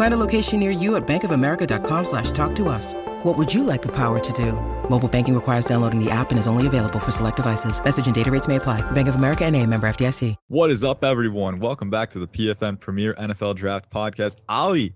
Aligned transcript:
Find 0.00 0.14
a 0.14 0.16
location 0.16 0.60
near 0.60 0.70
you 0.70 0.96
at 0.96 1.06
bankofamerica.com 1.06 2.04
slash 2.06 2.30
talk 2.30 2.54
to 2.54 2.70
us. 2.70 2.94
What 3.22 3.36
would 3.36 3.52
you 3.52 3.64
like 3.64 3.82
the 3.82 3.94
power 3.94 4.18
to 4.18 4.32
do? 4.32 4.52
Mobile 4.88 5.08
banking 5.08 5.34
requires 5.34 5.66
downloading 5.66 6.02
the 6.02 6.10
app 6.10 6.30
and 6.30 6.38
is 6.38 6.46
only 6.46 6.66
available 6.66 6.98
for 6.98 7.10
select 7.10 7.36
devices. 7.36 7.84
Message 7.84 8.06
and 8.06 8.14
data 8.14 8.30
rates 8.30 8.48
may 8.48 8.56
apply. 8.56 8.80
Bank 8.92 9.08
of 9.08 9.14
America 9.16 9.44
and 9.44 9.54
a 9.54 9.66
member 9.66 9.86
FDIC. 9.86 10.36
What 10.48 10.70
is 10.70 10.82
up, 10.82 11.04
everyone? 11.04 11.60
Welcome 11.60 11.90
back 11.90 12.08
to 12.12 12.18
the 12.18 12.26
PFN 12.26 12.80
Premier 12.80 13.12
NFL 13.16 13.56
Draft 13.56 13.90
Podcast. 13.90 14.36
Ollie, 14.48 14.94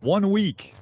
one 0.00 0.30
week. 0.30 0.72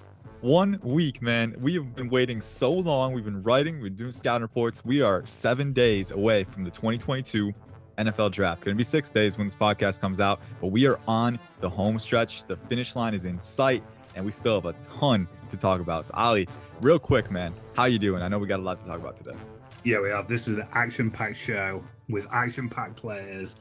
One 0.40 0.78
week, 0.84 1.20
man. 1.20 1.56
We 1.58 1.74
have 1.74 1.96
been 1.96 2.10
waiting 2.10 2.42
so 2.42 2.70
long. 2.70 3.12
We've 3.12 3.24
been 3.24 3.42
writing, 3.42 3.80
we've 3.80 3.90
been 3.90 3.96
doing 3.96 4.12
scouting 4.12 4.42
reports. 4.42 4.84
We 4.84 5.00
are 5.00 5.26
seven 5.26 5.72
days 5.72 6.12
away 6.12 6.44
from 6.44 6.62
the 6.62 6.70
2022 6.70 7.52
NFL 7.98 8.32
draft. 8.32 8.64
Going 8.64 8.74
to 8.74 8.78
be 8.78 8.84
six 8.84 9.10
days 9.10 9.38
when 9.38 9.46
this 9.46 9.56
podcast 9.56 10.00
comes 10.00 10.20
out, 10.20 10.40
but 10.60 10.68
we 10.68 10.86
are 10.86 10.98
on 11.06 11.38
the 11.60 11.68
home 11.68 11.98
stretch. 11.98 12.44
The 12.44 12.56
finish 12.56 12.96
line 12.96 13.14
is 13.14 13.24
in 13.24 13.38
sight, 13.38 13.82
and 14.16 14.24
we 14.24 14.30
still 14.30 14.54
have 14.60 14.66
a 14.66 14.74
ton 14.98 15.28
to 15.50 15.56
talk 15.56 15.80
about. 15.80 16.06
So, 16.06 16.14
Ollie, 16.14 16.48
real 16.80 16.98
quick, 16.98 17.30
man, 17.30 17.54
how 17.74 17.84
you 17.84 17.98
doing? 17.98 18.22
I 18.22 18.28
know 18.28 18.38
we 18.38 18.46
got 18.46 18.60
a 18.60 18.62
lot 18.62 18.78
to 18.80 18.86
talk 18.86 19.00
about 19.00 19.16
today. 19.16 19.36
Yeah, 19.84 20.00
we 20.00 20.08
have. 20.10 20.28
This 20.28 20.48
is 20.48 20.58
an 20.58 20.66
action-packed 20.72 21.36
show 21.36 21.82
with 22.08 22.26
action-packed 22.32 22.96
players. 22.96 23.56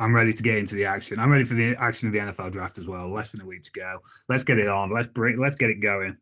I'm 0.00 0.14
ready 0.14 0.32
to 0.32 0.42
get 0.42 0.56
into 0.56 0.74
the 0.74 0.84
action. 0.84 1.18
I'm 1.18 1.30
ready 1.30 1.44
for 1.44 1.54
the 1.54 1.76
action 1.76 2.08
of 2.08 2.12
the 2.12 2.18
NFL 2.18 2.52
draft 2.52 2.78
as 2.78 2.86
well. 2.86 3.12
Less 3.12 3.30
than 3.30 3.40
a 3.40 3.46
week 3.46 3.62
to 3.62 3.72
go. 3.72 3.98
Let's 4.28 4.42
get 4.42 4.58
it 4.58 4.68
on. 4.68 4.92
Let's 4.92 5.06
bring. 5.06 5.38
Let's 5.38 5.54
get 5.54 5.70
it 5.70 5.80
going 5.80 6.16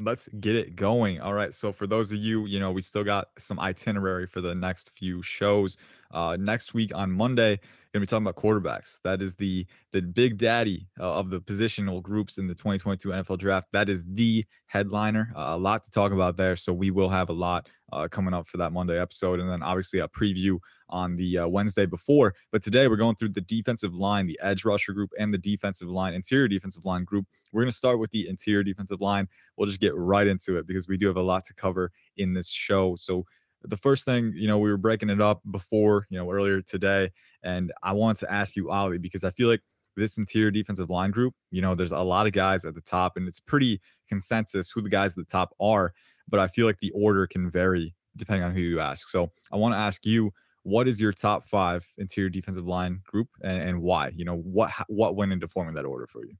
let's 0.00 0.28
get 0.40 0.54
it 0.56 0.76
going. 0.76 1.20
All 1.20 1.34
right. 1.34 1.52
So 1.52 1.72
for 1.72 1.86
those 1.86 2.12
of 2.12 2.18
you, 2.18 2.46
you 2.46 2.60
know, 2.60 2.70
we 2.70 2.82
still 2.82 3.04
got 3.04 3.28
some 3.38 3.58
itinerary 3.58 4.26
for 4.26 4.40
the 4.40 4.54
next 4.54 4.90
few 4.96 5.22
shows. 5.22 5.76
Uh, 6.12 6.36
next 6.38 6.72
week 6.72 6.94
on 6.94 7.10
Monday, 7.10 7.60
gonna 7.92 8.02
be 8.02 8.06
talking 8.06 8.26
about 8.26 8.36
quarterbacks. 8.36 8.98
That 9.04 9.22
is 9.22 9.34
the 9.34 9.66
the 9.92 10.00
big 10.00 10.38
daddy 10.38 10.88
uh, 11.00 11.14
of 11.14 11.30
the 11.30 11.40
positional 11.40 12.02
groups 12.02 12.38
in 12.38 12.46
the 12.46 12.54
2022 12.54 13.08
NFL 13.08 13.38
Draft. 13.38 13.68
That 13.72 13.88
is 13.88 14.04
the 14.06 14.44
headliner. 14.66 15.32
Uh, 15.36 15.48
a 15.48 15.58
lot 15.58 15.84
to 15.84 15.90
talk 15.90 16.12
about 16.12 16.36
there, 16.36 16.56
so 16.56 16.72
we 16.72 16.90
will 16.90 17.08
have 17.08 17.28
a 17.28 17.34
lot 17.34 17.68
uh, 17.92 18.08
coming 18.08 18.34
up 18.34 18.46
for 18.46 18.58
that 18.58 18.72
Monday 18.72 19.00
episode, 19.00 19.40
and 19.40 19.50
then 19.50 19.62
obviously 19.62 20.00
a 20.00 20.08
preview 20.08 20.58
on 20.88 21.16
the 21.16 21.38
uh, 21.38 21.48
Wednesday 21.48 21.86
before. 21.86 22.34
But 22.52 22.62
today 22.62 22.88
we're 22.88 22.96
going 22.96 23.16
through 23.16 23.30
the 23.30 23.40
defensive 23.40 23.94
line, 23.94 24.26
the 24.26 24.38
edge 24.42 24.64
rusher 24.64 24.92
group, 24.92 25.10
and 25.18 25.32
the 25.32 25.38
defensive 25.38 25.88
line, 25.88 26.14
interior 26.14 26.48
defensive 26.48 26.84
line 26.84 27.04
group. 27.04 27.26
We're 27.52 27.62
gonna 27.62 27.72
start 27.72 27.98
with 27.98 28.10
the 28.10 28.28
interior 28.28 28.62
defensive 28.62 29.00
line. 29.00 29.28
We'll 29.56 29.68
just 29.68 29.80
get 29.80 29.94
right 29.94 30.26
into 30.26 30.58
it 30.58 30.66
because 30.66 30.88
we 30.88 30.96
do 30.96 31.06
have 31.06 31.16
a 31.16 31.22
lot 31.22 31.44
to 31.46 31.54
cover 31.54 31.92
in 32.16 32.34
this 32.34 32.50
show. 32.50 32.96
So 32.96 33.24
the 33.62 33.76
first 33.76 34.04
thing, 34.04 34.32
you 34.36 34.46
know, 34.46 34.58
we 34.58 34.70
were 34.70 34.76
breaking 34.76 35.10
it 35.10 35.20
up 35.20 35.40
before, 35.50 36.06
you 36.10 36.18
know, 36.18 36.30
earlier 36.30 36.62
today, 36.62 37.10
and 37.42 37.72
I 37.82 37.92
wanted 37.92 38.20
to 38.20 38.32
ask 38.32 38.56
you, 38.56 38.70
Ollie, 38.70 38.98
because 38.98 39.24
I 39.24 39.30
feel 39.30 39.48
like 39.48 39.62
this 39.96 40.16
interior 40.16 40.50
defensive 40.50 40.90
line 40.90 41.10
group, 41.10 41.34
you 41.50 41.60
know, 41.60 41.74
there's 41.74 41.92
a 41.92 41.98
lot 41.98 42.26
of 42.26 42.32
guys 42.32 42.64
at 42.64 42.74
the 42.74 42.80
top, 42.80 43.16
and 43.16 43.26
it's 43.26 43.40
pretty 43.40 43.80
consensus 44.08 44.70
who 44.70 44.80
the 44.80 44.88
guys 44.88 45.12
at 45.12 45.16
the 45.16 45.30
top 45.30 45.54
are, 45.60 45.92
but 46.28 46.40
I 46.40 46.46
feel 46.46 46.66
like 46.66 46.78
the 46.78 46.92
order 46.92 47.26
can 47.26 47.50
vary 47.50 47.94
depending 48.16 48.44
on 48.44 48.52
who 48.52 48.60
you 48.60 48.80
ask. 48.80 49.08
So 49.08 49.30
I 49.52 49.56
want 49.56 49.74
to 49.74 49.78
ask 49.78 50.04
you, 50.04 50.32
what 50.62 50.88
is 50.88 51.00
your 51.00 51.12
top 51.12 51.44
five 51.44 51.86
interior 51.98 52.30
defensive 52.30 52.66
line 52.66 53.00
group, 53.04 53.28
and, 53.42 53.60
and 53.60 53.82
why? 53.82 54.08
You 54.08 54.24
know, 54.24 54.36
what 54.36 54.70
what 54.88 55.16
went 55.16 55.32
into 55.32 55.48
forming 55.48 55.74
that 55.74 55.84
order 55.84 56.06
for 56.06 56.24
you? 56.24 56.34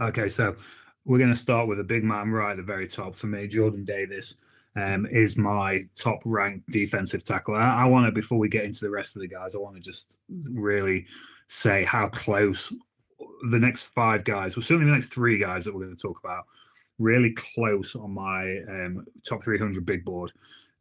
Okay, 0.00 0.28
so 0.28 0.56
we're 1.04 1.18
going 1.18 1.32
to 1.32 1.38
start 1.38 1.68
with 1.68 1.78
a 1.80 1.84
big 1.84 2.02
man 2.02 2.30
right 2.30 2.52
at 2.52 2.56
the 2.56 2.62
very 2.62 2.88
top 2.88 3.14
for 3.14 3.26
me, 3.26 3.46
Jordan 3.46 3.84
Davis 3.84 4.36
um, 4.76 5.06
is 5.06 5.36
my 5.36 5.82
top 5.94 6.20
ranked 6.24 6.68
defensive 6.70 7.24
tackle. 7.24 7.54
I, 7.54 7.82
I 7.82 7.84
want 7.84 8.06
to, 8.06 8.12
before 8.12 8.38
we 8.38 8.48
get 8.48 8.64
into 8.64 8.80
the 8.80 8.90
rest 8.90 9.16
of 9.16 9.22
the 9.22 9.28
guys, 9.28 9.54
I 9.54 9.58
want 9.58 9.76
to 9.76 9.82
just 9.82 10.20
really 10.50 11.06
say 11.48 11.84
how 11.84 12.08
close 12.08 12.72
the 13.50 13.58
next 13.58 13.86
five 13.88 14.24
guys, 14.24 14.56
well, 14.56 14.62
certainly 14.62 14.90
the 14.90 14.96
next 14.96 15.12
three 15.12 15.38
guys 15.38 15.64
that 15.64 15.74
we're 15.74 15.84
going 15.84 15.96
to 15.96 16.02
talk 16.02 16.18
about, 16.22 16.44
really 16.98 17.32
close 17.32 17.94
on 17.94 18.12
my 18.12 18.58
um, 18.68 19.04
top 19.26 19.44
300 19.44 19.84
big 19.84 20.04
board. 20.04 20.32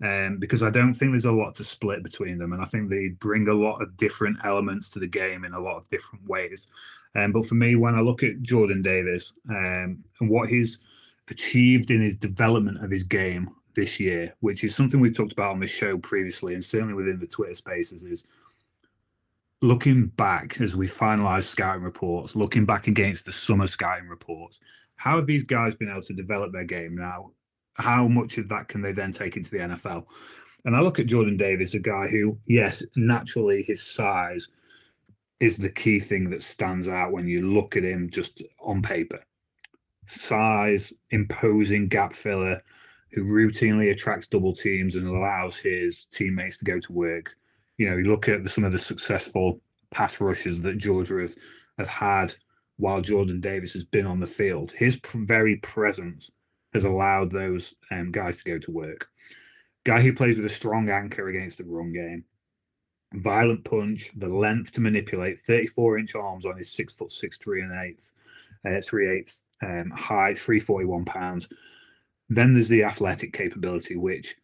Um, 0.01 0.37
because 0.37 0.63
I 0.63 0.69
don't 0.69 0.93
think 0.93 1.11
there's 1.11 1.25
a 1.25 1.31
lot 1.31 1.55
to 1.55 1.63
split 1.63 2.03
between 2.03 2.37
them. 2.37 2.51
And 2.51 2.61
I 2.61 2.65
think 2.65 2.89
they 2.89 3.09
bring 3.09 3.47
a 3.47 3.53
lot 3.53 3.81
of 3.81 3.95
different 3.95 4.37
elements 4.43 4.89
to 4.91 4.99
the 4.99 5.07
game 5.07 5.45
in 5.45 5.53
a 5.53 5.59
lot 5.59 5.77
of 5.77 5.89
different 5.89 6.27
ways. 6.27 6.67
Um, 7.15 7.31
but 7.31 7.47
for 7.47 7.55
me, 7.55 7.75
when 7.75 7.95
I 7.95 8.01
look 8.01 8.23
at 8.23 8.41
Jordan 8.41 8.81
Davis 8.81 9.33
um, 9.49 10.03
and 10.19 10.29
what 10.29 10.49
he's 10.49 10.79
achieved 11.29 11.89
in 11.91 12.01
his 12.01 12.17
development 12.17 12.83
of 12.83 12.91
his 12.91 13.03
game, 13.03 13.51
this 13.75 13.99
year, 13.99 14.35
which 14.39 14.63
is 14.63 14.75
something 14.75 14.99
we've 14.99 15.15
talked 15.15 15.33
about 15.33 15.51
on 15.51 15.59
the 15.59 15.67
show 15.67 15.97
previously, 15.97 16.53
and 16.53 16.63
certainly 16.63 16.93
within 16.93 17.19
the 17.19 17.27
Twitter 17.27 17.53
spaces, 17.53 18.03
is 18.03 18.27
looking 19.61 20.07
back 20.07 20.59
as 20.61 20.75
we 20.75 20.87
finalize 20.87 21.43
scouting 21.43 21.83
reports, 21.83 22.35
looking 22.35 22.65
back 22.65 22.87
against 22.87 23.25
the 23.25 23.31
summer 23.31 23.67
scouting 23.67 24.07
reports, 24.07 24.59
how 24.95 25.15
have 25.15 25.25
these 25.25 25.43
guys 25.43 25.75
been 25.75 25.89
able 25.89 26.01
to 26.01 26.13
develop 26.13 26.51
their 26.51 26.63
game 26.63 26.95
now? 26.95 27.31
How 27.73 28.07
much 28.07 28.37
of 28.37 28.49
that 28.49 28.67
can 28.67 28.81
they 28.81 28.91
then 28.91 29.11
take 29.11 29.35
into 29.35 29.51
the 29.51 29.57
NFL? 29.57 30.05
And 30.65 30.75
I 30.75 30.81
look 30.81 30.99
at 30.99 31.07
Jordan 31.07 31.37
Davis, 31.37 31.73
a 31.73 31.79
guy 31.79 32.07
who, 32.07 32.37
yes, 32.45 32.83
naturally 32.95 33.63
his 33.63 33.83
size 33.83 34.49
is 35.39 35.57
the 35.57 35.69
key 35.69 35.99
thing 35.99 36.29
that 36.29 36.41
stands 36.41 36.87
out 36.87 37.11
when 37.11 37.27
you 37.27 37.51
look 37.53 37.75
at 37.75 37.83
him 37.83 38.09
just 38.09 38.41
on 38.61 38.81
paper. 38.81 39.19
Size, 40.07 40.93
imposing 41.11 41.87
gap 41.87 42.15
filler, 42.15 42.61
who 43.11 43.25
routinely 43.25 43.91
attracts 43.91 44.27
double 44.27 44.53
teams 44.53 44.95
and 44.95 45.07
allows 45.07 45.57
his 45.57 46.05
teammates 46.05 46.57
to 46.59 46.65
go 46.65 46.79
to 46.79 46.93
work. 46.93 47.35
You 47.77 47.89
know, 47.89 47.97
you 47.97 48.05
look 48.05 48.29
at 48.29 48.43
the, 48.43 48.49
some 48.49 48.63
of 48.63 48.71
the 48.71 48.79
successful 48.79 49.59
pass 49.91 50.21
rushes 50.21 50.61
that 50.61 50.77
Georgia 50.77 51.21
have, 51.21 51.35
have 51.77 51.87
had 51.87 52.35
while 52.77 53.01
Jordan 53.01 53.39
Davis 53.39 53.73
has 53.73 53.83
been 53.83 54.05
on 54.05 54.19
the 54.19 54.27
field. 54.27 54.71
His 54.71 54.99
very 55.13 55.57
presence 55.57 56.31
has 56.73 56.85
allowed 56.85 57.31
those 57.31 57.73
um, 57.91 58.11
guys 58.11 58.37
to 58.37 58.43
go 58.43 58.57
to 58.59 58.71
work. 58.71 59.07
Guy 59.85 60.01
who 60.01 60.13
plays 60.13 60.37
with 60.37 60.45
a 60.45 60.49
strong 60.49 60.89
anchor 60.89 61.27
against 61.27 61.57
the 61.57 61.65
run 61.65 61.91
game, 61.91 62.23
violent 63.13 63.63
punch, 63.63 64.11
the 64.15 64.27
length 64.27 64.71
to 64.73 64.81
manipulate, 64.81 65.39
34 65.39 65.99
inch 65.99 66.15
arms 66.15 66.45
on 66.45 66.57
his 66.57 66.71
six 66.71 66.93
foot 66.93 67.11
six, 67.11 67.37
three 67.37 67.61
and 67.61 67.73
eighth, 67.73 68.13
uh, 68.65 68.81
three 68.81 69.09
eighths 69.09 69.43
um, 69.61 69.91
height, 69.91 70.37
341 70.37 71.05
pounds. 71.05 71.47
Then 72.29 72.53
there's 72.53 72.69
the 72.69 72.83
athletic 72.83 73.33
capability, 73.33 73.95
which 73.95 74.35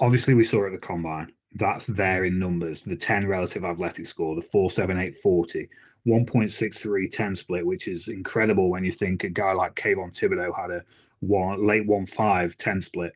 obviously 0.00 0.34
we 0.34 0.44
saw 0.44 0.66
at 0.66 0.72
the 0.72 0.78
combine. 0.78 1.32
That's 1.54 1.86
there 1.86 2.24
in 2.24 2.38
numbers. 2.38 2.82
The 2.82 2.96
10 2.96 3.26
relative 3.26 3.64
athletic 3.64 4.06
score, 4.06 4.34
the 4.34 4.42
47840, 4.42 5.68
1.63 6.08 7.10
10 7.10 7.34
split, 7.34 7.66
which 7.66 7.86
is 7.86 8.08
incredible 8.08 8.70
when 8.70 8.84
you 8.84 8.92
think 8.92 9.24
a 9.24 9.28
guy 9.28 9.52
like 9.52 9.74
Kayvon 9.74 10.10
Thibodeaux 10.10 10.56
had 10.56 10.70
a 10.70 10.84
one 11.20 11.66
late 11.66 11.86
1 11.86 12.06
5 12.06 12.56
10 12.56 12.80
split. 12.80 13.12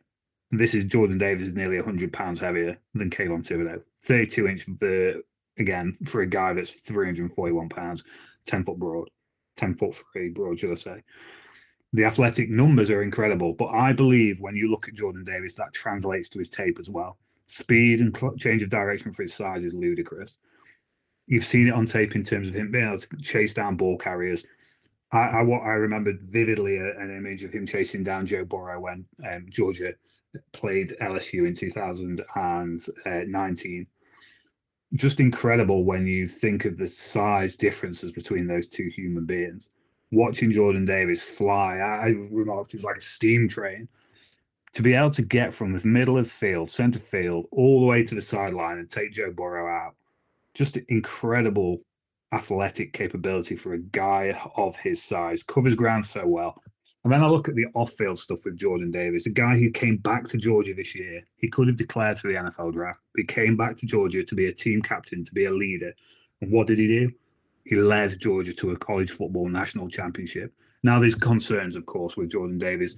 And 0.51 0.59
this 0.59 0.73
is 0.73 0.85
Jordan 0.85 1.17
Davis 1.17 1.43
is 1.43 1.53
nearly 1.53 1.77
100 1.77 2.13
pounds 2.13 2.39
heavier 2.39 2.77
than 2.93 3.09
Kayvon 3.09 3.45
Thibodeaux. 3.45 3.81
32 4.03 4.47
inch, 4.47 4.65
the, 4.79 5.23
again, 5.57 5.93
for 6.05 6.21
a 6.21 6.27
guy 6.27 6.53
that's 6.53 6.71
341 6.71 7.69
pounds, 7.69 8.03
10 8.45 8.63
foot 8.63 8.77
broad, 8.77 9.09
10 9.55 9.75
foot 9.75 9.95
three 10.13 10.29
broad, 10.29 10.59
should 10.59 10.71
I 10.71 10.75
say 10.75 11.03
the 11.93 12.05
athletic 12.05 12.49
numbers 12.49 12.89
are 12.89 13.03
incredible. 13.03 13.53
But 13.53 13.67
I 13.67 13.93
believe 13.93 14.41
when 14.41 14.55
you 14.55 14.69
look 14.69 14.87
at 14.87 14.95
Jordan 14.95 15.23
Davis, 15.23 15.53
that 15.55 15.73
translates 15.73 16.27
to 16.29 16.39
his 16.39 16.49
tape 16.49 16.79
as 16.79 16.89
well. 16.89 17.17
Speed 17.47 17.99
and 17.99 18.17
cl- 18.17 18.35
change 18.35 18.63
of 18.63 18.69
direction 18.71 19.13
for 19.13 19.21
his 19.21 19.33
size 19.33 19.63
is 19.63 19.75
ludicrous. 19.75 20.39
You've 21.27 21.45
seen 21.45 21.67
it 21.67 21.73
on 21.73 21.85
tape 21.85 22.15
in 22.15 22.23
terms 22.23 22.49
of 22.49 22.55
him 22.55 22.71
being 22.71 22.87
able 22.87 22.97
to 22.97 23.07
chase 23.21 23.53
down 23.53 23.77
ball 23.77 23.97
carriers. 23.97 24.45
I, 25.11 25.19
I, 25.19 25.41
I 25.41 25.73
remember 25.73 26.13
vividly 26.21 26.77
a, 26.77 26.97
an 26.99 27.15
image 27.15 27.43
of 27.43 27.53
him 27.53 27.65
chasing 27.65 28.03
down 28.03 28.27
Joe 28.27 28.45
Burrow 28.45 28.79
when 28.79 29.05
um, 29.25 29.45
Georgia 29.49 29.93
played 30.51 30.95
LSU 31.01 31.47
in 31.47 31.55
2019. 31.55 33.87
Just 34.93 35.19
incredible 35.19 35.85
when 35.85 36.07
you 36.07 36.27
think 36.27 36.65
of 36.65 36.77
the 36.77 36.87
size 36.87 37.55
differences 37.55 38.11
between 38.11 38.47
those 38.47 38.67
two 38.67 38.89
human 38.93 39.25
beings 39.25 39.69
watching 40.13 40.51
Jordan 40.51 40.85
Davis 40.85 41.23
fly, 41.23 41.77
I 41.77 42.09
remarked 42.29 42.71
he 42.71 42.77
was 42.77 42.85
like 42.85 42.97
a 42.97 43.01
steam 43.01 43.49
train. 43.49 43.89
To 44.73 44.81
be 44.81 44.93
able 44.93 45.11
to 45.11 45.21
get 45.21 45.53
from 45.53 45.71
this 45.71 45.85
middle 45.85 46.17
of 46.17 46.31
field, 46.31 46.69
center 46.69 46.99
field, 46.99 47.45
all 47.51 47.79
the 47.79 47.85
way 47.85 48.03
to 48.03 48.15
the 48.15 48.21
sideline 48.21 48.79
and 48.79 48.89
take 48.89 49.13
Joe 49.13 49.31
Burrow 49.31 49.71
out, 49.71 49.95
just 50.53 50.77
incredible 50.77 51.81
athletic 52.31 52.93
capability 52.93 53.55
for 53.55 53.73
a 53.73 53.79
guy 53.79 54.39
of 54.55 54.75
his 54.77 55.03
size. 55.03 55.43
Covers 55.43 55.75
ground 55.75 56.05
so 56.05 56.25
well. 56.25 56.61
And 57.03 57.11
then 57.11 57.21
I 57.21 57.27
look 57.27 57.49
at 57.49 57.55
the 57.55 57.65
off-field 57.73 58.17
stuff 58.17 58.45
with 58.45 58.57
Jordan 58.57 58.89
Davis, 58.89 59.25
a 59.25 59.29
guy 59.29 59.57
who 59.57 59.69
came 59.69 59.97
back 59.97 60.27
to 60.29 60.37
Georgia 60.37 60.73
this 60.73 60.95
year. 60.95 61.21
He 61.35 61.49
could 61.49 61.67
have 61.67 61.75
declared 61.75 62.17
for 62.17 62.29
the 62.29 62.35
NFL 62.35 62.73
draft. 62.73 62.99
He 63.15 63.25
came 63.25 63.57
back 63.57 63.77
to 63.77 63.85
Georgia 63.85 64.23
to 64.23 64.35
be 64.35 64.45
a 64.45 64.53
team 64.53 64.81
captain, 64.81 65.23
to 65.23 65.33
be 65.33 65.45
a 65.45 65.51
leader. 65.51 65.93
And 66.41 66.51
what 66.51 66.67
did 66.67 66.79
he 66.79 66.87
do? 66.87 67.11
He 67.65 67.75
led 67.75 68.19
Georgia 68.19 68.53
to 68.53 68.71
a 68.71 68.77
college 68.77 69.11
football 69.11 69.49
national 69.49 69.89
championship. 69.89 70.53
Now 70.81 70.99
there's 70.99 71.15
concerns, 71.15 71.75
of 71.75 71.85
course, 71.85 72.15
with 72.15 72.31
Jordan 72.31 72.57
Davis. 72.57 72.95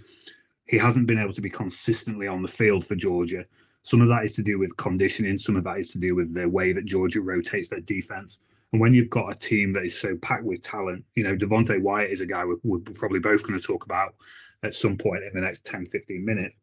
He 0.65 0.77
hasn't 0.77 1.07
been 1.07 1.19
able 1.19 1.33
to 1.33 1.41
be 1.41 1.49
consistently 1.49 2.27
on 2.27 2.41
the 2.41 2.47
field 2.47 2.85
for 2.85 2.95
Georgia. 2.95 3.45
Some 3.85 4.01
of 4.01 4.07
that 4.07 4.23
is 4.23 4.31
to 4.31 4.41
do 4.41 4.57
with 4.57 4.75
conditioning. 4.77 5.37
Some 5.37 5.55
of 5.55 5.63
that 5.65 5.77
is 5.77 5.85
to 5.89 5.99
do 5.99 6.15
with 6.15 6.33
the 6.33 6.49
way 6.49 6.73
that 6.73 6.85
Georgia 6.85 7.21
rotates 7.21 7.69
their 7.69 7.81
defense. 7.81 8.39
And 8.71 8.81
when 8.81 8.95
you've 8.95 9.11
got 9.11 9.31
a 9.31 9.35
team 9.35 9.73
that 9.73 9.85
is 9.85 9.95
so 9.97 10.17
packed 10.23 10.43
with 10.43 10.63
talent, 10.63 11.05
you 11.13 11.23
know, 11.23 11.37
Devonte 11.37 11.79
Wyatt 11.79 12.09
is 12.09 12.19
a 12.19 12.25
guy 12.25 12.43
we're, 12.45 12.55
we're 12.63 12.79
probably 12.79 13.19
both 13.19 13.45
going 13.45 13.59
to 13.59 13.63
talk 13.63 13.85
about 13.85 14.15
at 14.63 14.73
some 14.73 14.97
point 14.97 15.23
in 15.23 15.29
the 15.35 15.39
next 15.39 15.65
10, 15.65 15.85
15 15.85 16.25
minutes. 16.25 16.55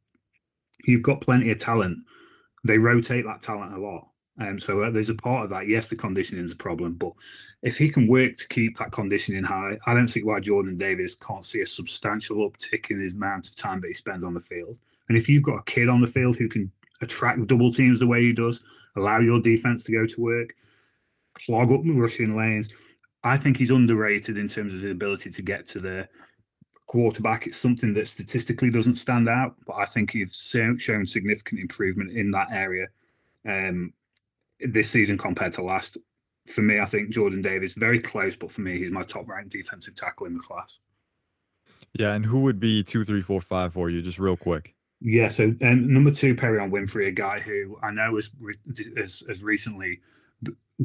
You've 0.84 1.04
got 1.04 1.20
plenty 1.20 1.52
of 1.52 1.60
talent. 1.60 1.98
They 2.64 2.76
rotate 2.76 3.24
that 3.24 3.40
talent 3.40 3.72
a 3.72 3.80
lot. 3.80 4.08
Um, 4.40 4.58
so 4.58 4.82
uh, 4.82 4.90
there's 4.90 5.08
a 5.08 5.14
part 5.14 5.44
of 5.44 5.50
that. 5.50 5.68
Yes, 5.68 5.86
the 5.86 5.94
conditioning 5.94 6.44
is 6.44 6.52
a 6.52 6.56
problem, 6.56 6.94
but 6.94 7.12
if 7.62 7.78
he 7.78 7.88
can 7.88 8.08
work 8.08 8.36
to 8.38 8.48
keep 8.48 8.78
that 8.78 8.90
conditioning 8.90 9.44
high, 9.44 9.78
I 9.86 9.94
don't 9.94 10.08
see 10.08 10.24
why 10.24 10.40
Jordan 10.40 10.76
Davis 10.76 11.14
can't 11.14 11.46
see 11.46 11.60
a 11.60 11.66
substantial 11.66 12.50
uptick 12.50 12.90
in 12.90 12.98
his 12.98 13.14
amount 13.14 13.48
of 13.48 13.54
time 13.54 13.80
that 13.82 13.88
he 13.88 13.94
spends 13.94 14.24
on 14.24 14.34
the 14.34 14.40
field. 14.40 14.76
And 15.08 15.16
if 15.16 15.28
you've 15.28 15.44
got 15.44 15.60
a 15.60 15.64
kid 15.64 15.88
on 15.88 16.00
the 16.00 16.08
field 16.08 16.34
who 16.34 16.48
can 16.48 16.72
attract 17.02 17.46
double 17.46 17.72
teams 17.72 18.00
the 18.00 18.06
way 18.06 18.22
he 18.22 18.32
does, 18.32 18.62
allow 18.96 19.18
your 19.20 19.40
defense 19.40 19.84
to 19.84 19.92
go 19.92 20.06
to 20.06 20.20
work, 20.20 20.54
clog 21.34 21.70
up 21.72 21.82
the 21.82 21.92
rushing 21.92 22.36
lanes, 22.36 22.70
I 23.24 23.36
think 23.36 23.56
he's 23.56 23.70
underrated 23.70 24.36
in 24.36 24.48
terms 24.48 24.74
of 24.74 24.80
his 24.80 24.90
ability 24.90 25.30
to 25.30 25.42
get 25.42 25.66
to 25.68 25.80
the 25.80 26.08
quarterback. 26.86 27.46
It's 27.46 27.56
something 27.56 27.94
that 27.94 28.08
statistically 28.08 28.70
doesn't 28.70 28.94
stand 28.94 29.28
out, 29.28 29.56
but 29.66 29.74
I 29.74 29.84
think 29.84 30.10
he's 30.10 30.34
shown 30.34 31.06
significant 31.06 31.60
improvement 31.60 32.10
in 32.12 32.30
that 32.32 32.48
area. 32.50 32.88
Um, 33.48 33.92
this 34.60 34.90
season 34.90 35.18
compared 35.18 35.52
to 35.54 35.62
last. 35.62 35.98
For 36.48 36.62
me, 36.62 36.80
I 36.80 36.86
think 36.86 37.10
Jordan 37.10 37.40
Davis 37.40 37.74
very 37.74 38.00
close, 38.00 38.34
but 38.34 38.50
for 38.50 38.62
me, 38.62 38.78
he's 38.78 38.90
my 38.90 39.04
top 39.04 39.28
ranked 39.28 39.52
defensive 39.52 39.94
tackle 39.94 40.26
in 40.26 40.34
the 40.34 40.40
class. 40.40 40.80
Yeah, 41.94 42.14
and 42.14 42.24
who 42.24 42.40
would 42.40 42.58
be 42.58 42.82
two, 42.82 43.04
three, 43.04 43.22
four, 43.22 43.40
five 43.40 43.72
for 43.72 43.90
you? 43.90 44.02
Just 44.02 44.18
real 44.18 44.36
quick. 44.36 44.74
Yeah, 45.04 45.28
so 45.28 45.54
um, 45.62 45.92
number 45.92 46.12
two, 46.12 46.34
Perrion 46.36 46.70
Winfrey, 46.70 47.08
a 47.08 47.12
guy 47.12 47.40
who 47.40 47.76
I 47.82 47.90
know 47.90 48.14
has, 48.14 48.30
has 48.96 49.24
has 49.28 49.42
recently 49.42 50.00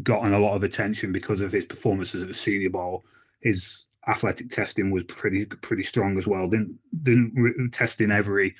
gotten 0.01 0.33
a 0.33 0.39
lot 0.39 0.55
of 0.55 0.63
attention 0.63 1.11
because 1.11 1.41
of 1.41 1.51
his 1.51 1.65
performances 1.65 2.23
at 2.23 2.27
the 2.27 2.33
Senior 2.33 2.71
Bowl. 2.71 3.05
His 3.41 3.87
athletic 4.07 4.49
testing 4.49 4.89
was 4.89 5.03
pretty 5.03 5.45
pretty 5.45 5.83
strong 5.83 6.17
as 6.17 6.25
well. 6.25 6.47
Didn't 6.47 6.79
didn't 7.03 7.71
test 7.71 8.01
in 8.01 8.11
every 8.11 8.55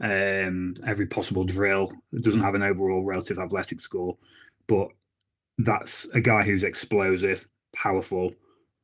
um, 0.00 0.74
every 0.86 1.06
possible 1.06 1.44
drill. 1.44 1.92
It 2.12 2.22
doesn't 2.22 2.42
have 2.42 2.54
an 2.54 2.62
overall 2.62 3.02
relative 3.02 3.40
athletic 3.40 3.80
score, 3.80 4.16
but 4.68 4.88
that's 5.58 6.06
a 6.10 6.20
guy 6.20 6.44
who's 6.44 6.62
explosive, 6.62 7.48
powerful, 7.74 8.34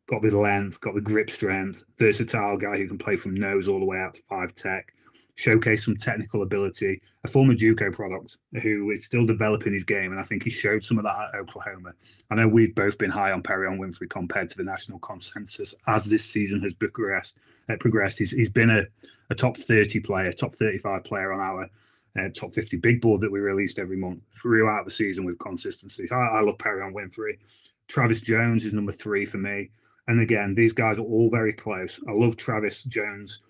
got 0.09 0.23
the 0.23 0.37
length, 0.37 0.81
got 0.81 0.95
the 0.95 1.01
grip 1.01 1.31
strength, 1.31 1.85
versatile 1.97 2.57
guy 2.57 2.77
who 2.77 2.89
can 2.89 2.99
play 2.99 3.17
from 3.17 3.35
nose 3.35 3.69
all 3.69 3.79
the 3.79 3.87
way 3.87 3.99
out 3.99 4.15
to 4.15 4.23
five 4.29 4.55
tech, 4.57 4.93
showcase 5.39 5.85
some 5.85 5.97
technical 5.97 6.43
ability, 6.43 7.01
a 7.23 7.29
former 7.29 7.55
JUCO 7.55 7.93
product 7.93 8.39
who 8.61 8.91
is 8.91 9.05
still 9.05 9.25
developing 9.25 9.73
his 9.73 9.85
game, 9.85 10.11
and 10.11 10.19
I 10.19 10.25
think 10.25 10.43
he 10.43 10.51
showed 10.51 10.83
some 10.83 10.99
of 10.99 11.05
that 11.05 11.17
at 11.17 11.39
Oklahoma. 11.39 11.93
I 12.29 12.35
know 12.35 12.49
we've 12.49 12.75
both 12.75 12.99
been 12.99 13.13
high 13.13 13.31
on 13.31 13.45
Perrion 13.45 13.79
Winfrey 13.79 14.11
compared 14.11 14.51
to 14.51 14.57
the 14.57 14.65
national 14.65 14.99
consensus 14.99 15.77
as 15.87 16.07
this 16.07 16.25
season 16.25 16.61
has 16.63 16.75
progressed. 16.75 17.39
Uh, 17.69 17.77
progressed, 17.79 18.19
he's, 18.19 18.33
he's 18.33 18.51
been 18.51 18.69
a, 18.69 18.83
a 19.31 19.35
top 19.37 19.57
30 19.57 20.01
player, 20.01 20.33
top 20.33 20.57
35 20.57 21.05
player 21.05 21.33
on 21.33 21.39
our 21.39 21.71
uh, 22.19 22.29
top 22.35 22.53
50 22.53 22.77
big 22.79 23.01
board 23.01 23.21
that 23.21 23.31
we 23.31 23.39
released 23.39 23.79
every 23.79 23.97
month 23.97 24.19
throughout 24.43 24.85
the 24.87 24.91
season 24.91 25.25
with 25.25 25.39
consistency. 25.39 26.09
I, 26.11 26.17
I 26.17 26.41
love 26.41 26.59
Perrion 26.59 26.93
Winfrey. 26.93 27.39
Travis 27.87 28.21
Jones 28.21 28.65
is 28.65 28.73
number 28.73 28.91
three 28.91 29.25
for 29.25 29.39
me. 29.39 29.71
And 30.09 30.21
again, 30.21 30.55
these 30.55 30.73
guys 30.73 30.99
are 30.99 31.03
all 31.03 31.31
very 31.31 31.53
close. 31.53 32.01
I 32.09 32.13
love 32.13 32.37
Travis 32.37 32.83
Jones, 32.83 33.45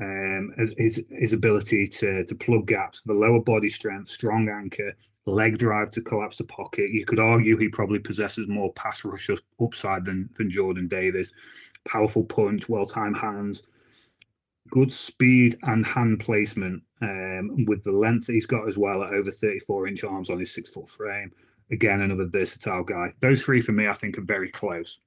um, 0.00 0.54
his 0.56 1.04
his 1.10 1.32
ability 1.32 1.86
to 1.86 2.24
to 2.24 2.34
plug 2.34 2.66
gaps, 2.66 3.02
the 3.02 3.12
lower 3.12 3.40
body 3.40 3.68
strength, 3.68 4.08
strong 4.08 4.48
anchor, 4.48 4.96
leg 5.26 5.58
drive 5.58 5.90
to 5.92 6.00
collapse 6.00 6.36
the 6.36 6.44
pocket. 6.44 6.90
You 6.90 7.04
could 7.04 7.20
argue 7.20 7.56
he 7.56 7.68
probably 7.68 7.98
possesses 7.98 8.48
more 8.48 8.72
pass 8.72 9.04
rush 9.04 9.30
upside 9.60 10.04
than 10.04 10.30
than 10.36 10.50
Jordan 10.50 10.88
Davis. 10.88 11.32
Powerful 11.86 12.24
punch, 12.24 12.68
well 12.68 12.86
timed 12.86 13.16
hands, 13.16 13.64
good 14.70 14.92
speed 14.92 15.58
and 15.64 15.84
hand 15.84 16.20
placement 16.20 16.82
um, 17.02 17.64
with 17.66 17.84
the 17.84 17.92
length 17.92 18.28
he's 18.28 18.46
got 18.46 18.66
as 18.66 18.78
well 18.78 19.02
at 19.02 19.12
over 19.12 19.30
34 19.30 19.88
inch 19.88 20.04
arms 20.04 20.30
on 20.30 20.38
his 20.38 20.54
six 20.54 20.70
foot 20.70 20.88
frame. 20.88 21.30
Again, 21.70 22.00
another 22.00 22.26
versatile 22.26 22.84
guy. 22.84 23.12
Those 23.20 23.42
three 23.42 23.60
for 23.60 23.72
me, 23.72 23.88
I 23.88 23.94
think, 23.94 24.18
are 24.18 24.22
very 24.22 24.50
close. 24.50 25.00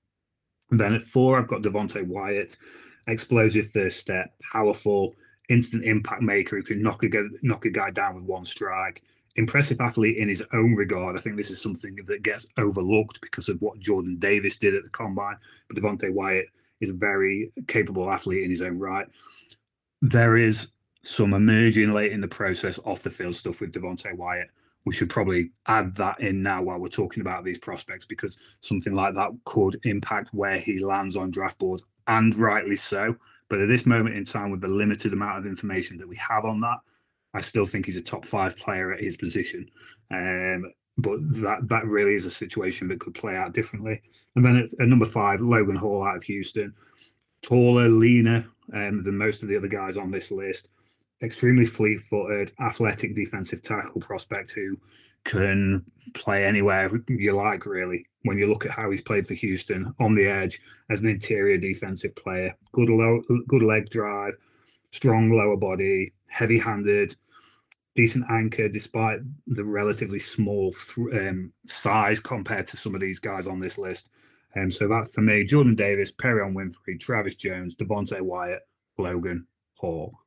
And 0.72 0.80
then 0.80 0.94
at 0.94 1.04
four, 1.04 1.38
I've 1.38 1.48
got 1.48 1.62
Devonte 1.62 2.06
Wyatt, 2.06 2.58
explosive 3.08 3.72
first 3.72 4.00
step, 4.00 4.34
powerful, 4.52 5.16
instant 5.50 5.84
impact 5.84 6.22
maker 6.22 6.58
who 6.58 6.64
can 6.64 6.82
knock 6.82 7.04
a, 7.04 7.10
knock 7.42 7.66
a 7.66 7.70
guy 7.70 7.92
down 7.92 8.16
with 8.16 8.24
one 8.24 8.46
strike. 8.46 9.04
Impressive 9.38 9.82
athlete 9.82 10.18
in 10.18 10.30
his 10.30 10.44
own 10.54 10.76
regard. 10.76 11.18
I 11.18 11.20
think 11.20 11.36
this 11.36 11.52
is 11.52 11.62
something 11.62 11.98
that 12.06 12.24
gets 12.24 12.48
overlooked 12.58 13.20
because 13.22 13.50
of 13.50 13.62
what 13.62 13.80
Jordan 13.80 14.18
Davis 14.18 14.56
did 14.56 14.76
at 14.76 14.84
the 14.84 14.90
combine. 14.90 15.36
But 15.68 15.78
Devonte 15.78 16.12
Wyatt 16.12 16.48
is 16.80 16.90
a 16.90 16.94
very 16.94 17.52
capable 17.68 18.10
athlete 18.10 18.44
in 18.44 18.50
his 18.50 18.62
own 18.62 18.80
right 18.80 19.08
there 20.02 20.38
is 20.38 20.72
some 21.04 21.34
emerging 21.34 21.94
late 21.94 22.12
in 22.12 22.22
the 22.22 22.28
process 22.28 22.80
off 22.86 23.04
the 23.04 23.10
field 23.10 23.36
stuff 23.36 23.62
with 23.62 23.72
Devonte 23.72 24.16
Wyatt. 24.16 24.50
We 24.86 24.94
should 24.94 25.10
probably 25.10 25.52
add 25.68 25.96
that 25.96 26.20
in 26.20 26.44
now 26.44 26.62
while 26.62 26.78
we're 26.78 26.90
talking 26.90 27.22
about 27.22 27.44
these 27.44 27.58
prospects 27.58 28.06
because 28.06 28.38
something 28.62 28.94
like 28.94 29.16
that 29.16 29.32
could 29.44 29.80
impact 29.84 30.30
where 30.34 30.60
he 30.60 30.80
lands 30.80 31.18
on 31.18 31.32
draft 31.32 31.58
boards, 31.58 31.84
and 32.08 32.36
rightly 32.36 32.78
so. 32.78 33.16
But 33.50 33.62
at 33.62 33.68
this 33.68 33.86
moment 33.86 34.16
in 34.16 34.26
time, 34.26 34.52
with 34.52 34.62
the 34.62 34.68
limited 34.68 35.14
amount 35.14 35.40
of 35.40 35.46
information 35.46 35.98
that 35.98 36.08
we 36.08 36.16
have 36.18 36.46
on 36.46 36.62
that, 36.62 36.78
I 37.34 37.42
still 37.42 37.66
think 37.66 37.86
he's 37.86 37.98
a 37.98 38.02
top 38.02 38.26
five 38.26 38.58
player 38.58 38.94
at 38.94 39.04
his 39.04 39.18
position. 39.18 39.70
Um, 40.12 40.72
but 40.98 41.20
that 41.42 41.68
that 41.68 41.86
really 41.86 42.16
is 42.16 42.26
a 42.26 42.32
situation 42.32 42.88
that 42.88 43.00
could 43.00 43.14
play 43.14 43.36
out 43.36 43.54
differently. 43.54 44.02
And 44.36 44.46
then 44.46 44.56
at, 44.56 44.82
at 44.82 44.88
number 44.88 45.06
five, 45.06 45.42
Logan 45.42 45.76
Hall 45.76 46.06
out 46.06 46.16
of 46.16 46.24
Houston, 46.24 46.74
taller, 47.42 47.90
leaner, 47.90 48.46
um, 48.74 49.04
than 49.04 49.18
most 49.18 49.44
of 49.44 49.50
the 49.50 49.58
other 49.58 49.68
guys 49.68 49.98
on 49.98 50.12
this 50.12 50.32
list. 50.32 50.70
Extremely 51.26 51.66
fleet 51.66 52.02
footed, 52.02 52.52
athletic 52.60 53.16
defensive 53.16 53.64
tackle 53.64 54.00
prospect 54.00 54.52
who 54.52 54.78
can 55.24 55.84
play 56.14 56.46
anywhere 56.46 56.92
you 57.08 57.36
like, 57.36 57.66
really. 57.66 58.06
When 58.22 58.38
you 58.38 58.48
look 58.48 58.66
at 58.66 58.72
how 58.72 58.92
he's 58.92 59.02
played 59.02 59.28
for 59.28 59.34
Houston 59.34 59.94
on 60.00 60.14
the 60.14 60.28
edge 60.28 60.62
as 60.92 61.02
an 61.02 61.10
interior 61.10 61.58
defensive 61.58 62.16
player, 62.16 62.56
good, 62.74 62.90
low, 62.90 63.22
good 63.48 63.64
leg 63.64 63.90
drive, 63.90 64.36
strong 64.92 65.32
lower 65.32 65.58
body, 65.58 66.14
heavy 66.28 66.60
handed, 66.60 67.16
decent 67.96 68.26
anchor 68.30 68.70
despite 68.70 69.20
the 69.48 69.64
relatively 69.64 70.20
small 70.20 70.76
um, 71.14 71.52
size 71.66 72.20
compared 72.20 72.68
to 72.68 72.78
some 72.78 72.94
of 72.94 73.02
these 73.02 73.20
guys 73.20 73.48
on 73.48 73.60
this 73.60 73.80
list. 73.80 74.10
Um, 74.56 74.70
so 74.70 74.88
that 74.88 75.12
for 75.12 75.22
me, 75.22 75.44
Jordan 75.44 75.76
Davis, 75.76 76.14
Perrion 76.14 76.54
Winfrey, 76.54 77.00
Travis 77.00 77.36
Jones, 77.36 77.76
Devonte 77.76 78.22
Wyatt, 78.22 78.62
Logan 79.00 79.48
Hall. 79.76 80.20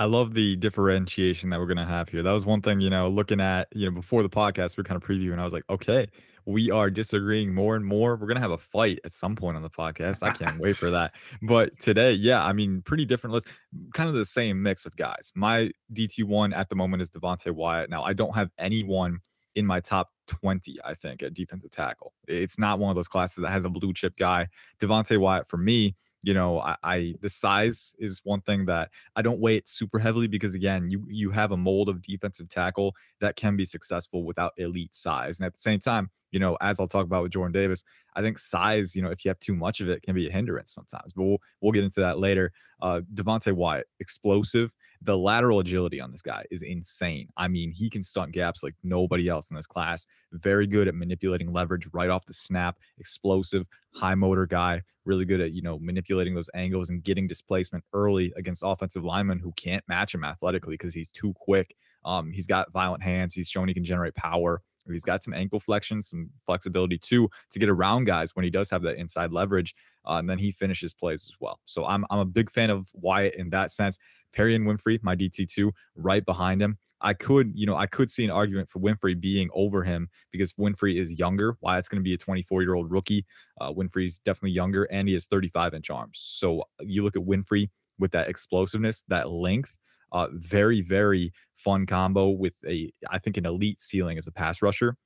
I 0.00 0.04
love 0.04 0.32
the 0.32 0.56
differentiation 0.56 1.50
that 1.50 1.60
we're 1.60 1.66
gonna 1.66 1.84
have 1.84 2.08
here. 2.08 2.22
That 2.22 2.32
was 2.32 2.46
one 2.46 2.62
thing, 2.62 2.80
you 2.80 2.88
know, 2.88 3.10
looking 3.10 3.38
at, 3.38 3.68
you 3.72 3.84
know, 3.84 3.94
before 3.94 4.22
the 4.22 4.30
podcast, 4.30 4.78
we 4.78 4.80
are 4.80 4.84
kind 4.84 4.96
of 4.96 5.06
previewing. 5.06 5.38
I 5.38 5.44
was 5.44 5.52
like, 5.52 5.64
okay, 5.68 6.08
we 6.46 6.70
are 6.70 6.88
disagreeing 6.88 7.52
more 7.52 7.76
and 7.76 7.84
more. 7.84 8.16
We're 8.16 8.26
gonna 8.26 8.40
have 8.40 8.50
a 8.50 8.56
fight 8.56 8.98
at 9.04 9.12
some 9.12 9.36
point 9.36 9.58
on 9.58 9.62
the 9.62 9.68
podcast. 9.68 10.22
I 10.22 10.32
can't 10.32 10.58
wait 10.58 10.78
for 10.78 10.90
that. 10.92 11.12
But 11.42 11.78
today, 11.80 12.12
yeah, 12.12 12.42
I 12.42 12.54
mean, 12.54 12.80
pretty 12.80 13.04
different 13.04 13.34
list, 13.34 13.48
kind 13.92 14.08
of 14.08 14.14
the 14.14 14.24
same 14.24 14.62
mix 14.62 14.86
of 14.86 14.96
guys. 14.96 15.32
My 15.34 15.70
DT 15.92 16.24
one 16.24 16.54
at 16.54 16.70
the 16.70 16.76
moment 16.76 17.02
is 17.02 17.10
Devonte 17.10 17.52
Wyatt. 17.52 17.90
Now, 17.90 18.02
I 18.02 18.14
don't 18.14 18.34
have 18.34 18.48
anyone 18.56 19.18
in 19.54 19.66
my 19.66 19.80
top 19.80 20.08
20, 20.28 20.78
I 20.82 20.94
think, 20.94 21.22
at 21.22 21.34
defensive 21.34 21.72
tackle. 21.72 22.14
It's 22.26 22.58
not 22.58 22.78
one 22.78 22.88
of 22.88 22.96
those 22.96 23.08
classes 23.08 23.42
that 23.42 23.50
has 23.50 23.66
a 23.66 23.68
blue 23.68 23.92
chip 23.92 24.16
guy. 24.16 24.48
Devonte 24.80 25.18
Wyatt, 25.18 25.46
for 25.46 25.58
me, 25.58 25.94
you 26.22 26.34
know, 26.34 26.60
I, 26.60 26.76
I, 26.82 27.14
the 27.20 27.28
size 27.28 27.94
is 27.98 28.20
one 28.24 28.42
thing 28.42 28.66
that 28.66 28.90
I 29.16 29.22
don't 29.22 29.40
weigh 29.40 29.56
it 29.56 29.68
super 29.68 29.98
heavily 29.98 30.28
because 30.28 30.54
again, 30.54 30.90
you 30.90 31.04
you 31.08 31.30
have 31.30 31.52
a 31.52 31.56
mold 31.56 31.88
of 31.88 32.02
defensive 32.02 32.48
tackle 32.48 32.94
that 33.20 33.36
can 33.36 33.56
be 33.56 33.64
successful 33.64 34.24
without 34.24 34.52
elite 34.56 34.94
size. 34.94 35.40
And 35.40 35.46
at 35.46 35.54
the 35.54 35.60
same 35.60 35.80
time, 35.80 36.10
you 36.30 36.38
know, 36.38 36.56
as 36.60 36.78
I'll 36.78 36.88
talk 36.88 37.06
about 37.06 37.22
with 37.22 37.32
Jordan 37.32 37.52
Davis, 37.52 37.84
I 38.20 38.22
think 38.22 38.38
size, 38.38 38.94
you 38.94 39.00
know, 39.00 39.10
if 39.10 39.24
you 39.24 39.30
have 39.30 39.38
too 39.40 39.54
much 39.54 39.80
of 39.80 39.88
it, 39.88 40.02
can 40.02 40.14
be 40.14 40.28
a 40.28 40.32
hindrance 40.32 40.72
sometimes. 40.72 41.14
But 41.14 41.22
we'll 41.22 41.38
we'll 41.60 41.72
get 41.72 41.84
into 41.84 42.00
that 42.00 42.18
later. 42.18 42.52
Uh, 42.82 43.00
Devonte 43.14 43.52
Wyatt, 43.52 43.86
explosive. 43.98 44.74
The 45.00 45.16
lateral 45.16 45.60
agility 45.60 46.00
on 46.00 46.12
this 46.12 46.20
guy 46.20 46.44
is 46.50 46.60
insane. 46.60 47.28
I 47.36 47.48
mean, 47.48 47.72
he 47.72 47.88
can 47.88 48.02
stunt 48.02 48.32
gaps 48.32 48.62
like 48.62 48.74
nobody 48.82 49.28
else 49.28 49.50
in 49.50 49.56
this 49.56 49.66
class. 49.66 50.06
Very 50.32 50.66
good 50.66 50.86
at 50.86 50.94
manipulating 50.94 51.50
leverage 51.52 51.88
right 51.92 52.10
off 52.10 52.26
the 52.26 52.34
snap. 52.34 52.76
Explosive, 52.98 53.66
high 53.94 54.14
motor 54.14 54.46
guy. 54.46 54.82
Really 55.06 55.24
good 55.24 55.40
at 55.40 55.52
you 55.52 55.62
know 55.62 55.78
manipulating 55.78 56.34
those 56.34 56.50
angles 56.54 56.90
and 56.90 57.02
getting 57.02 57.26
displacement 57.26 57.84
early 57.94 58.34
against 58.36 58.62
offensive 58.64 59.02
linemen 59.02 59.38
who 59.38 59.52
can't 59.52 59.84
match 59.88 60.14
him 60.14 60.24
athletically 60.24 60.74
because 60.74 60.92
he's 60.92 61.10
too 61.10 61.32
quick. 61.36 61.74
Um, 62.04 62.32
he's 62.32 62.46
got 62.46 62.70
violent 62.70 63.02
hands. 63.02 63.34
He's 63.34 63.48
shown 63.48 63.68
he 63.68 63.74
can 63.74 63.84
generate 63.84 64.14
power. 64.14 64.60
He's 64.88 65.04
got 65.04 65.22
some 65.22 65.34
ankle 65.34 65.60
flexion, 65.60 66.02
some 66.02 66.30
flexibility 66.44 66.98
too 66.98 67.28
to 67.50 67.58
get 67.58 67.68
around 67.68 68.04
guys 68.04 68.34
when 68.34 68.44
he 68.44 68.50
does 68.50 68.70
have 68.70 68.82
that 68.82 68.96
inside 68.96 69.32
leverage. 69.32 69.74
Uh, 70.08 70.14
and 70.14 70.28
then 70.28 70.38
he 70.38 70.50
finishes 70.50 70.94
plays 70.94 71.26
as 71.28 71.36
well. 71.40 71.60
So 71.64 71.84
I'm 71.84 72.04
I'm 72.10 72.20
a 72.20 72.24
big 72.24 72.50
fan 72.50 72.70
of 72.70 72.88
Wyatt 72.94 73.34
in 73.34 73.50
that 73.50 73.70
sense. 73.70 73.98
Perrion 74.36 74.62
Winfrey, 74.64 75.00
my 75.02 75.16
DT2, 75.16 75.72
right 75.96 76.24
behind 76.24 76.62
him. 76.62 76.78
I 77.00 77.14
could, 77.14 77.52
you 77.54 77.66
know, 77.66 77.76
I 77.76 77.86
could 77.86 78.10
see 78.10 78.24
an 78.24 78.30
argument 78.30 78.70
for 78.70 78.78
Winfrey 78.78 79.18
being 79.18 79.48
over 79.54 79.84
him 79.84 80.08
because 80.30 80.52
Winfrey 80.54 81.00
is 81.00 81.12
younger. 81.12 81.56
Wyatt's 81.60 81.88
going 81.88 82.00
to 82.00 82.04
be 82.04 82.14
a 82.14 82.18
24 82.18 82.62
year 82.62 82.74
old 82.74 82.90
rookie. 82.90 83.24
Uh, 83.60 83.72
Winfrey's 83.72 84.18
definitely 84.18 84.50
younger 84.52 84.84
and 84.84 85.08
he 85.08 85.14
has 85.14 85.26
35 85.26 85.74
inch 85.74 85.90
arms. 85.90 86.20
So 86.22 86.64
you 86.80 87.02
look 87.02 87.16
at 87.16 87.22
Winfrey 87.22 87.70
with 87.98 88.12
that 88.12 88.28
explosiveness, 88.28 89.02
that 89.08 89.30
length. 89.30 89.76
Uh, 90.12 90.28
very, 90.32 90.80
very 90.82 91.32
fun 91.54 91.86
combo 91.86 92.30
with 92.30 92.54
a, 92.66 92.92
I 93.10 93.18
think, 93.18 93.36
an 93.36 93.46
elite 93.46 93.80
ceiling 93.80 94.18
as 94.18 94.26
a 94.26 94.32
pass 94.32 94.62
rusher. 94.62 94.96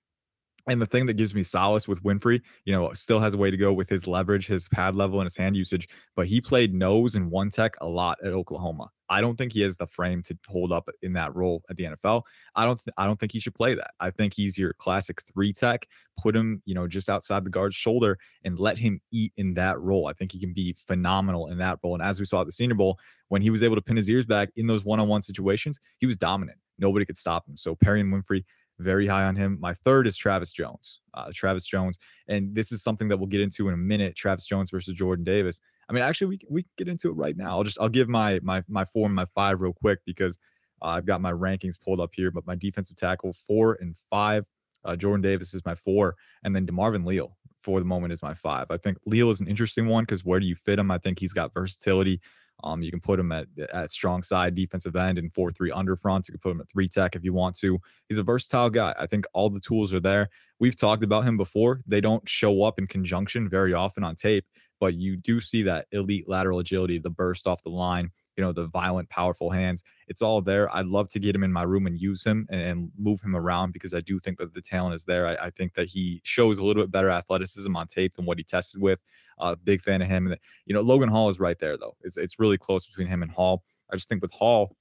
And 0.68 0.80
the 0.80 0.86
thing 0.86 1.06
that 1.06 1.14
gives 1.14 1.34
me 1.34 1.42
solace 1.42 1.86
with 1.86 2.02
Winfrey, 2.02 2.40
you 2.64 2.72
know, 2.72 2.92
still 2.94 3.20
has 3.20 3.34
a 3.34 3.38
way 3.38 3.50
to 3.50 3.56
go 3.56 3.72
with 3.72 3.88
his 3.88 4.06
leverage, 4.06 4.46
his 4.46 4.68
pad 4.68 4.94
level, 4.94 5.20
and 5.20 5.26
his 5.26 5.36
hand 5.36 5.56
usage, 5.56 5.88
but 6.16 6.26
he 6.26 6.40
played 6.40 6.72
nose 6.72 7.14
and 7.14 7.30
one 7.30 7.50
tech 7.50 7.74
a 7.80 7.86
lot 7.86 8.16
at 8.24 8.32
Oklahoma. 8.32 8.88
I 9.10 9.20
don't 9.20 9.36
think 9.36 9.52
he 9.52 9.60
has 9.60 9.76
the 9.76 9.86
frame 9.86 10.22
to 10.24 10.38
hold 10.48 10.72
up 10.72 10.88
in 11.02 11.12
that 11.12 11.34
role 11.34 11.62
at 11.68 11.76
the 11.76 11.84
NFL. 11.84 12.22
I 12.54 12.64
don't 12.64 12.82
th- 12.82 12.94
I 12.96 13.06
don't 13.06 13.20
think 13.20 13.32
he 13.32 13.40
should 13.40 13.54
play 13.54 13.74
that. 13.74 13.90
I 14.00 14.10
think 14.10 14.32
he's 14.34 14.56
your 14.56 14.72
classic 14.72 15.20
three 15.22 15.52
tech. 15.52 15.86
Put 16.18 16.34
him, 16.34 16.62
you 16.64 16.74
know, 16.74 16.88
just 16.88 17.10
outside 17.10 17.44
the 17.44 17.50
guard's 17.50 17.74
shoulder 17.74 18.18
and 18.44 18.58
let 18.58 18.78
him 18.78 19.00
eat 19.12 19.32
in 19.36 19.54
that 19.54 19.78
role. 19.78 20.06
I 20.06 20.14
think 20.14 20.32
he 20.32 20.40
can 20.40 20.54
be 20.54 20.74
phenomenal 20.86 21.48
in 21.48 21.58
that 21.58 21.80
role. 21.84 21.94
And 21.94 22.02
as 22.02 22.18
we 22.18 22.24
saw 22.24 22.40
at 22.40 22.46
the 22.46 22.52
Senior 22.52 22.76
Bowl, 22.76 22.98
when 23.28 23.42
he 23.42 23.50
was 23.50 23.62
able 23.62 23.76
to 23.76 23.82
pin 23.82 23.96
his 23.96 24.08
ears 24.08 24.24
back 24.24 24.50
in 24.56 24.66
those 24.66 24.84
one-on-one 24.84 25.22
situations, 25.22 25.80
he 25.98 26.06
was 26.06 26.16
dominant. 26.16 26.58
Nobody 26.78 27.04
could 27.04 27.16
stop 27.16 27.48
him. 27.48 27.56
So 27.56 27.74
Perrion 27.76 28.10
Winfrey, 28.10 28.44
very 28.78 29.06
high 29.06 29.24
on 29.24 29.36
him. 29.36 29.58
My 29.60 29.72
third 29.72 30.06
is 30.06 30.16
Travis 30.16 30.52
Jones. 30.52 31.00
Uh, 31.14 31.30
Travis 31.32 31.66
Jones, 31.66 31.98
and 32.28 32.54
this 32.54 32.72
is 32.72 32.82
something 32.82 33.08
that 33.08 33.16
we'll 33.16 33.28
get 33.28 33.40
into 33.40 33.68
in 33.68 33.74
a 33.74 33.78
minute. 33.78 34.16
Travis 34.16 34.46
Jones 34.46 34.70
versus 34.70 34.94
Jordan 34.94 35.24
Davis. 35.24 35.60
I 35.88 35.92
mean, 35.92 36.02
actually, 36.02 36.28
we 36.28 36.38
we 36.48 36.62
can 36.62 36.70
get 36.78 36.88
into 36.88 37.08
it 37.10 37.14
right 37.14 37.36
now. 37.36 37.56
I'll 37.56 37.64
just 37.64 37.78
I'll 37.80 37.88
give 37.88 38.08
my 38.08 38.40
my 38.42 38.62
my 38.68 38.84
four 38.84 39.06
and 39.06 39.14
my 39.14 39.26
five 39.26 39.60
real 39.60 39.72
quick 39.72 40.00
because 40.04 40.38
uh, 40.82 40.86
I've 40.86 41.06
got 41.06 41.20
my 41.20 41.32
rankings 41.32 41.80
pulled 41.80 42.00
up 42.00 42.10
here. 42.14 42.30
But 42.30 42.46
my 42.46 42.56
defensive 42.56 42.96
tackle 42.96 43.32
four 43.32 43.78
and 43.80 43.94
five. 44.10 44.46
Uh, 44.84 44.94
Jordan 44.96 45.22
Davis 45.22 45.54
is 45.54 45.64
my 45.64 45.74
four, 45.74 46.14
and 46.42 46.54
then 46.54 46.66
DeMarvin 46.66 47.06
Leal 47.06 47.36
for 47.58 47.80
the 47.80 47.86
moment 47.86 48.12
is 48.12 48.22
my 48.22 48.34
five. 48.34 48.66
I 48.70 48.76
think 48.76 48.98
Leal 49.06 49.30
is 49.30 49.40
an 49.40 49.48
interesting 49.48 49.86
one 49.86 50.04
because 50.04 50.24
where 50.24 50.38
do 50.38 50.46
you 50.46 50.54
fit 50.54 50.78
him? 50.78 50.90
I 50.90 50.98
think 50.98 51.18
he's 51.18 51.32
got 51.32 51.54
versatility. 51.54 52.20
Um, 52.64 52.82
you 52.82 52.90
can 52.90 53.00
put 53.00 53.20
him 53.20 53.30
at, 53.30 53.46
at 53.72 53.90
strong 53.90 54.22
side 54.22 54.54
defensive 54.54 54.96
end 54.96 55.18
and 55.18 55.32
4 55.32 55.52
3 55.52 55.70
under 55.70 55.96
front. 55.96 56.28
You 56.28 56.32
can 56.32 56.40
put 56.40 56.50
him 56.52 56.60
at 56.60 56.68
three 56.68 56.88
tech 56.88 57.14
if 57.14 57.22
you 57.22 57.32
want 57.32 57.56
to. 57.56 57.78
He's 58.08 58.18
a 58.18 58.22
versatile 58.22 58.70
guy. 58.70 58.94
I 58.98 59.06
think 59.06 59.26
all 59.34 59.50
the 59.50 59.60
tools 59.60 59.92
are 59.92 60.00
there. 60.00 60.30
We've 60.58 60.76
talked 60.76 61.04
about 61.04 61.24
him 61.24 61.36
before. 61.36 61.82
They 61.86 62.00
don't 62.00 62.26
show 62.28 62.62
up 62.62 62.78
in 62.78 62.86
conjunction 62.86 63.48
very 63.48 63.74
often 63.74 64.02
on 64.02 64.16
tape, 64.16 64.46
but 64.80 64.94
you 64.94 65.16
do 65.16 65.40
see 65.40 65.62
that 65.62 65.86
elite 65.92 66.28
lateral 66.28 66.58
agility, 66.58 66.98
the 66.98 67.10
burst 67.10 67.46
off 67.46 67.62
the 67.62 67.70
line, 67.70 68.10
you 68.36 68.42
know, 68.42 68.52
the 68.52 68.66
violent, 68.66 69.08
powerful 69.08 69.50
hands. 69.50 69.82
It's 70.08 70.22
all 70.22 70.40
there. 70.40 70.74
I'd 70.74 70.86
love 70.86 71.10
to 71.12 71.18
get 71.18 71.34
him 71.34 71.44
in 71.44 71.52
my 71.52 71.62
room 71.62 71.86
and 71.86 71.98
use 71.98 72.24
him 72.24 72.46
and, 72.50 72.90
move 72.98 73.20
him 73.20 73.36
around 73.36 73.72
because 73.72 73.94
I 73.94 74.00
do 74.00 74.18
think 74.18 74.38
that 74.38 74.54
the 74.54 74.60
talent 74.60 74.94
is 74.94 75.04
there. 75.04 75.26
I, 75.26 75.46
I, 75.46 75.50
think 75.50 75.74
that 75.74 75.86
he 75.86 76.20
shows 76.24 76.58
a 76.58 76.64
little 76.64 76.82
bit 76.82 76.90
better 76.90 77.10
athleticism 77.10 77.74
on 77.76 77.86
tape 77.86 78.14
than 78.14 78.24
what 78.24 78.38
he 78.38 78.44
tested 78.44 78.80
with. 78.80 79.02
Uh, 79.38 79.54
big 79.64 79.80
fan 79.80 80.02
of 80.02 80.08
him. 80.08 80.26
And, 80.26 80.38
you 80.66 80.74
know, 80.74 80.80
Logan 80.80 81.08
Hall 81.08 81.28
is 81.28 81.40
right 81.40 81.58
there, 81.58 81.76
though. 81.76 81.96
It's, 82.02 82.16
it's 82.16 82.38
really 82.38 82.58
close 82.58 82.86
between 82.86 83.08
him 83.08 83.22
and 83.22 83.30
Hall. 83.30 83.62
I 83.92 83.96
just 83.96 84.08
think 84.08 84.22
with 84.22 84.32
Hall, 84.32 84.76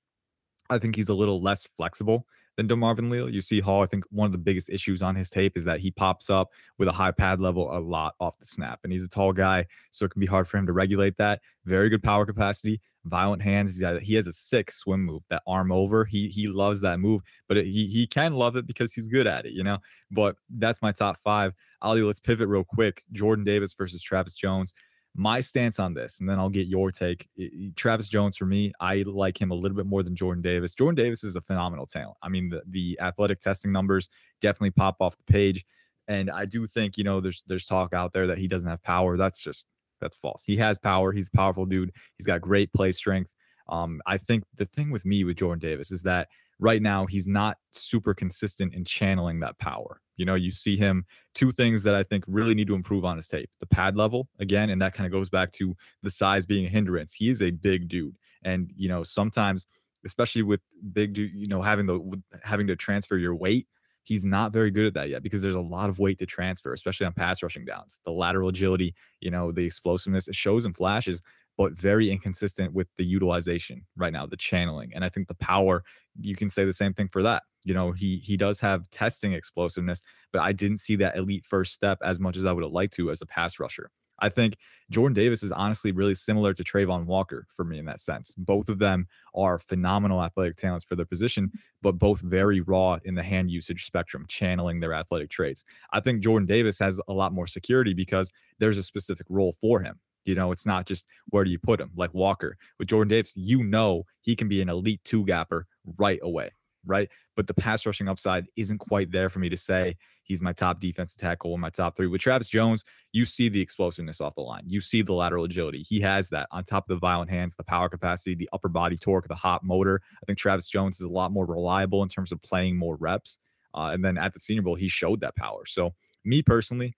I 0.69 0.77
think 0.77 0.95
he's 0.95 1.09
a 1.09 1.13
little 1.13 1.41
less 1.41 1.67
flexible 1.77 2.25
than 2.57 2.67
DeMarvin 2.67 3.09
Leal. 3.09 3.29
You 3.29 3.41
see 3.41 3.59
Hall, 3.59 3.83
I 3.83 3.87
think 3.87 4.05
one 4.09 4.25
of 4.25 4.31
the 4.31 4.37
biggest 4.37 4.69
issues 4.69 5.01
on 5.01 5.15
his 5.15 5.29
tape 5.29 5.57
is 5.57 5.65
that 5.65 5.79
he 5.79 5.91
pops 5.91 6.29
up 6.29 6.49
with 6.77 6.87
a 6.87 6.91
high 6.91 7.11
pad 7.11 7.39
level 7.39 7.75
a 7.75 7.79
lot 7.79 8.15
off 8.19 8.37
the 8.37 8.45
snap. 8.45 8.79
And 8.83 8.93
he's 8.93 9.05
a 9.05 9.09
tall 9.09 9.33
guy, 9.33 9.65
so 9.91 10.05
it 10.05 10.11
can 10.11 10.19
be 10.19 10.25
hard 10.25 10.47
for 10.47 10.57
him 10.57 10.67
to 10.67 10.73
regulate 10.73 11.17
that. 11.17 11.41
Very 11.65 11.89
good 11.89 12.03
power 12.03 12.25
capacity, 12.25 12.81
violent 13.05 13.41
hands. 13.41 13.81
he 14.01 14.15
has 14.15 14.27
a 14.27 14.33
sick 14.33 14.71
swim 14.71 15.03
move, 15.03 15.23
that 15.29 15.41
arm 15.47 15.71
over. 15.71 16.05
He 16.05 16.29
he 16.29 16.47
loves 16.47 16.81
that 16.81 16.99
move, 16.99 17.21
but 17.47 17.57
it, 17.57 17.65
he 17.65 17.87
he 17.87 18.05
can 18.05 18.33
love 18.33 18.55
it 18.55 18.67
because 18.67 18.93
he's 18.93 19.07
good 19.07 19.27
at 19.27 19.45
it, 19.45 19.53
you 19.53 19.63
know. 19.63 19.79
But 20.11 20.35
that's 20.49 20.81
my 20.81 20.91
top 20.91 21.17
five. 21.19 21.53
Ollie, 21.81 22.01
let's 22.01 22.19
pivot 22.19 22.47
real 22.47 22.63
quick. 22.63 23.03
Jordan 23.11 23.45
Davis 23.45 23.73
versus 23.73 24.01
Travis 24.01 24.35
Jones 24.35 24.73
my 25.15 25.39
stance 25.39 25.79
on 25.79 25.93
this, 25.93 26.19
and 26.19 26.27
then 26.27 26.39
I'll 26.39 26.49
get 26.49 26.67
your 26.67 26.91
take. 26.91 27.27
Travis 27.75 28.09
Jones, 28.09 28.35
for 28.35 28.45
me, 28.45 28.73
I 28.79 29.03
like 29.05 29.39
him 29.39 29.51
a 29.51 29.55
little 29.55 29.75
bit 29.75 29.85
more 29.85 30.01
than 30.01 30.15
Jordan 30.15 30.41
Davis. 30.41 30.73
Jordan 30.73 31.03
Davis 31.03 31.23
is 31.23 31.35
a 31.35 31.41
phenomenal 31.41 31.85
talent. 31.85 32.17
I 32.23 32.29
mean, 32.29 32.49
the, 32.49 32.63
the 32.67 32.99
athletic 32.99 33.39
testing 33.39 33.71
numbers 33.71 34.09
definitely 34.41 34.71
pop 34.71 34.97
off 34.99 35.17
the 35.17 35.31
page. 35.31 35.65
And 36.07 36.31
I 36.31 36.45
do 36.45 36.67
think, 36.67 36.97
you 36.97 37.03
know, 37.03 37.21
there's 37.21 37.43
there's 37.47 37.65
talk 37.65 37.93
out 37.93 38.13
there 38.13 38.27
that 38.27 38.37
he 38.37 38.47
doesn't 38.47 38.69
have 38.69 38.83
power. 38.83 39.17
That's 39.17 39.39
just 39.39 39.65
that's 40.01 40.17
false. 40.17 40.43
He 40.45 40.57
has 40.57 40.77
power. 40.79 41.11
He's 41.11 41.29
a 41.29 41.37
powerful 41.37 41.65
dude. 41.65 41.91
He's 42.17 42.27
got 42.27 42.41
great 42.41 42.73
play 42.73 42.91
strength. 42.91 43.33
Um, 43.69 44.01
I 44.05 44.17
think 44.17 44.43
the 44.55 44.65
thing 44.65 44.91
with 44.91 45.05
me 45.05 45.23
with 45.23 45.37
Jordan 45.37 45.59
Davis 45.59 45.91
is 45.91 46.03
that 46.03 46.27
right 46.59 46.81
now 46.81 47.05
he's 47.05 47.27
not 47.27 47.57
super 47.71 48.13
consistent 48.13 48.73
in 48.73 48.85
channeling 48.85 49.39
that 49.41 49.57
power. 49.59 49.99
You 50.15 50.25
know, 50.25 50.35
you 50.35 50.51
see 50.51 50.77
him 50.77 51.05
two 51.33 51.51
things 51.51 51.83
that 51.83 51.95
I 51.95 52.03
think 52.03 52.23
really 52.27 52.53
need 52.53 52.67
to 52.67 52.75
improve 52.75 53.03
on 53.03 53.17
his 53.17 53.27
tape. 53.27 53.49
The 53.59 53.65
pad 53.65 53.95
level 53.95 54.27
again, 54.39 54.69
and 54.69 54.81
that 54.81 54.93
kind 54.93 55.07
of 55.07 55.11
goes 55.11 55.29
back 55.29 55.51
to 55.53 55.75
the 56.03 56.11
size 56.11 56.45
being 56.45 56.65
a 56.65 56.69
hindrance. 56.69 57.13
He 57.13 57.29
is 57.29 57.41
a 57.41 57.51
big 57.51 57.87
dude. 57.87 58.15
And 58.43 58.71
you 58.75 58.89
know, 58.89 59.03
sometimes 59.03 59.65
especially 60.05 60.43
with 60.43 60.61
big 60.91 61.13
dude, 61.13 61.31
you 61.33 61.47
know, 61.47 61.61
having 61.61 61.85
the 61.85 62.21
having 62.43 62.67
to 62.67 62.75
transfer 62.75 63.17
your 63.17 63.35
weight, 63.35 63.67
he's 64.03 64.25
not 64.25 64.51
very 64.51 64.69
good 64.69 64.85
at 64.85 64.93
that 64.93 65.09
yet 65.09 65.23
because 65.23 65.41
there's 65.41 65.55
a 65.55 65.61
lot 65.61 65.89
of 65.89 65.99
weight 65.99 66.19
to 66.19 66.25
transfer, 66.25 66.73
especially 66.73 67.05
on 67.05 67.13
pass 67.13 67.41
rushing 67.41 67.65
downs. 67.65 67.99
The 68.05 68.11
lateral 68.11 68.49
agility, 68.49 68.93
you 69.21 69.31
know, 69.31 69.51
the 69.51 69.65
explosiveness, 69.65 70.27
it 70.27 70.35
shows 70.35 70.65
in 70.65 70.73
flashes, 70.73 71.23
but 71.57 71.73
very 71.73 72.11
inconsistent 72.11 72.73
with 72.73 72.87
the 72.97 73.05
utilization 73.05 73.85
right 73.95 74.13
now, 74.13 74.25
the 74.25 74.37
channeling. 74.37 74.91
And 74.93 75.05
I 75.05 75.09
think 75.09 75.27
the 75.27 75.35
power, 75.35 75.83
you 76.19 76.35
can 76.35 76.49
say 76.49 76.65
the 76.65 76.73
same 76.73 76.93
thing 76.93 77.09
for 77.09 77.23
that. 77.23 77.43
You 77.63 77.73
know, 77.73 77.91
he 77.91 78.17
he 78.17 78.37
does 78.37 78.59
have 78.59 78.89
testing 78.89 79.33
explosiveness, 79.33 80.01
but 80.31 80.41
I 80.41 80.51
didn't 80.51 80.77
see 80.77 80.95
that 80.97 81.15
elite 81.15 81.45
first 81.45 81.73
step 81.73 81.99
as 82.03 82.19
much 82.19 82.37
as 82.37 82.45
I 82.45 82.51
would 82.51 82.63
have 82.63 82.73
liked 82.73 82.93
to 82.95 83.11
as 83.11 83.21
a 83.21 83.25
pass 83.25 83.59
rusher. 83.59 83.89
I 84.19 84.29
think 84.29 84.57
Jordan 84.89 85.13
Davis 85.13 85.43
is 85.43 85.51
honestly 85.51 85.91
really 85.91 86.15
similar 86.15 86.53
to 86.53 86.63
Travon 86.63 87.05
Walker 87.05 87.45
for 87.49 87.65
me 87.65 87.79
in 87.79 87.85
that 87.85 87.99
sense. 87.99 88.33
Both 88.37 88.69
of 88.69 88.79
them 88.79 89.07
are 89.33 89.57
phenomenal 89.59 90.21
athletic 90.23 90.55
talents 90.55 90.85
for 90.85 90.95
their 90.95 91.05
position, 91.05 91.51
but 91.81 91.93
both 91.93 92.21
very 92.21 92.61
raw 92.61 92.99
in 93.03 93.15
the 93.15 93.23
hand 93.23 93.51
usage 93.51 93.85
spectrum, 93.85 94.25
channeling 94.27 94.79
their 94.79 94.93
athletic 94.93 95.29
traits. 95.29 95.65
I 95.91 95.99
think 95.99 96.21
Jordan 96.21 96.45
Davis 96.45 96.79
has 96.79 97.01
a 97.07 97.13
lot 97.13 97.33
more 97.33 97.47
security 97.47 97.93
because 97.93 98.31
there's 98.59 98.77
a 98.77 98.83
specific 98.83 99.25
role 99.29 99.55
for 99.59 99.81
him. 99.81 99.99
You 100.25 100.35
know, 100.35 100.51
it's 100.51 100.65
not 100.65 100.85
just 100.85 101.05
where 101.29 101.43
do 101.43 101.51
you 101.51 101.59
put 101.59 101.81
him 101.81 101.91
like 101.95 102.13
Walker. 102.13 102.57
With 102.79 102.87
Jordan 102.87 103.09
Davis, 103.09 103.33
you 103.35 103.63
know 103.63 104.05
he 104.21 104.35
can 104.35 104.47
be 104.47 104.61
an 104.61 104.69
elite 104.69 105.01
two 105.03 105.25
gapper 105.25 105.67
right 105.97 106.19
away, 106.23 106.51
right? 106.85 107.09
But 107.35 107.47
the 107.47 107.53
pass 107.53 107.85
rushing 107.85 108.07
upside 108.07 108.45
isn't 108.55 108.77
quite 108.77 109.11
there 109.11 109.29
for 109.29 109.39
me 109.39 109.49
to 109.49 109.57
say 109.57 109.97
he's 110.23 110.41
my 110.41 110.53
top 110.53 110.79
defensive 110.79 111.17
tackle 111.17 111.51
or 111.51 111.59
my 111.59 111.69
top 111.69 111.95
three. 111.95 112.07
With 112.07 112.21
Travis 112.21 112.47
Jones, 112.47 112.83
you 113.11 113.25
see 113.25 113.49
the 113.49 113.61
explosiveness 113.61 114.21
off 114.21 114.35
the 114.35 114.41
line. 114.41 114.63
You 114.65 114.81
see 114.81 115.01
the 115.01 115.13
lateral 115.13 115.43
agility. 115.43 115.83
He 115.87 115.99
has 116.01 116.29
that 116.29 116.47
on 116.51 116.63
top 116.63 116.89
of 116.89 116.95
the 116.95 116.99
violent 116.99 117.29
hands, 117.29 117.55
the 117.55 117.63
power 117.63 117.89
capacity, 117.89 118.35
the 118.35 118.49
upper 118.53 118.69
body 118.69 118.97
torque, 118.97 119.27
the 119.27 119.35
hot 119.35 119.63
motor. 119.63 120.01
I 120.21 120.25
think 120.25 120.39
Travis 120.39 120.69
Jones 120.69 120.97
is 120.97 121.05
a 121.05 121.09
lot 121.09 121.31
more 121.31 121.45
reliable 121.45 122.03
in 122.03 122.09
terms 122.09 122.31
of 122.31 122.41
playing 122.41 122.77
more 122.77 122.95
reps. 122.95 123.39
Uh, 123.75 123.89
and 123.93 124.05
then 124.05 124.17
at 124.17 124.33
the 124.33 124.39
Senior 124.39 124.61
Bowl, 124.61 124.75
he 124.75 124.87
showed 124.87 125.21
that 125.21 125.35
power. 125.35 125.65
So, 125.65 125.93
me 126.23 126.41
personally, 126.41 126.95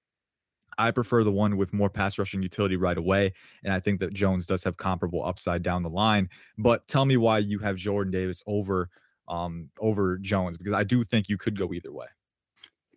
I 0.77 0.91
prefer 0.91 1.24
the 1.24 1.32
one 1.32 1.58
with 1.58 1.74
more 1.74 1.89
pass 1.89 2.17
rushing 2.17 2.41
utility 2.41 2.75
right 2.75 2.98
away. 2.98 3.34
And 3.63 3.74
I 3.74 3.79
think 3.79 4.00
that 4.00 4.13
Jones 4.13 4.46
does 4.46 4.63
have 4.63 4.77
comparable 4.77 5.25
upside 5.25 5.63
down 5.63 5.84
the 5.84 5.89
line. 5.89 6.29
But 6.58 6.88
tell 6.88 7.05
me 7.05 7.17
why 7.17 7.39
you 7.39 7.60
have 7.60 7.75
Jordan 7.77 8.12
Davis 8.12 8.41
over 8.48 8.89
um 9.27 9.70
over 9.79 10.20
Jones 10.20 10.55
because 10.55 10.74
I 10.74 10.84
do 10.84 11.03
think 11.03 11.29
you 11.29 11.38
could 11.38 11.58
go 11.58 11.74
either 11.74 11.91
way. 11.91 12.05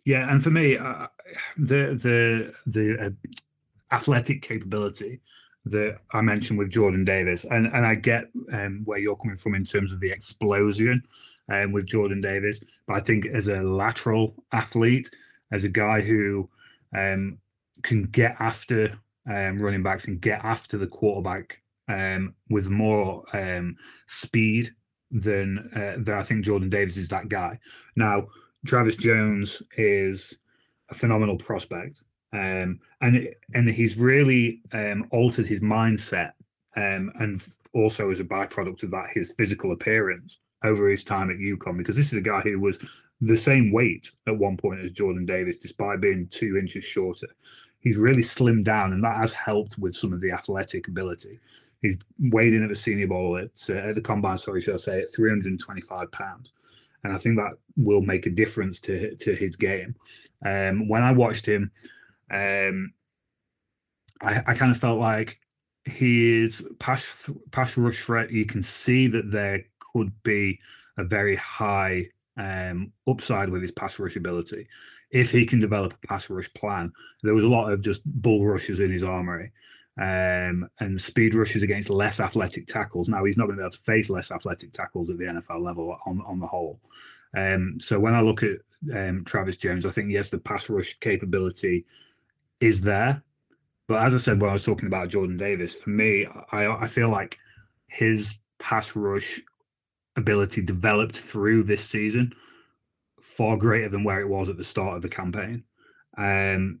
Yeah, 0.05 0.31
and 0.31 0.43
for 0.43 0.49
me, 0.49 0.77
uh, 0.77 1.07
the 1.57 1.97
the 2.01 2.53
the 2.65 3.05
uh, 3.05 3.29
athletic 3.91 4.41
capability 4.41 5.21
that 5.65 5.99
I 6.13 6.21
mentioned 6.21 6.57
with 6.57 6.69
Jordan 6.69 7.05
Davis, 7.05 7.45
and 7.45 7.67
and 7.67 7.85
I 7.85 7.95
get 7.95 8.25
um, 8.53 8.81
where 8.85 8.99
you're 8.99 9.15
coming 9.15 9.37
from 9.37 9.55
in 9.55 9.65
terms 9.65 9.91
of 9.91 9.99
the 9.99 10.11
explosion 10.11 11.03
um, 11.51 11.71
with 11.71 11.85
Jordan 11.85 12.21
Davis, 12.21 12.61
but 12.87 12.95
I 12.95 12.99
think 13.01 13.25
as 13.25 13.47
a 13.47 13.61
lateral 13.61 14.35
athlete, 14.51 15.09
as 15.51 15.63
a 15.63 15.69
guy 15.69 16.01
who 16.01 16.49
um, 16.95 17.39
can 17.83 18.03
get 18.03 18.35
after 18.39 18.99
um, 19.29 19.61
running 19.61 19.83
backs 19.83 20.07
and 20.07 20.21
get 20.21 20.43
after 20.43 20.77
the 20.77 20.87
quarterback 20.87 21.61
um, 21.87 22.35
with 22.49 22.69
more 22.69 23.23
um, 23.33 23.75
speed 24.07 24.73
than 25.11 25.69
uh, 25.75 26.01
than 26.03 26.15
I 26.15 26.23
think 26.23 26.45
Jordan 26.45 26.69
Davis 26.69 26.97
is 26.97 27.09
that 27.09 27.29
guy. 27.29 27.59
Now, 27.95 28.27
Travis 28.65 28.95
Jones 28.95 29.61
is 29.77 30.37
a 30.89 30.93
phenomenal 30.93 31.37
prospect, 31.37 32.03
um, 32.33 32.79
and 33.01 33.29
and 33.53 33.69
he's 33.69 33.97
really 33.97 34.61
um, 34.71 35.07
altered 35.11 35.47
his 35.47 35.61
mindset, 35.61 36.33
um, 36.75 37.11
and 37.19 37.43
also 37.73 38.11
as 38.11 38.19
a 38.19 38.25
byproduct 38.25 38.83
of 38.83 38.91
that, 38.91 39.11
his 39.13 39.31
physical 39.31 39.71
appearance 39.71 40.39
over 40.63 40.89
his 40.89 41.03
time 41.03 41.29
at 41.29 41.37
UConn, 41.37 41.77
because 41.77 41.95
this 41.95 42.11
is 42.11 42.19
a 42.19 42.21
guy 42.21 42.41
who 42.41 42.59
was 42.59 42.79
the 43.21 43.37
same 43.37 43.71
weight 43.71 44.11
at 44.27 44.37
one 44.37 44.57
point 44.57 44.81
as 44.81 44.91
Jordan 44.91 45.25
Davis, 45.25 45.57
despite 45.57 46.01
being 46.01 46.27
two 46.27 46.57
inches 46.57 46.83
shorter. 46.83 47.27
He's 47.81 47.97
really 47.97 48.21
slimmed 48.21 48.65
down, 48.65 48.93
and 48.93 49.03
that 49.03 49.17
has 49.17 49.33
helped 49.33 49.77
with 49.77 49.95
some 49.95 50.13
of 50.13 50.21
the 50.21 50.31
athletic 50.31 50.87
ability. 50.87 51.39
He's 51.81 51.97
weighed 52.19 52.53
in 52.53 52.63
at 52.63 52.69
the 52.69 52.75
Senior 52.75 53.07
Bowl 53.07 53.37
at, 53.37 53.51
uh, 53.69 53.73
at 53.73 53.95
the 53.95 54.01
combine, 54.01 54.37
sorry, 54.37 54.61
should 54.61 54.73
I 54.73 54.77
say, 54.77 55.01
at 55.01 55.13
325 55.13 56.11
pounds, 56.11 56.51
and 57.03 57.13
I 57.13 57.17
think 57.17 57.37
that 57.37 57.53
will 57.77 58.01
make 58.01 58.25
a 58.25 58.31
difference 58.31 58.79
to 58.81 59.15
to 59.15 59.33
his 59.33 59.55
game. 59.55 59.95
Um, 60.45 60.87
when 60.87 61.03
I 61.03 61.11
watched 61.11 61.45
him, 61.45 61.71
um, 62.31 62.93
I, 64.21 64.43
I 64.45 64.53
kind 64.53 64.71
of 64.71 64.77
felt 64.77 64.99
like 64.99 65.39
his 65.85 66.67
pass 66.79 67.29
pass 67.51 67.77
rush 67.77 68.03
threat. 68.03 68.31
You 68.31 68.45
can 68.45 68.63
see 68.63 69.07
that 69.07 69.31
there 69.31 69.63
could 69.93 70.11
be 70.23 70.59
a 70.97 71.03
very 71.03 71.35
high 71.37 72.07
um, 72.37 72.91
upside 73.07 73.49
with 73.49 73.61
his 73.61 73.71
pass 73.71 73.99
rush 73.99 74.15
ability. 74.15 74.67
If 75.11 75.31
he 75.31 75.45
can 75.45 75.59
develop 75.59 75.93
a 75.93 76.07
pass 76.07 76.29
rush 76.29 76.53
plan, 76.53 76.93
there 77.23 77.33
was 77.33 77.43
a 77.43 77.49
lot 77.49 77.71
of 77.71 77.81
just 77.81 78.01
bull 78.05 78.45
rushes 78.45 78.79
in 78.79 78.91
his 78.91 79.03
armory 79.03 79.51
um, 79.99 80.69
and 80.79 80.99
speed 80.99 81.35
rushes 81.35 81.63
against 81.63 81.89
less 81.89 82.19
athletic 82.19 82.67
tackles. 82.67 83.09
Now 83.09 83.25
he's 83.25 83.37
not 83.37 83.45
going 83.45 83.57
to 83.57 83.61
be 83.61 83.65
able 83.65 83.71
to 83.71 83.79
face 83.79 84.09
less 84.09 84.31
athletic 84.31 84.71
tackles 84.71 85.09
at 85.09 85.17
the 85.17 85.25
NFL 85.25 85.61
level 85.61 85.97
on, 86.05 86.21
on 86.25 86.39
the 86.39 86.47
whole. 86.47 86.79
Um, 87.35 87.79
so 87.79 87.99
when 87.99 88.15
I 88.15 88.21
look 88.21 88.43
at 88.43 88.59
um, 88.95 89.23
Travis 89.25 89.57
Jones, 89.57 89.85
I 89.85 89.89
think 89.89 90.09
yes, 90.09 90.29
the 90.29 90.37
pass 90.37 90.69
rush 90.69 90.97
capability 90.99 91.85
is 92.59 92.81
there. 92.81 93.23
But 93.87 94.03
as 94.03 94.13
I 94.15 94.19
said 94.19 94.39
when 94.39 94.49
I 94.49 94.53
was 94.53 94.63
talking 94.63 94.87
about 94.87 95.09
Jordan 95.09 95.37
Davis, 95.37 95.75
for 95.75 95.89
me, 95.89 96.27
I, 96.51 96.67
I 96.67 96.87
feel 96.87 97.09
like 97.09 97.37
his 97.87 98.37
pass 98.59 98.95
rush 98.95 99.41
ability 100.15 100.61
developed 100.61 101.17
through 101.17 101.63
this 101.63 101.83
season 101.83 102.33
far 103.21 103.57
greater 103.57 103.89
than 103.89 104.03
where 104.03 104.21
it 104.21 104.27
was 104.27 104.49
at 104.49 104.57
the 104.57 104.63
start 104.63 104.95
of 104.95 105.01
the 105.01 105.09
campaign. 105.09 105.63
Um, 106.17 106.79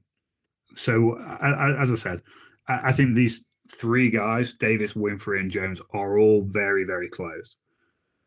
so, 0.75 1.17
I, 1.17 1.49
I, 1.49 1.81
as 1.81 1.91
I 1.91 1.95
said, 1.95 2.21
I, 2.67 2.89
I, 2.89 2.91
think 2.91 3.15
these 3.15 3.43
three 3.71 4.09
guys, 4.09 4.53
Davis, 4.53 4.93
Winfrey, 4.93 5.39
and 5.39 5.51
Jones, 5.51 5.81
are 5.93 6.19
all 6.19 6.43
very, 6.43 6.83
very 6.83 7.09
close. 7.09 7.57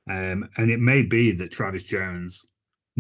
Um, 0.08 0.48
and 0.56 0.70
it 0.70 0.80
may 0.80 1.02
be 1.02 1.32
that 1.32 1.52
Travis 1.52 1.84
Jones 1.84 2.46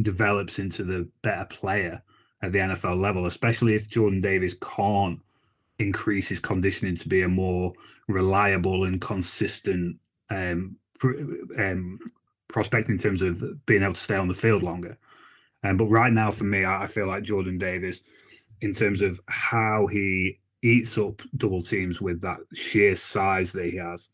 develops 0.00 0.58
into 0.58 0.84
the 0.84 1.08
better 1.22 1.44
player 1.46 2.02
at 2.42 2.52
the 2.52 2.58
NFL 2.58 3.00
level, 3.00 3.26
especially 3.26 3.74
if 3.74 3.88
Jordan 3.88 4.20
Davis 4.20 4.54
can't 4.54 5.20
increase 5.78 6.28
his 6.28 6.40
conditioning 6.40 6.96
to 6.96 7.08
be 7.08 7.22
a 7.22 7.28
more 7.28 7.72
reliable 8.08 8.84
and 8.84 9.00
consistent 9.00 9.96
um, 10.30 10.76
um, 11.58 11.98
prospect 12.52 12.88
in 12.88 12.98
terms 12.98 13.22
of 13.22 13.64
being 13.66 13.82
able 13.82 13.94
to 13.94 14.00
stay 14.00 14.16
on 14.16 14.28
the 14.28 14.34
field 14.34 14.62
longer. 14.62 14.98
Um, 15.64 15.76
but 15.76 15.86
right 15.86 16.12
now, 16.12 16.30
for 16.30 16.44
me, 16.44 16.64
I, 16.64 16.84
I 16.84 16.86
feel 16.86 17.06
like 17.06 17.22
Jordan 17.22 17.58
Davis, 17.58 18.02
in 18.60 18.72
terms 18.72 19.02
of 19.02 19.20
how 19.26 19.86
he 19.86 20.38
eats 20.62 20.96
up 20.96 21.22
double 21.36 21.62
teams 21.62 22.00
with 22.00 22.20
that 22.22 22.38
sheer 22.54 22.94
size 22.94 23.52
that 23.52 23.66
he 23.66 23.76
has 23.76 24.08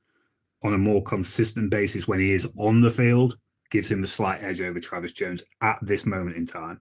on 0.62 0.75
a 0.75 0.78
more 0.78 1.02
consistent 1.02 1.71
basis 1.71 2.09
when 2.09 2.21
he 2.21 2.33
is 2.33 2.49
on 2.57 2.80
the 2.80 2.90
field, 2.90 3.38
gives 3.71 3.90
him 3.90 4.02
a 4.02 4.07
slight 4.07 4.42
edge 4.42 4.61
over 4.61 4.80
Travis 4.80 5.12
Jones 5.12 5.42
at 5.61 5.78
this 5.83 6.07
moment 6.07 6.37
in 6.37 6.47
time. 6.47 6.80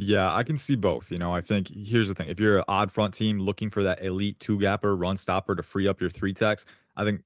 Yeah, 0.00 0.32
I 0.32 0.44
can 0.44 0.58
see 0.58 0.76
both. 0.76 1.10
You 1.10 1.18
know, 1.18 1.34
I 1.34 1.40
think 1.40 1.68
here's 1.74 2.06
the 2.08 2.14
thing: 2.14 2.28
if 2.28 2.38
you're 2.38 2.58
an 2.58 2.64
odd 2.68 2.92
front 2.92 3.14
team 3.14 3.40
looking 3.40 3.68
for 3.68 3.82
that 3.82 4.04
elite 4.04 4.38
two 4.38 4.58
gapper 4.60 4.96
run 4.96 5.16
stopper 5.16 5.56
to 5.56 5.62
free 5.62 5.88
up 5.88 6.00
your 6.00 6.08
three 6.08 6.32
techs, 6.32 6.64
I 6.96 7.04
think 7.04 7.22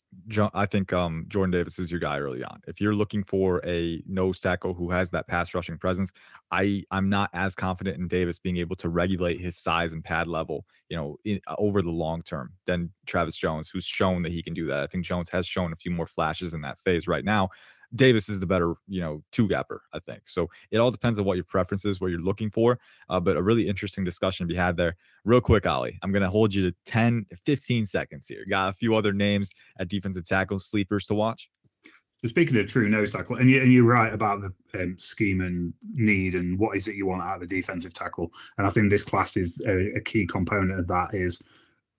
I 0.55 0.65
think 0.65 0.91
um, 0.91 1.27
Jordan 1.29 1.51
Davis 1.51 1.79
is 1.79 1.91
your 1.91 2.01
guy 2.01 2.19
early 2.19 2.43
on. 2.43 2.63
If 2.67 2.81
you're 2.81 2.95
looking 2.95 3.25
for 3.25 3.61
a 3.67 4.03
nose 4.07 4.41
tackle 4.41 4.73
who 4.73 4.91
has 4.91 5.11
that 5.11 5.29
pass 5.29 5.53
rushing 5.55 5.77
presence, 5.77 6.13
I 6.51 6.85
I'm 6.91 7.11
not 7.11 7.29
as 7.35 7.55
confident 7.55 7.99
in 7.99 8.09
Davis 8.09 8.39
being 8.39 8.57
able 8.57 8.77
to 8.77 8.89
regulate 8.89 9.39
his 9.39 9.55
size 9.59 9.93
and 9.93 10.03
pad 10.03 10.27
level, 10.27 10.65
you 10.89 10.97
know, 10.97 11.17
in, 11.27 11.41
uh, 11.47 11.55
over 11.59 11.83
the 11.83 11.91
long 11.91 12.23
term 12.23 12.55
than 12.67 12.91
Travis 13.07 13.37
Jones, 13.37 13.69
who's 13.69 13.85
shown 13.85 14.23
that 14.23 14.33
he 14.33 14.43
can 14.43 14.55
do 14.55 14.67
that. 14.69 14.83
I 14.83 14.87
think 14.87 15.05
Jones 15.05 15.29
has 15.29 15.47
shown 15.47 15.75
a 15.75 15.77
few 15.77 15.91
more 15.91 16.07
flashes 16.07 16.55
in 16.55 16.63
that 16.63 16.79
phase 16.79 17.07
right 17.07 17.25
now. 17.25 17.51
Davis 17.95 18.29
is 18.29 18.41
the 18.41 18.47
better, 18.47 18.75
you 18.89 19.01
know, 19.01 19.23
two 19.33 19.49
gapper, 19.49 19.83
I 19.93 19.99
think. 19.99 20.23
So 20.27 20.49
it 20.71 20.79
all 20.79 20.91
depends 20.91 21.19
on 21.19 21.25
what 21.25 21.37
your 21.37 21.45
preference 21.45 21.85
is, 21.85 22.01
what 22.01 22.11
you're 22.11 22.21
looking 22.21 22.51
for. 22.51 22.79
Uh, 23.09 23.21
but 23.21 23.37
a 23.37 23.43
really 23.43 23.69
interesting 23.69 24.05
discussion 24.05 24.47
to 24.47 24.53
be 24.53 24.57
had 24.57 24.77
there. 24.77 24.97
Real 25.25 25.41
quick, 25.41 25.67
Ollie, 25.67 25.99
I'm 26.03 26.13
going 26.13 26.23
to 26.23 26.31
hold 26.31 26.55
you 26.55 26.71
to 26.71 26.77
10, 26.87 27.27
15 27.45 27.87
seconds 27.87 28.27
here. 28.27 28.45
Got 28.49 28.71
a 28.71 28.73
few 28.73 28.95
other 28.95 29.13
names 29.13 29.53
at 29.79 29.89
defensive 29.89 30.25
tackle 30.25 30.59
sleepers 30.59 31.07
to 31.07 31.15
watch. 31.15 31.49
So 32.23 32.29
speaking 32.29 32.57
of 32.57 32.69
true 32.69 32.89
nose 32.89 33.13
tackle, 33.13 33.37
and, 33.37 33.51
you, 33.51 33.85
are 33.85 33.93
right 33.93 34.13
about 34.13 34.43
the 34.43 34.81
um, 34.81 34.97
scheme 34.97 35.41
and 35.41 35.75
need 35.95 36.37
and 36.37 36.57
what 36.57 36.77
is 36.77 36.87
it 36.87 36.95
you 36.95 37.07
want 37.07 37.23
out 37.23 37.43
of 37.43 37.49
the 37.49 37.55
defensive 37.57 37.93
tackle. 37.93 38.31
And 38.57 38.67
I 38.67 38.71
think 38.71 38.91
this 38.91 39.03
class 39.03 39.37
is 39.37 39.61
a, 39.67 39.97
a 39.97 40.01
key 40.01 40.25
component 40.27 40.79
of 40.79 40.87
that 40.87 41.15
is 41.15 41.41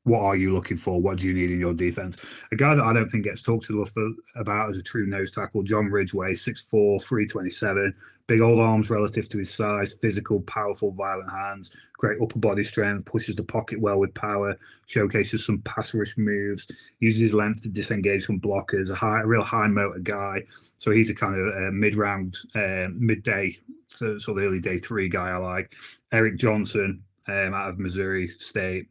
what 0.04 0.20
are 0.20 0.36
you 0.36 0.54
looking 0.54 0.78
for? 0.78 1.00
What 1.00 1.18
do 1.18 1.28
you 1.28 1.34
need 1.34 1.52
in 1.52 1.60
your 1.60 1.74
defense? 1.74 2.18
A 2.52 2.56
guy 2.56 2.76
that 2.76 2.84
I 2.84 2.92
don't 2.92 3.10
think 3.10 3.24
gets 3.24 3.42
talked 3.42 3.70
enough 3.70 3.94
about 4.36 4.70
as 4.70 4.78
a 4.78 4.84
true 4.84 5.06
nose 5.06 5.32
tackle, 5.32 5.64
John 5.64 5.86
Ridgeway, 5.86 6.34
6'4, 6.34 7.02
327, 7.02 7.96
big 8.28 8.42
old 8.42 8.60
arms 8.60 8.90
relative 8.90 9.30
to 9.30 9.38
his 9.38 9.54
size, 9.54 9.94
physical, 9.94 10.42
powerful, 10.42 10.92
violent 10.92 11.32
hands, 11.32 11.72
great 11.98 12.22
upper 12.22 12.40
body 12.40 12.66
strength, 12.66 13.06
pushes 13.06 13.38
the 13.38 13.44
pocket 13.44 13.80
well 13.80 13.98
with 13.98 14.14
power, 14.14 14.58
showcases 14.88 15.46
some 15.46 15.62
pass 15.62 15.94
rush 15.94 16.18
moves, 16.18 16.68
uses 17.00 17.22
his 17.22 17.34
length 17.34 17.62
to 17.62 17.70
disengage 17.70 18.26
from 18.26 18.42
blockers, 18.42 18.90
a, 18.90 18.96
high, 18.96 19.22
a 19.22 19.26
real 19.26 19.44
high 19.44 19.68
motor 19.68 20.00
guy. 20.00 20.44
So 20.80 20.92
he's 20.92 21.10
a 21.12 21.16
kind 21.16 21.36
of 21.36 21.74
mid 21.74 21.96
round, 21.96 22.36
uh, 22.56 22.88
midday, 22.94 23.58
so, 23.88 24.18
so 24.18 24.38
early 24.38 24.60
day 24.60 24.80
three 24.80 25.08
guy 25.08 25.30
I 25.30 25.38
like. 25.38 25.76
Eric 26.12 26.36
Johnson 26.36 27.04
um, 27.28 27.54
out 27.54 27.70
of 27.70 27.80
Missouri 27.80 28.28
State, 28.28 28.88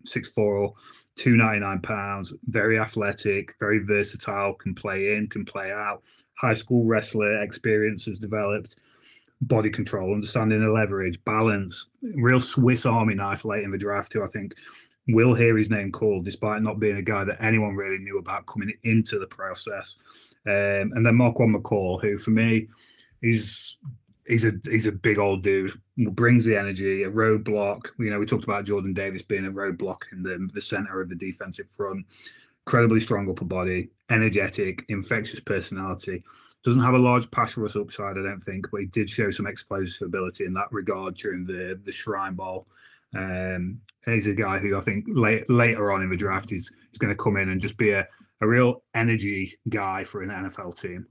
6'4 1.17 1.23
299 1.23 1.81
pounds, 1.81 2.35
very 2.49 2.79
athletic, 2.79 3.55
very 3.59 3.79
versatile, 3.79 4.55
can 4.55 4.75
play 4.75 5.15
in, 5.15 5.29
can 5.29 5.45
play 5.45 5.71
out. 5.71 6.03
High 6.35 6.55
school 6.55 6.85
wrestler 6.85 7.43
experience 7.43 8.07
has 8.07 8.19
developed, 8.19 8.77
body 9.41 9.71
control, 9.71 10.15
understanding 10.15 10.63
of 10.63 10.73
leverage, 10.73 11.23
balance, 11.25 11.91
real 12.15 12.41
Swiss 12.41 12.87
Army 12.87 13.15
knife 13.15 13.45
late 13.45 13.65
in 13.65 13.71
the 13.71 13.79
draft, 13.79 14.13
who 14.13 14.23
I 14.23 14.29
think 14.29 14.55
will 15.09 15.35
hear 15.35 15.57
his 15.57 15.71
name 15.71 15.91
called, 15.91 16.25
despite 16.25 16.63
not 16.63 16.79
being 16.79 16.97
a 16.97 17.03
guy 17.03 17.25
that 17.25 17.43
anyone 17.43 17.75
really 17.75 17.99
knew 17.99 18.19
about 18.19 18.47
coming 18.47 18.73
into 18.85 19.19
the 19.19 19.27
process. 19.27 19.99
Um, 20.47 20.93
and 20.95 21.05
then 21.07 21.15
Marquan 21.15 21.55
McCall, 21.55 22.01
who 22.01 22.19
for 22.19 22.31
me, 22.31 22.69
is 23.21 23.77
he's 24.27 24.45
a 24.45 24.53
he's 24.65 24.87
a 24.87 24.93
big 24.93 25.19
old 25.19 25.43
dude. 25.43 25.81
Brings 25.97 26.45
the 26.45 26.57
energy, 26.57 27.03
a 27.03 27.11
roadblock. 27.11 27.89
You 27.99 28.11
know, 28.11 28.19
we 28.19 28.27
talked 28.27 28.45
about 28.45 28.65
Jordan 28.65 28.95
Davis 28.95 29.23
being 29.23 29.47
a 29.47 29.51
roadblock 29.51 30.03
in 30.13 30.23
the 30.23 30.49
the 30.53 30.61
center 30.61 31.01
of 31.01 31.09
the 31.09 31.15
defensive 31.15 31.71
front. 31.71 32.07
Incredibly 32.67 33.01
strong 33.01 33.29
upper 33.29 33.45
body, 33.45 33.91
energetic, 34.11 34.85
infectious 34.89 35.41
personality. 35.41 36.23
Doesn't 36.63 36.83
have 36.83 36.95
a 36.95 36.99
large 36.99 37.29
pass 37.33 37.57
rush 37.57 37.75
upside, 37.75 38.17
I 38.17 38.23
don't 38.23 38.41
think, 38.41 38.71
but 38.71 38.83
he 38.83 38.87
did 38.87 39.11
show 39.11 39.33
some 39.33 39.49
explosive 39.49 40.07
ability 40.07 40.45
in 40.45 40.55
that 40.55 40.71
regard 40.71 41.17
during 41.17 41.45
the 41.45 41.81
the 41.83 41.93
Shrine 41.93 42.35
Bowl. 42.35 42.67
Um, 43.15 43.81
he's 44.05 44.27
a 44.27 44.35
guy 44.35 44.59
who 44.59 44.77
I 44.77 44.81
think 44.81 45.05
late, 45.09 45.49
later 45.51 45.93
on 45.93 46.03
in 46.03 46.11
the 46.11 46.17
draft 46.17 46.53
is, 46.53 46.75
is 46.93 46.99
going 46.99 47.13
to 47.13 47.23
come 47.23 47.37
in 47.37 47.51
and 47.51 47.61
just 47.61 47.77
be 47.77 47.91
a, 47.91 48.07
a 48.41 48.47
real 48.47 48.83
energy 48.95 49.59
guy 49.69 50.05
for 50.05 50.23
an 50.23 50.31
NFL 50.31 50.81
team. 50.81 51.07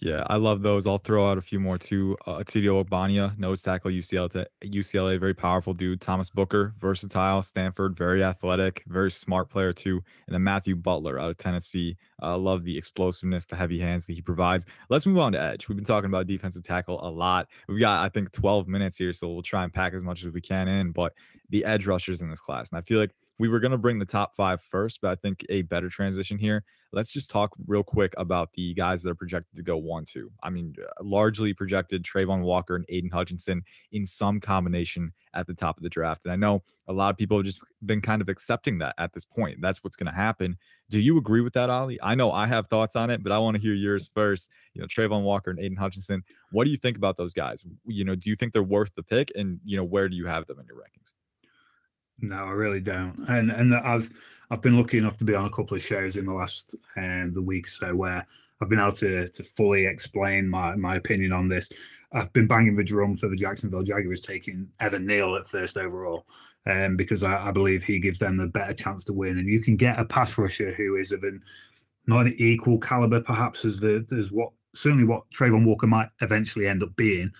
Yeah, 0.00 0.24
I 0.28 0.36
love 0.36 0.62
those. 0.62 0.86
I'll 0.86 0.98
throw 0.98 1.30
out 1.30 1.38
a 1.38 1.42
few 1.42 1.60
more 1.60 1.78
too. 1.78 2.16
Uh, 2.26 2.38
Otito 2.38 2.82
Ogbonnia, 2.82 3.36
nose 3.38 3.62
tackle, 3.62 3.90
UCLA, 3.90 4.46
UCLA, 4.64 5.18
very 5.18 5.34
powerful 5.34 5.74
dude. 5.74 6.00
Thomas 6.00 6.30
Booker, 6.30 6.72
versatile. 6.78 7.42
Stanford, 7.42 7.96
very 7.96 8.22
athletic, 8.24 8.82
very 8.86 9.10
smart 9.10 9.50
player 9.50 9.72
too. 9.72 10.02
And 10.26 10.34
then 10.34 10.42
Matthew 10.42 10.76
Butler 10.76 11.18
out 11.18 11.30
of 11.30 11.36
Tennessee. 11.36 11.96
I 12.20 12.32
uh, 12.32 12.38
love 12.38 12.64
the 12.64 12.76
explosiveness, 12.76 13.46
the 13.46 13.56
heavy 13.56 13.78
hands 13.78 14.06
that 14.06 14.14
he 14.14 14.22
provides. 14.22 14.66
Let's 14.88 15.06
move 15.06 15.18
on 15.18 15.32
to 15.32 15.40
edge. 15.40 15.68
We've 15.68 15.76
been 15.76 15.84
talking 15.84 16.08
about 16.08 16.26
defensive 16.26 16.62
tackle 16.62 17.06
a 17.06 17.10
lot. 17.10 17.48
We've 17.68 17.80
got, 17.80 18.04
I 18.04 18.08
think, 18.08 18.32
12 18.32 18.68
minutes 18.68 18.96
here, 18.96 19.12
so 19.12 19.28
we'll 19.28 19.42
try 19.42 19.64
and 19.64 19.72
pack 19.72 19.94
as 19.94 20.04
much 20.04 20.24
as 20.24 20.32
we 20.32 20.40
can 20.40 20.68
in. 20.68 20.92
But 20.92 21.12
the 21.48 21.64
edge 21.64 21.86
rushers 21.86 22.22
in 22.22 22.30
this 22.30 22.40
class, 22.40 22.70
and 22.70 22.78
I 22.78 22.80
feel 22.82 22.98
like 22.98 23.10
we 23.40 23.48
were 23.48 23.58
going 23.58 23.72
to 23.72 23.78
bring 23.78 23.98
the 23.98 24.04
top 24.04 24.34
five 24.34 24.60
first, 24.60 25.00
but 25.00 25.10
I 25.10 25.14
think 25.14 25.46
a 25.48 25.62
better 25.62 25.88
transition 25.88 26.36
here. 26.36 26.62
Let's 26.92 27.10
just 27.10 27.30
talk 27.30 27.56
real 27.66 27.82
quick 27.82 28.12
about 28.18 28.52
the 28.52 28.74
guys 28.74 29.02
that 29.02 29.08
are 29.08 29.14
projected 29.14 29.56
to 29.56 29.62
go 29.62 29.78
one, 29.78 30.04
two. 30.04 30.30
I 30.42 30.50
mean, 30.50 30.74
uh, 30.78 31.02
largely 31.02 31.54
projected 31.54 32.02
Travon 32.02 32.42
Walker 32.42 32.76
and 32.76 32.84
Aidan 32.90 33.08
Hutchinson 33.08 33.62
in 33.92 34.04
some 34.04 34.40
combination 34.40 35.14
at 35.32 35.46
the 35.46 35.54
top 35.54 35.78
of 35.78 35.82
the 35.82 35.88
draft. 35.88 36.26
And 36.26 36.32
I 36.34 36.36
know 36.36 36.62
a 36.86 36.92
lot 36.92 37.08
of 37.08 37.16
people 37.16 37.38
have 37.38 37.46
just 37.46 37.60
been 37.86 38.02
kind 38.02 38.20
of 38.20 38.28
accepting 38.28 38.76
that 38.80 38.94
at 38.98 39.14
this 39.14 39.24
point. 39.24 39.62
That's 39.62 39.82
what's 39.82 39.96
going 39.96 40.12
to 40.12 40.14
happen. 40.14 40.58
Do 40.90 41.00
you 41.00 41.16
agree 41.16 41.40
with 41.40 41.54
that, 41.54 41.70
Ollie? 41.70 41.98
I 42.02 42.14
know 42.16 42.32
I 42.32 42.46
have 42.46 42.66
thoughts 42.66 42.94
on 42.94 43.08
it, 43.08 43.22
but 43.22 43.32
I 43.32 43.38
want 43.38 43.54
to 43.54 43.62
hear 43.62 43.72
yours 43.72 44.10
first. 44.12 44.50
You 44.74 44.82
know, 44.82 44.86
Travon 44.86 45.22
Walker 45.22 45.50
and 45.50 45.58
Aidan 45.58 45.78
Hutchinson. 45.78 46.24
What 46.52 46.64
do 46.64 46.70
you 46.70 46.76
think 46.76 46.98
about 46.98 47.16
those 47.16 47.32
guys? 47.32 47.64
You 47.86 48.04
know, 48.04 48.16
do 48.16 48.28
you 48.28 48.36
think 48.36 48.52
they're 48.52 48.62
worth 48.62 48.92
the 48.92 49.02
pick? 49.02 49.32
And, 49.34 49.60
you 49.64 49.78
know, 49.78 49.84
where 49.84 50.10
do 50.10 50.16
you 50.16 50.26
have 50.26 50.46
them 50.46 50.58
in 50.60 50.66
your 50.66 50.76
rankings? 50.76 51.14
No, 52.20 52.36
I 52.36 52.50
really 52.50 52.80
don't. 52.80 53.24
And 53.28 53.50
and 53.50 53.74
I've 53.74 54.10
I've 54.50 54.62
been 54.62 54.76
lucky 54.76 54.98
enough 54.98 55.16
to 55.18 55.24
be 55.24 55.34
on 55.34 55.46
a 55.46 55.50
couple 55.50 55.76
of 55.76 55.82
shows 55.82 56.16
in 56.16 56.26
the 56.26 56.32
last 56.32 56.74
um, 56.96 57.32
the 57.34 57.42
week 57.42 57.68
so 57.68 57.94
where 57.94 58.26
I've 58.60 58.68
been 58.68 58.80
able 58.80 58.92
to 58.92 59.28
to 59.28 59.42
fully 59.44 59.86
explain 59.86 60.48
my 60.48 60.74
my 60.76 60.96
opinion 60.96 61.32
on 61.32 61.48
this. 61.48 61.70
I've 62.12 62.32
been 62.32 62.48
banging 62.48 62.76
the 62.76 62.84
drum 62.84 63.16
for 63.16 63.28
the 63.28 63.36
Jacksonville 63.36 63.84
Jaguars 63.84 64.20
taking 64.20 64.68
Evan 64.80 65.06
Neal 65.06 65.36
at 65.36 65.46
first 65.46 65.76
overall, 65.76 66.26
um, 66.66 66.96
because 66.96 67.22
I, 67.22 67.48
I, 67.48 67.50
believe 67.52 67.84
he 67.84 68.00
gives 68.00 68.18
them 68.18 68.36
the 68.36 68.48
better 68.48 68.74
chance 68.74 69.04
to 69.04 69.12
win. 69.12 69.38
And 69.38 69.46
you 69.46 69.60
can 69.60 69.76
get 69.76 69.96
a 69.96 70.04
pass 70.04 70.36
rusher 70.36 70.72
who 70.72 70.96
is 70.96 71.12
of 71.12 71.22
an 71.22 71.40
not 72.06 72.26
an 72.26 72.34
equal 72.36 72.78
caliber, 72.78 73.20
perhaps 73.20 73.64
as 73.64 73.78
the 73.78 74.04
as 74.16 74.32
what 74.32 74.50
certainly 74.74 75.04
what 75.04 75.22
Travon 75.30 75.64
Walker 75.64 75.86
might 75.86 76.08
eventually 76.20 76.66
end 76.66 76.82
up 76.82 76.94
being 76.96 77.30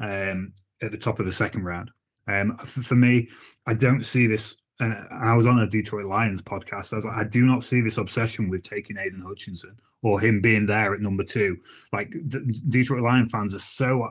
um, 0.00 0.52
at 0.82 0.90
the 0.90 0.98
top 0.98 1.20
of 1.20 1.26
the 1.26 1.32
second 1.32 1.64
round. 1.64 1.90
Um, 2.26 2.56
for, 2.58 2.82
for, 2.82 2.94
me, 2.94 3.28
I 3.66 3.74
don't 3.74 4.04
see 4.04 4.26
this. 4.26 4.56
Uh, 4.80 4.94
I 5.10 5.34
was 5.34 5.46
on 5.46 5.60
a 5.60 5.68
Detroit 5.68 6.06
Lions 6.06 6.42
podcast. 6.42 6.92
I 6.92 6.96
was 6.96 7.04
like, 7.04 7.16
I 7.16 7.24
do 7.24 7.46
not 7.46 7.64
see 7.64 7.80
this 7.80 7.98
obsession 7.98 8.48
with 8.48 8.62
taking 8.62 8.96
Aidan 8.96 9.22
Hutchinson 9.26 9.78
or 10.02 10.20
him 10.20 10.40
being 10.40 10.66
there 10.66 10.94
at 10.94 11.00
number 11.00 11.24
two. 11.24 11.58
Like 11.92 12.14
Detroit 12.68 13.02
Lion 13.02 13.28
fans 13.28 13.54
are 13.54 13.60
so 13.60 14.10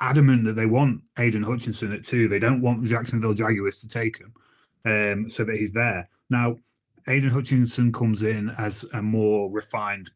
adamant 0.00 0.44
that 0.44 0.54
they 0.54 0.66
want 0.66 1.02
Aidan 1.18 1.42
Hutchinson 1.42 1.92
at 1.92 2.04
two. 2.04 2.28
They 2.28 2.38
don't 2.38 2.60
want 2.60 2.84
Jacksonville 2.84 3.34
Jaguars 3.34 3.80
to 3.80 3.88
take 3.88 4.18
him, 4.18 4.32
um, 4.84 5.30
so 5.30 5.44
that 5.44 5.56
he's 5.56 5.72
there. 5.72 6.08
Now, 6.30 6.56
Aidan 7.08 7.30
Hutchinson 7.30 7.92
comes 7.92 8.22
in 8.22 8.50
as 8.50 8.84
a 8.92 9.00
more 9.00 9.50
refined 9.50 10.10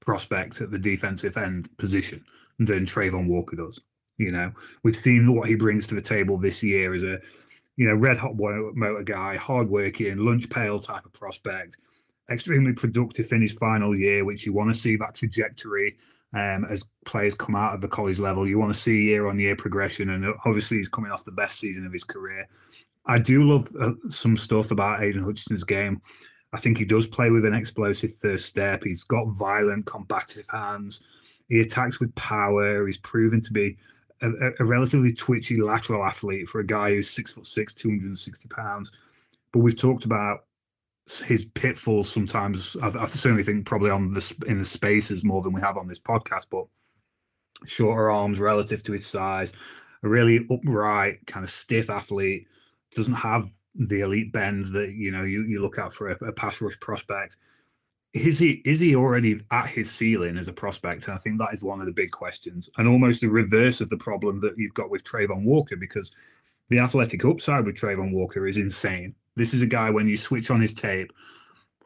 prospect 0.00 0.60
at 0.60 0.70
the 0.70 0.78
defensive 0.78 1.36
end 1.36 1.68
position 1.78 2.24
than 2.58 2.86
Travon 2.86 3.26
Walker 3.26 3.56
does. 3.56 3.80
You 4.18 4.30
know, 4.30 4.52
we've 4.82 5.00
seen 5.02 5.34
what 5.34 5.48
he 5.48 5.54
brings 5.54 5.86
to 5.88 5.94
the 5.94 6.02
table 6.02 6.38
this 6.38 6.62
year 6.62 6.94
as 6.94 7.02
a, 7.02 7.18
you 7.76 7.88
know, 7.88 7.94
red 7.94 8.16
hot 8.16 8.36
motor 8.36 9.02
guy, 9.02 9.36
hardworking, 9.36 10.18
lunch 10.18 10.48
pail 10.48 10.78
type 10.78 11.04
of 11.04 11.12
prospect, 11.12 11.78
extremely 12.30 12.72
productive 12.72 13.32
in 13.32 13.42
his 13.42 13.52
final 13.52 13.94
year, 13.94 14.24
which 14.24 14.46
you 14.46 14.52
want 14.52 14.72
to 14.72 14.78
see 14.78 14.96
that 14.96 15.16
trajectory 15.16 15.96
um, 16.34 16.64
as 16.70 16.88
players 17.04 17.34
come 17.34 17.56
out 17.56 17.74
of 17.74 17.80
the 17.80 17.88
college 17.88 18.18
level. 18.18 18.46
You 18.46 18.58
want 18.58 18.72
to 18.72 18.78
see 18.78 19.02
year 19.02 19.28
on 19.28 19.38
year 19.38 19.56
progression, 19.56 20.10
and 20.10 20.26
obviously 20.44 20.78
he's 20.78 20.88
coming 20.88 21.10
off 21.10 21.24
the 21.24 21.32
best 21.32 21.58
season 21.58 21.86
of 21.86 21.92
his 21.92 22.04
career. 22.04 22.48
I 23.06 23.18
do 23.18 23.44
love 23.44 23.68
uh, 23.80 23.92
some 24.08 24.36
stuff 24.36 24.70
about 24.70 25.02
Aidan 25.02 25.24
Hutchinson's 25.24 25.64
game. 25.64 26.00
I 26.52 26.58
think 26.58 26.78
he 26.78 26.84
does 26.84 27.06
play 27.06 27.30
with 27.30 27.44
an 27.44 27.54
explosive 27.54 28.14
first 28.16 28.46
step. 28.46 28.84
He's 28.84 29.02
got 29.04 29.26
violent, 29.26 29.86
combative 29.86 30.48
hands. 30.48 31.04
He 31.48 31.60
attacks 31.60 32.00
with 32.00 32.14
power. 32.14 32.86
He's 32.86 32.98
proven 32.98 33.40
to 33.42 33.52
be 33.52 33.76
a, 34.22 34.50
a, 34.60 34.64
relatively 34.64 35.12
twitchy 35.12 35.60
lateral 35.60 36.04
athlete 36.04 36.48
for 36.48 36.60
a 36.60 36.66
guy 36.66 36.90
who's 36.90 37.10
six 37.10 37.32
foot 37.32 37.46
six, 37.46 37.72
260 37.74 38.48
pounds. 38.48 38.92
But 39.52 39.60
we've 39.60 39.76
talked 39.76 40.04
about 40.04 40.44
his 41.26 41.44
pitfalls 41.44 42.10
sometimes. 42.10 42.76
I, 42.82 42.88
I 42.88 43.06
certainly 43.06 43.42
think 43.42 43.66
probably 43.66 43.90
on 43.90 44.12
the 44.12 44.44
in 44.46 44.58
the 44.58 44.64
spaces 44.64 45.24
more 45.24 45.42
than 45.42 45.52
we 45.52 45.60
have 45.60 45.76
on 45.76 45.88
this 45.88 45.98
podcast. 45.98 46.46
But 46.50 46.66
shorter 47.66 48.10
arms 48.10 48.40
relative 48.40 48.82
to 48.84 48.92
his 48.92 49.06
size, 49.06 49.52
a 50.02 50.08
really 50.08 50.46
upright, 50.50 51.26
kind 51.26 51.44
of 51.44 51.50
stiff 51.50 51.90
athlete, 51.90 52.46
doesn't 52.94 53.14
have 53.14 53.50
the 53.74 54.00
elite 54.00 54.32
bend 54.32 54.66
that 54.66 54.92
you 54.92 55.10
know 55.10 55.24
you, 55.24 55.42
you 55.42 55.60
look 55.60 55.78
out 55.78 55.92
for 55.92 56.10
a, 56.10 56.24
a 56.26 56.32
pass 56.32 56.60
rush 56.60 56.78
prospect 56.80 57.36
is 58.14 58.38
he 58.38 58.62
is 58.64 58.78
he 58.78 58.94
already 58.94 59.40
at 59.50 59.66
his 59.66 59.90
ceiling 59.90 60.38
as 60.38 60.46
a 60.46 60.52
prospect? 60.52 61.04
And 61.04 61.14
I 61.14 61.16
think 61.16 61.38
that 61.38 61.52
is 61.52 61.64
one 61.64 61.80
of 61.80 61.86
the 61.86 61.92
big 61.92 62.12
questions, 62.12 62.70
and 62.78 62.88
almost 62.88 63.20
the 63.20 63.28
reverse 63.28 63.80
of 63.80 63.90
the 63.90 63.96
problem 63.96 64.40
that 64.40 64.56
you've 64.56 64.74
got 64.74 64.88
with 64.88 65.02
Travon 65.02 65.42
Walker, 65.42 65.76
because 65.76 66.14
the 66.68 66.78
athletic 66.78 67.24
upside 67.24 67.66
with 67.66 67.74
Travon 67.74 68.12
Walker 68.12 68.46
is 68.46 68.56
insane. 68.56 69.14
This 69.34 69.52
is 69.52 69.62
a 69.62 69.66
guy 69.66 69.90
when 69.90 70.06
you 70.06 70.16
switch 70.16 70.50
on 70.50 70.60
his 70.60 70.72
tape, 70.72 71.12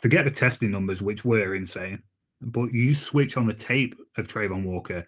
forget 0.00 0.26
the 0.26 0.30
testing 0.30 0.70
numbers, 0.70 1.00
which 1.00 1.24
were 1.24 1.54
insane, 1.54 2.02
but 2.42 2.74
you 2.74 2.94
switch 2.94 3.38
on 3.38 3.46
the 3.46 3.54
tape 3.54 3.94
of 4.18 4.28
Travon 4.28 4.64
Walker, 4.64 5.06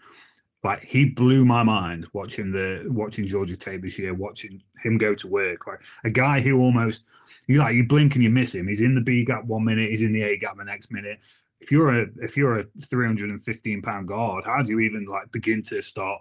like 0.62 0.84
he 0.84 1.06
blew 1.06 1.44
my 1.44 1.62
mind 1.62 2.06
watching 2.12 2.52
the 2.52 2.84
watching 2.88 3.26
Georgia 3.26 3.56
tape 3.56 3.82
this 3.82 3.98
year, 3.98 4.12
watching 4.12 4.62
him 4.82 4.98
go 4.98 5.14
to 5.14 5.26
work, 5.26 5.66
like 5.66 5.80
a 6.04 6.10
guy 6.10 6.40
who 6.40 6.60
almost 6.60 7.04
you 7.46 7.58
like 7.58 7.74
you 7.74 7.86
blink 7.86 8.14
and 8.14 8.22
you 8.22 8.30
miss 8.30 8.54
him. 8.54 8.68
He's 8.68 8.82
in 8.82 8.94
the 8.94 9.00
B 9.00 9.24
gap 9.24 9.44
one 9.44 9.64
minute, 9.64 9.90
he's 9.90 10.02
in 10.02 10.12
the 10.12 10.22
A 10.22 10.36
gap 10.36 10.56
the 10.58 10.64
next 10.64 10.92
minute. 10.92 11.20
If 11.60 11.72
you're 11.72 12.02
a 12.02 12.06
if 12.20 12.36
you're 12.36 12.60
a 12.60 12.64
315 12.82 13.82
pound 13.82 14.08
guard, 14.08 14.44
how 14.44 14.62
do 14.62 14.70
you 14.70 14.80
even 14.80 15.06
like 15.06 15.32
begin 15.32 15.62
to 15.64 15.80
start 15.80 16.20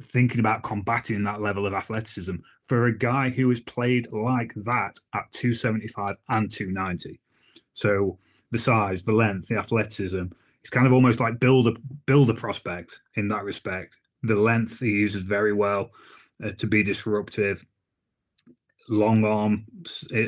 thinking 0.00 0.40
about 0.40 0.62
combating 0.62 1.22
that 1.24 1.40
level 1.40 1.66
of 1.66 1.74
athleticism 1.74 2.36
for 2.66 2.86
a 2.86 2.96
guy 2.96 3.30
who 3.30 3.48
has 3.50 3.60
played 3.60 4.10
like 4.12 4.52
that 4.54 4.98
at 5.14 5.32
275 5.32 6.16
and 6.28 6.50
290? 6.50 7.20
So 7.72 8.18
the 8.50 8.58
size, 8.58 9.02
the 9.02 9.12
length, 9.12 9.48
the 9.48 9.56
athleticism, 9.56 10.24
it's 10.62 10.70
kind 10.70 10.86
of 10.86 10.92
almost 10.92 11.20
like 11.20 11.40
build 11.40 11.68
a 11.68 11.74
build 12.06 12.30
a 12.30 12.34
prospect 12.34 13.00
in 13.14 13.28
that 13.28 13.44
respect. 13.44 13.96
The 14.22 14.36
length 14.36 14.78
he 14.80 14.90
uses 14.90 15.22
very 15.22 15.52
well 15.52 15.90
uh, 16.42 16.52
to 16.58 16.66
be 16.66 16.84
disruptive 16.84 17.64
long 18.88 19.24
arm 19.24 19.64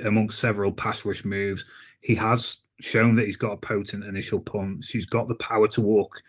amongst 0.05 0.40
several 0.40 0.73
pass 0.73 1.05
rush 1.05 1.25
moves. 1.25 1.64
He 2.01 2.14
has 2.16 2.62
shown 2.81 3.14
that 3.16 3.27
he's 3.27 3.37
got 3.37 3.53
a 3.53 3.57
potent 3.57 4.05
initial 4.05 4.40
punch. 4.40 4.90
He's 4.90 5.07
got 5.07 5.29
the 5.29 5.37
power 5.37 5.68
to 5.68 5.81
walk 5.81 6.20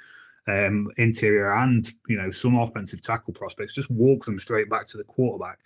um, 0.48 0.92
interior 0.98 1.54
and 1.56 1.90
you 2.08 2.18
know 2.18 2.32
some 2.32 2.56
offensive 2.56 3.02
tackle 3.02 3.34
prospects. 3.34 3.74
Just 3.74 3.90
walk 3.90 4.26
them 4.26 4.40
straight 4.40 4.70
back 4.70 4.88
to 4.88 4.98
the 4.98 5.04
quarterback. 5.04 5.60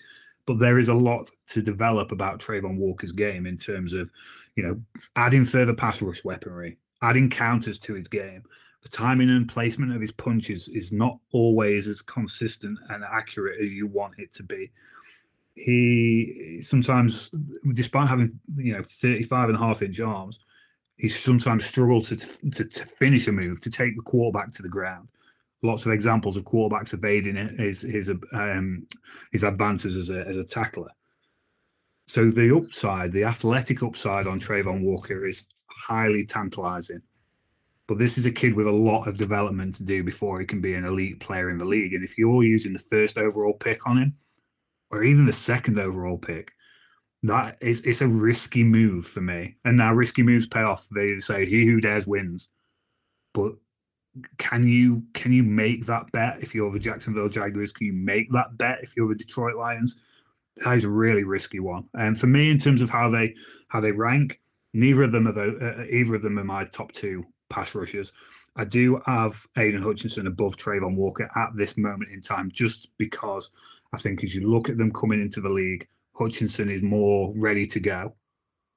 But 0.46 0.60
there 0.60 0.80
is 0.80 0.88
a 0.88 0.94
lot 0.96 1.30
to 1.50 1.62
develop 1.62 2.12
about 2.12 2.40
Travon 2.40 2.78
Walker's 2.78 3.12
game 3.12 3.46
in 3.46 3.58
terms 3.58 3.94
of 3.94 4.12
you 4.56 4.64
know 4.64 4.82
adding 5.16 5.46
further 5.46 5.74
pass 5.74 6.02
rush 6.02 6.24
weaponry, 6.24 6.78
adding 7.02 7.30
counters 7.30 7.80
to 7.80 7.94
his 7.94 8.08
game. 8.08 8.44
The 8.84 8.90
timing 8.90 9.30
and 9.30 9.48
placement 9.48 9.94
of 9.94 10.02
his 10.02 10.12
punches 10.12 10.70
is 10.70 10.92
not 10.92 11.18
always 11.32 11.88
as 11.88 12.02
consistent 12.02 12.80
and 12.90 13.04
accurate 13.04 13.62
as 13.62 13.72
you 13.72 13.88
want 13.88 14.14
it 14.18 14.34
to 14.34 14.44
be 14.44 14.72
he 15.60 16.60
sometimes, 16.62 17.32
despite 17.74 18.08
having 18.08 18.40
you 18.56 18.74
know 18.74 18.84
35 18.84 19.50
and 19.50 19.58
a 19.58 19.62
half 19.62 19.82
inch 19.82 20.00
arms, 20.00 20.40
he 20.96 21.10
sometimes 21.10 21.66
struggles 21.66 22.10
to, 22.10 22.16
to, 22.52 22.66
to 22.66 22.86
finish 22.86 23.28
a 23.28 23.32
move 23.32 23.60
to 23.62 23.70
take 23.70 23.96
the 23.96 24.02
quarterback 24.02 24.52
to 24.54 24.62
the 24.62 24.70
ground. 24.70 25.10
Lots 25.62 25.86
of 25.86 25.92
examples 25.92 26.38
of 26.38 26.46
quarterbacks 26.46 26.94
evading 26.94 27.36
his 27.58 27.82
his 27.82 28.10
um, 28.34 28.88
his 29.32 29.44
advances 29.44 29.98
as 29.98 30.10
a 30.10 30.26
as 30.28 30.38
a 30.38 30.46
tackler. 30.46 30.92
So 32.08 32.32
the 32.32 32.56
upside, 32.56 33.12
the 33.12 33.26
athletic 33.26 33.84
upside 33.84 34.26
on 34.26 34.40
Travon 34.40 34.82
Walker 34.82 35.28
is 35.28 35.46
highly 35.90 36.26
tantalizing. 36.26 37.02
But 37.88 37.98
this 37.98 38.20
is 38.20 38.28
a 38.28 38.32
kid 38.32 38.54
with 38.54 38.68
a 38.68 38.72
lot 38.72 39.08
of 39.08 39.18
development 39.18 39.74
to 39.76 39.84
do 39.84 40.04
before 40.04 40.40
he 40.40 40.46
can 40.46 40.62
be 40.62 40.76
an 40.76 40.86
elite 40.86 41.20
player 41.20 41.50
in 41.50 41.58
the 41.58 41.66
league. 41.66 41.94
And 41.96 42.04
if 42.04 42.20
you're 42.20 42.44
using 42.44 42.74
the 42.74 42.80
first 42.80 43.18
overall 43.18 43.54
pick 43.54 43.88
on 43.88 43.98
him, 43.98 44.16
or 44.92 45.04
even 45.04 45.26
the 45.26 45.34
second 45.34 45.80
overall 45.80 46.20
pick, 46.20 46.52
that 47.24 47.58
is 47.62 47.82
it's 47.82 48.02
a 48.02 48.08
risky 48.08 48.64
move 48.64 49.08
for 49.08 49.22
me. 49.22 49.56
And 49.66 49.78
now 49.78 49.94
risky 49.94 50.22
moves 50.22 50.48
pay 50.48 50.62
off. 50.62 50.88
They 50.94 51.20
say 51.20 51.48
he 51.48 51.66
who 51.66 51.82
dares 51.82 52.06
wins. 52.06 52.50
But 53.34 53.54
can 54.38 54.68
you 54.68 55.04
can 55.14 55.32
you 55.32 55.42
make 55.44 55.88
that 55.88 56.12
bet 56.12 56.38
if 56.42 56.54
you're 56.54 56.72
the 56.72 56.80
Jacksonville 56.80 57.30
Jaguars? 57.30 57.74
Can 57.74 57.88
you 57.88 57.94
make 57.94 58.32
that 58.34 58.56
bet 58.58 58.80
if 58.84 58.96
you're 58.96 59.10
the 59.10 59.16
Detroit 59.16 59.56
Lions? 59.56 60.00
That 60.58 60.78
is 60.78 60.86
a 60.86 60.90
really 60.90 61.24
risky 61.24 61.60
one. 61.60 61.86
And 61.96 62.20
for 62.20 62.28
me, 62.28 62.52
in 62.52 62.60
terms 62.60 62.84
of 62.84 62.92
how 62.92 63.10
they 63.10 63.34
how 63.70 63.82
they 63.82 63.92
rank, 63.92 64.40
neither 64.74 65.04
of 65.04 65.12
them 65.12 65.28
are 65.28 65.32
the, 65.32 65.80
uh, 65.80 65.84
either 65.90 66.16
of 66.16 66.22
them 66.22 66.40
are 66.40 66.44
my 66.44 66.66
top 66.66 66.92
two 66.92 67.26
pass 67.50 67.76
rushers. 67.76 68.12
I 68.56 68.66
do 68.66 69.02
have 69.06 69.46
Aidan 69.58 69.82
Hutchinson 69.82 70.28
above 70.28 70.58
Travon 70.58 70.96
Walker 70.96 71.30
at 71.36 71.56
this 71.56 71.78
moment 71.78 72.12
in 72.12 72.22
time, 72.22 72.52
just 72.52 72.90
because 72.98 73.52
I 73.94 73.98
think 73.98 74.24
as 74.24 74.36
you 74.36 74.50
look 74.50 74.70
at 74.70 74.78
them 74.78 74.92
coming 74.92 75.22
into 75.22 75.42
the 75.42 75.50
league, 75.50 75.88
Hutchinson 76.14 76.70
is 76.70 76.82
more 76.82 77.34
ready 77.36 77.66
to 77.68 77.80
go. 77.80 78.16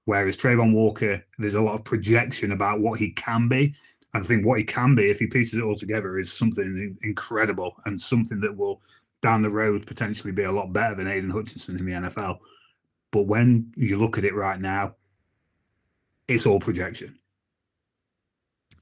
Whereas 0.04 0.36
Travon 0.36 0.72
Walker, 0.72 1.24
there's 1.38 1.54
a 1.54 1.60
lot 1.60 1.74
of 1.74 1.84
projection 1.84 2.52
about 2.52 2.80
what 2.80 2.98
he 2.98 3.10
can 3.10 3.48
be. 3.48 3.74
I 4.14 4.20
think 4.20 4.44
what 4.44 4.58
he 4.58 4.64
can 4.64 4.94
be, 4.94 5.10
if 5.10 5.18
he 5.18 5.26
pieces 5.26 5.58
it 5.58 5.62
all 5.62 5.76
together, 5.76 6.18
is 6.18 6.32
something 6.32 6.96
incredible 7.02 7.76
and 7.86 8.00
something 8.00 8.40
that 8.40 8.56
will 8.56 8.82
down 9.22 9.42
the 9.42 9.50
road 9.50 9.86
potentially 9.86 10.32
be 10.32 10.42
a 10.42 10.52
lot 10.52 10.72
better 10.72 10.94
than 10.94 11.06
Aidan 11.06 11.30
Hutchinson 11.30 11.78
in 11.78 11.86
the 11.86 11.92
NFL. 11.92 12.38
But 13.12 13.26
when 13.26 13.72
you 13.76 13.98
look 13.98 14.18
at 14.18 14.24
it 14.24 14.34
right 14.34 14.60
now, 14.60 14.96
it's 16.34 16.46
all 16.46 16.60
projection. 16.60 17.18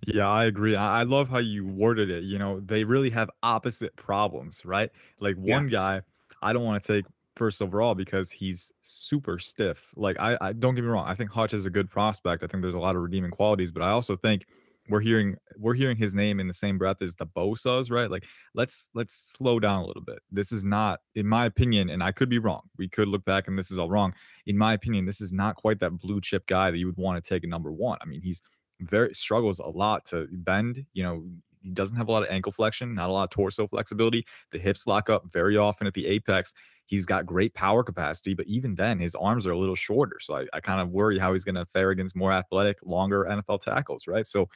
Yeah, 0.07 0.29
I 0.29 0.47
agree. 0.47 0.77
I 0.77 1.03
love 1.03 1.29
how 1.29 1.39
you 1.39 1.67
worded 1.67 2.11
it. 2.11 2.25
You 2.25 2.39
know, 2.39 2.61
they 2.61 2.85
really 2.85 3.11
have 3.11 3.31
opposite 3.43 3.95
problems, 3.97 4.65
right? 4.65 4.91
Like 5.21 5.37
one 5.37 5.69
yeah. 5.69 5.71
guy, 5.71 6.03
I 6.43 6.53
don't 6.53 6.65
want 6.65 6.83
to 6.83 6.93
take 6.95 7.05
first 7.37 7.61
overall 7.63 7.95
because 7.95 8.31
he's 8.31 8.73
super 8.81 9.39
stiff. 9.39 9.93
Like 9.97 10.19
I, 10.19 10.39
I 10.41 10.53
don't 10.53 10.75
get 10.75 10.85
me 10.85 10.91
wrong, 10.91 11.07
I 11.07 11.15
think 11.15 11.31
Hutch 11.31 11.55
is 11.55 11.67
a 11.67 11.71
good 11.71 11.91
prospect. 11.91 12.43
I 12.43 12.47
think 12.47 12.63
there's 12.63 12.75
a 12.75 12.79
lot 12.79 12.97
of 12.97 13.03
redeeming 13.03 13.31
qualities, 13.31 13.73
but 13.73 13.83
I 13.83 13.91
also 13.91 14.17
think 14.17 14.47
we're 14.91 15.01
hearing 15.01 15.37
we're 15.57 15.75
hearing 15.75 15.97
his 15.97 16.15
name 16.15 16.41
in 16.41 16.49
the 16.49 16.55
same 16.55 16.77
breath 16.77 17.01
as 17.01 17.15
the 17.15 17.27
Bosa's, 17.27 17.91
right? 17.91 18.11
Like 18.11 18.27
let's 18.55 18.91
let's 18.95 19.15
slow 19.15 19.61
down 19.61 19.83
a 19.83 19.87
little 19.87 20.03
bit. 20.03 20.19
This 20.31 20.53
is 20.53 20.65
not, 20.65 21.01
in 21.15 21.27
my 21.27 21.47
opinion, 21.47 21.89
and 21.89 22.03
I 22.03 22.13
could 22.13 22.29
be 22.29 22.39
wrong. 22.39 22.63
We 22.77 22.89
could 22.89 23.09
look 23.09 23.25
back 23.25 23.49
and 23.49 23.59
this 23.59 23.71
is 23.71 23.79
all 23.79 23.89
wrong. 23.89 24.13
In 24.47 24.59
my 24.59 24.75
opinion, 24.75 25.07
this 25.07 25.21
is 25.21 25.33
not 25.33 25.57
quite 25.57 25.81
that 25.81 25.99
blue 25.99 26.21
chip 26.21 26.47
guy 26.47 26.71
that 26.71 26.79
you 26.79 26.87
would 26.87 26.97
want 26.97 27.23
to 27.23 27.29
take 27.29 27.45
a 27.45 27.47
number 27.47 27.73
one. 27.73 27.99
I 28.03 28.07
mean, 28.07 28.21
he's 28.21 28.43
very 28.81 29.15
struggles 29.15 29.59
a 29.59 29.69
lot 29.69 30.07
to 30.07 30.27
bend. 30.31 30.85
You 30.93 31.03
know, 31.03 31.25
he 31.63 31.71
doesn't 31.71 31.97
have 31.97 32.09
a 32.09 32.13
lot 32.13 32.23
of 32.23 32.31
ankle 32.31 32.53
flexion, 32.53 32.95
not 32.95 33.11
a 33.11 33.13
lot 33.13 33.25
of 33.25 33.31
torso 33.31 33.67
flexibility. 33.67 34.27
The 34.51 34.59
hips 34.59 34.87
lock 34.87 35.11
up 35.11 35.31
very 35.31 35.57
often 35.57 35.87
at 35.87 35.95
the 35.95 36.07
apex. 36.07 36.55
He's 36.87 37.07
got 37.07 37.27
great 37.27 37.55
power 37.55 37.85
capacity, 37.85 38.35
but 38.35 38.47
even 38.47 38.75
then, 38.75 38.99
his 38.99 39.15
arms 39.15 39.47
are 39.47 39.53
a 39.53 39.59
little 39.59 39.77
shorter. 39.77 40.17
So 40.21 40.35
I, 40.35 40.47
I 40.53 40.61
kind 40.61 40.81
of 40.81 40.89
worry 40.89 41.19
how 41.19 41.33
he's 41.33 41.45
going 41.45 41.55
to 41.55 41.67
fare 41.67 41.91
against 41.91 42.17
more 42.17 42.33
athletic, 42.33 42.79
longer 42.85 43.27
NFL 43.31 43.61
tackles, 43.61 44.09
right? 44.09 44.27
So 44.27 44.49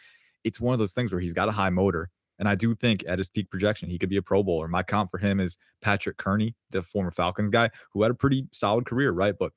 it's 0.45 0.61
one 0.61 0.73
of 0.73 0.79
those 0.79 0.93
things 0.93 1.13
where 1.13 1.21
he's 1.21 1.35
got 1.35 1.49
a 1.49 1.53
high 1.53 1.71
motor. 1.71 2.11
And 2.39 2.49
I 2.49 2.55
do 2.55 2.75
think 2.75 3.05
at 3.07 3.19
his 3.19 3.29
peak 3.29 3.51
projection, 3.51 3.89
he 3.89 3.99
could 3.99 4.09
be 4.09 4.17
a 4.17 4.23
Pro 4.23 4.43
Bowler. 4.43 4.69
My 4.69 4.83
comp 4.83 5.11
for 5.11 5.19
him 5.19 5.41
is 5.41 5.57
Patrick 5.81 6.17
Kerney, 6.17 6.55
the 6.71 6.83
former 6.83 7.11
Falcons 7.11 7.51
guy, 7.51 7.71
who 7.93 8.03
had 8.03 8.11
a 8.11 8.15
pretty 8.15 8.47
solid 8.53 8.87
career, 8.87 9.13
right? 9.13 9.35
But 9.39 9.53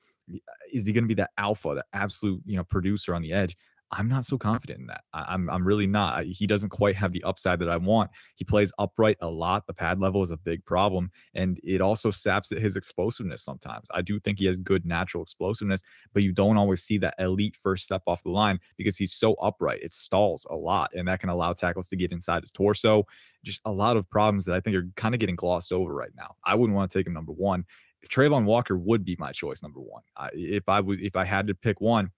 is 0.72 0.86
he 0.86 0.94
going 0.94 1.04
to 1.04 1.08
be 1.08 1.16
that 1.16 1.32
alpha, 1.38 1.74
that 1.76 1.86
absolute, 1.94 2.42
you 2.46 2.56
know, 2.56 2.64
producer 2.64 3.16
on 3.16 3.22
the 3.22 3.34
edge? 3.34 3.58
I'm 3.92 4.10
not 4.10 4.26
so 4.26 4.38
confident 4.38 4.82
in 4.82 4.88
that. 4.88 5.02
I, 5.14 5.34
am 5.34 5.50
I'm 5.50 5.66
really 5.66 5.88
not. 5.88 6.26
He 6.26 6.46
doesn't 6.46 6.70
quite 6.70 6.96
have 6.98 7.14
the 7.14 7.24
upside 7.24 7.60
that 7.60 7.70
I 7.70 7.78
want. 7.78 8.12
He 8.36 8.44
plays 8.44 8.74
upright 8.78 9.18
a 9.22 9.28
lot. 9.28 9.66
The 9.66 9.74
pad 9.74 10.00
level 10.00 10.22
is 10.22 10.32
a 10.32 10.38
big 10.38 10.66
problem, 10.66 11.12
and 11.34 11.60
it 11.64 11.80
also 11.80 12.12
saps 12.12 12.50
his 12.50 12.76
explosiveness 12.76 13.44
sometimes. 13.44 13.88
I 13.92 14.02
do 14.02 14.20
think 14.20 14.40
he 14.40 14.46
has 14.46 14.60
good 14.60 14.86
natural 14.86 15.24
explosiveness, 15.24 15.82
but 16.14 16.24
you 16.24 16.34
don't 16.34 16.58
always 16.58 16.84
see 16.84 16.98
that 17.00 17.16
elite 17.18 17.56
first 17.56 17.86
step 17.86 18.02
off 18.08 18.24
the 18.24 18.30
line 18.30 18.60
because 18.78 18.98
he's 18.98 19.14
so 19.14 19.36
upright. 19.36 19.82
It 19.82 19.94
stalls 19.94 20.46
a 20.50 20.56
lot, 20.56 20.92
and 20.94 21.08
that 21.08 21.22
can 21.22 21.30
allow 21.30 21.54
tackles 21.54 21.88
to 21.90 21.96
get 21.96 22.12
inside 22.12 22.44
his 22.44 22.52
torso. 22.52 23.06
Just 23.44 23.62
a 23.64 23.72
lot 23.72 23.96
of 23.96 24.10
problems 24.10 24.46
that 24.46 24.56
I 24.56 24.60
think 24.60 24.76
are 24.76 24.88
kind 24.96 25.16
of 25.16 25.20
getting 25.20 25.36
glossed 25.36 25.72
over 25.72 25.94
right 25.94 26.12
now. 26.16 26.36
I 26.44 26.56
wouldn't 26.56 26.76
want 26.76 26.92
to 26.92 27.00
take 27.00 27.08
him 27.08 27.14
number 27.14 27.32
one. 27.32 27.66
Travon 28.10 28.46
Walker 28.46 28.78
would 28.78 29.04
be 29.04 29.16
my 29.20 29.32
choice 29.32 29.64
number 29.64 29.80
one. 29.80 30.04
I, 30.16 30.30
if 30.34 30.70
I 30.70 30.80
would, 30.80 31.02
if 31.02 31.16
I 31.16 31.26
had 31.26 31.48
to 31.48 31.56
pick 31.56 31.82
one, 31.82 32.12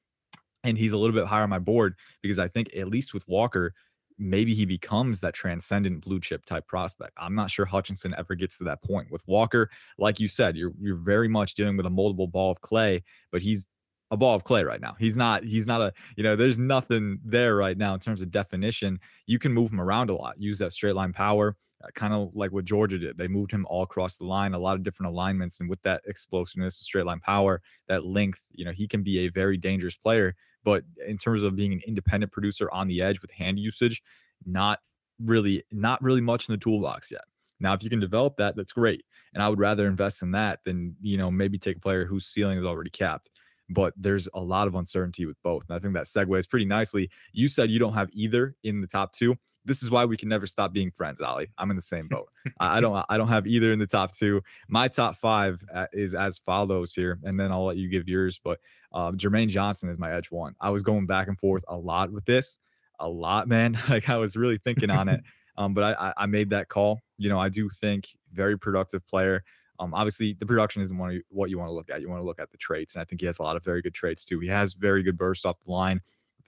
and 0.64 0.78
he's 0.78 0.92
a 0.92 0.98
little 0.98 1.16
bit 1.16 1.28
higher 1.28 1.44
on 1.44 1.50
my 1.50 1.60
board 1.60 1.96
because 2.22 2.40
I 2.40 2.48
think 2.48 2.76
at 2.76 2.88
least 2.88 3.14
with 3.14 3.28
Walker, 3.28 3.74
maybe 4.18 4.54
he 4.54 4.66
becomes 4.66 5.22
that 5.22 5.34
transcendent 5.34 6.02
blue 6.02 6.20
chip 6.20 6.46
type 6.46 6.68
prospect. 6.68 7.14
I'm 7.18 7.36
not 7.36 7.50
sure 7.50 7.66
Hutchinson 7.66 8.14
ever 8.18 8.36
gets 8.36 8.58
to 8.58 8.66
that 8.66 8.84
point. 8.84 9.10
With 9.10 9.24
Walker, 9.28 9.70
like 9.98 10.20
you 10.20 10.28
said, 10.28 10.58
you're 10.58 10.74
you're 10.80 10.98
very 10.98 11.28
much 11.28 11.56
dealing 11.56 11.78
with 11.78 11.86
a 11.86 11.90
moldable 11.90 12.30
ball 12.30 12.52
of 12.52 12.62
clay, 12.62 13.04
but 13.32 13.42
he's 13.42 13.66
a 14.12 14.18
ball 14.18 14.36
of 14.36 14.44
clay 14.44 14.64
right 14.64 14.82
now. 14.82 14.96
He's 15.00 15.16
not 15.16 15.44
he's 15.44 15.68
not 15.68 15.82
a, 15.82 15.94
you 16.18 16.24
know, 16.24 16.36
there's 16.36 16.58
nothing 16.58 17.20
there 17.24 17.56
right 17.56 17.78
now 17.78 17.94
in 17.94 18.00
terms 18.00 18.22
of 18.22 18.32
definition. 18.32 19.00
You 19.28 19.40
can 19.40 19.54
move 19.54 19.72
him 19.72 19.80
around 19.82 20.10
a 20.10 20.16
lot, 20.16 20.40
use 20.40 20.60
that 20.60 20.74
straight 20.74 20.96
line 20.96 21.14
power. 21.14 21.56
Uh, 21.82 21.88
kind 21.96 22.14
of 22.14 22.36
like 22.36 22.52
what 22.52 22.66
Georgia 22.66 23.00
did. 23.00 23.18
They 23.18 23.30
moved 23.30 23.52
him 23.52 23.66
all 23.70 23.84
across 23.84 24.18
the 24.18 24.26
line, 24.26 24.54
a 24.54 24.60
lot 24.60 24.76
of 24.76 24.84
different 24.84 25.14
alignments. 25.14 25.62
And 25.62 25.70
with 25.70 25.82
that 25.84 26.02
explosiveness, 26.06 26.76
straight 26.76 27.06
line 27.06 27.22
power, 27.22 27.62
that 27.88 28.06
length, 28.06 28.42
you 28.52 28.66
know, 28.66 28.74
he 28.74 28.86
can 28.86 29.02
be 29.02 29.20
a 29.20 29.30
very 29.30 29.56
dangerous 29.56 29.96
player. 29.96 30.36
But 30.64 30.84
in 31.06 31.18
terms 31.18 31.44
of 31.44 31.56
being 31.56 31.74
an 31.74 31.82
independent 31.88 32.32
producer 32.32 32.70
on 32.72 32.88
the 32.88 33.02
edge 33.02 33.22
with 33.22 33.32
hand 33.32 33.60
usage, 33.60 34.02
not 34.46 34.80
really, 35.24 35.64
not 35.72 36.02
really 36.02 36.22
much 36.22 36.48
in 36.48 36.54
the 36.54 36.58
toolbox 36.58 37.12
yet. 37.12 37.24
Now, 37.60 37.74
if 37.74 37.84
you 37.84 37.90
can 37.90 38.00
develop 38.00 38.38
that, 38.38 38.56
that's 38.56 38.72
great. 38.72 39.04
And 39.34 39.44
I 39.44 39.50
would 39.50 39.60
rather 39.60 39.86
invest 39.86 40.22
in 40.22 40.32
that 40.32 40.60
than, 40.66 40.96
you 41.02 41.18
know, 41.18 41.30
maybe 41.30 41.58
take 41.58 41.78
a 41.78 41.82
player 41.82 42.06
whose 42.06 42.26
ceiling 42.26 42.58
is 42.58 42.66
already 42.66 42.90
capped 42.90 43.30
but 43.70 43.94
there's 43.96 44.28
a 44.34 44.40
lot 44.40 44.68
of 44.68 44.76
uncertainty 44.76 45.26
with 45.26 45.38
both. 45.44 45.64
And 45.70 45.76
I 45.76 45.80
think 45.80 45.94
that 45.94 46.06
segues 46.06 46.50
pretty 46.50 46.66
nicely. 46.66 47.10
You 47.32 47.48
said 47.48 47.70
you 47.70 47.80
don't 47.80 47.94
have 47.94 48.10
either 48.14 48.56
in 48.64 48.82
the 48.82 48.88
top 48.88 49.14
two 49.14 49.36
this 49.66 49.84
is 49.84 49.92
why 49.92 50.06
we 50.06 50.18
can 50.18 50.30
never 50.30 50.48
stop 50.48 50.74
being 50.74 50.92
friends, 50.92 51.20
Ollie. 51.22 51.52
I'm 51.58 51.70
in 51.70 51.76
the 51.76 51.82
same 51.82 52.08
boat. 52.08 52.30
I 52.60 52.80
don't 52.80 53.06
I 53.10 53.18
don't 53.18 53.28
have 53.28 53.48
either 53.48 53.72
in 53.72 53.80
the 53.80 53.88
top 53.88 54.16
two. 54.16 54.42
My 54.68 54.88
top 54.88 55.16
five 55.18 55.64
uh, 55.74 55.88
is 55.94 56.16
as 56.16 56.38
follows 56.38 56.94
here, 56.94 57.20
and 57.24 57.40
then 57.40 57.52
I'll 57.52 57.66
let 57.66 57.78
you 57.78 57.90
give 57.90 58.08
yours. 58.08 58.40
But 58.44 58.60
uh, 58.94 59.12
Jermaine 59.12 59.50
Johnson 59.50 59.90
is 59.90 59.98
my 59.98 60.14
edge 60.14 60.32
one. 60.32 60.56
I 60.60 60.70
was 60.70 60.84
going 60.84 61.06
back 61.06 61.28
and 61.28 61.38
forth 61.38 61.64
a 61.68 61.78
lot 61.78 62.12
with 62.12 62.26
this, 62.26 62.60
a 63.00 63.08
lot, 63.08 63.48
man. 63.48 63.78
Like 63.90 64.10
I 64.10 64.18
was 64.18 64.36
really 64.36 64.58
thinking 64.58 64.90
on 64.90 65.10
it. 65.10 65.22
Um, 65.58 65.74
but 65.74 65.98
I, 66.00 66.14
I 66.16 66.26
made 66.26 66.52
that 66.52 66.70
call. 66.70 67.02
You 67.18 67.28
know, 67.28 67.38
I 67.38 67.50
do 67.50 67.68
think 67.68 68.08
very 68.32 68.58
productive 68.58 69.06
player. 69.06 69.44
Um, 69.78 69.94
obviously, 69.94 70.32
the 70.32 70.46
production 70.46 70.82
isn't 70.82 70.98
what 70.98 71.12
you, 71.12 71.22
what 71.28 71.50
you 71.50 71.60
want 71.60 71.68
to 71.68 71.74
look 71.74 71.90
at. 71.90 72.00
You 72.00 72.08
want 72.08 72.22
to 72.22 72.26
look 72.26 72.40
at 72.40 72.50
the 72.50 72.56
traits, 72.56 72.96
and 72.96 73.02
I 73.02 73.04
think 73.04 73.20
he 73.20 73.26
has 73.26 73.40
a 73.40 73.44
lot 73.44 73.58
of 73.58 73.64
very 73.66 73.82
good 73.82 73.94
traits 73.94 74.24
too. 74.24 74.40
He 74.40 74.48
has 74.48 74.72
very 74.72 75.04
good 75.04 75.18
burst 75.18 75.46
off 75.46 75.60
the 75.66 75.70
line 75.70 76.00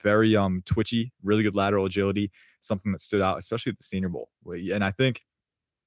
very 0.02 0.36
um 0.36 0.62
twitchy, 0.64 1.12
really 1.22 1.42
good 1.42 1.56
lateral 1.56 1.86
agility, 1.86 2.30
something 2.60 2.92
that 2.92 3.00
stood 3.00 3.22
out, 3.22 3.38
especially 3.38 3.70
at 3.70 3.78
the 3.78 3.84
Senior 3.84 4.08
Bowl. 4.08 4.30
And 4.46 4.84
I 4.84 4.90
think 4.90 5.22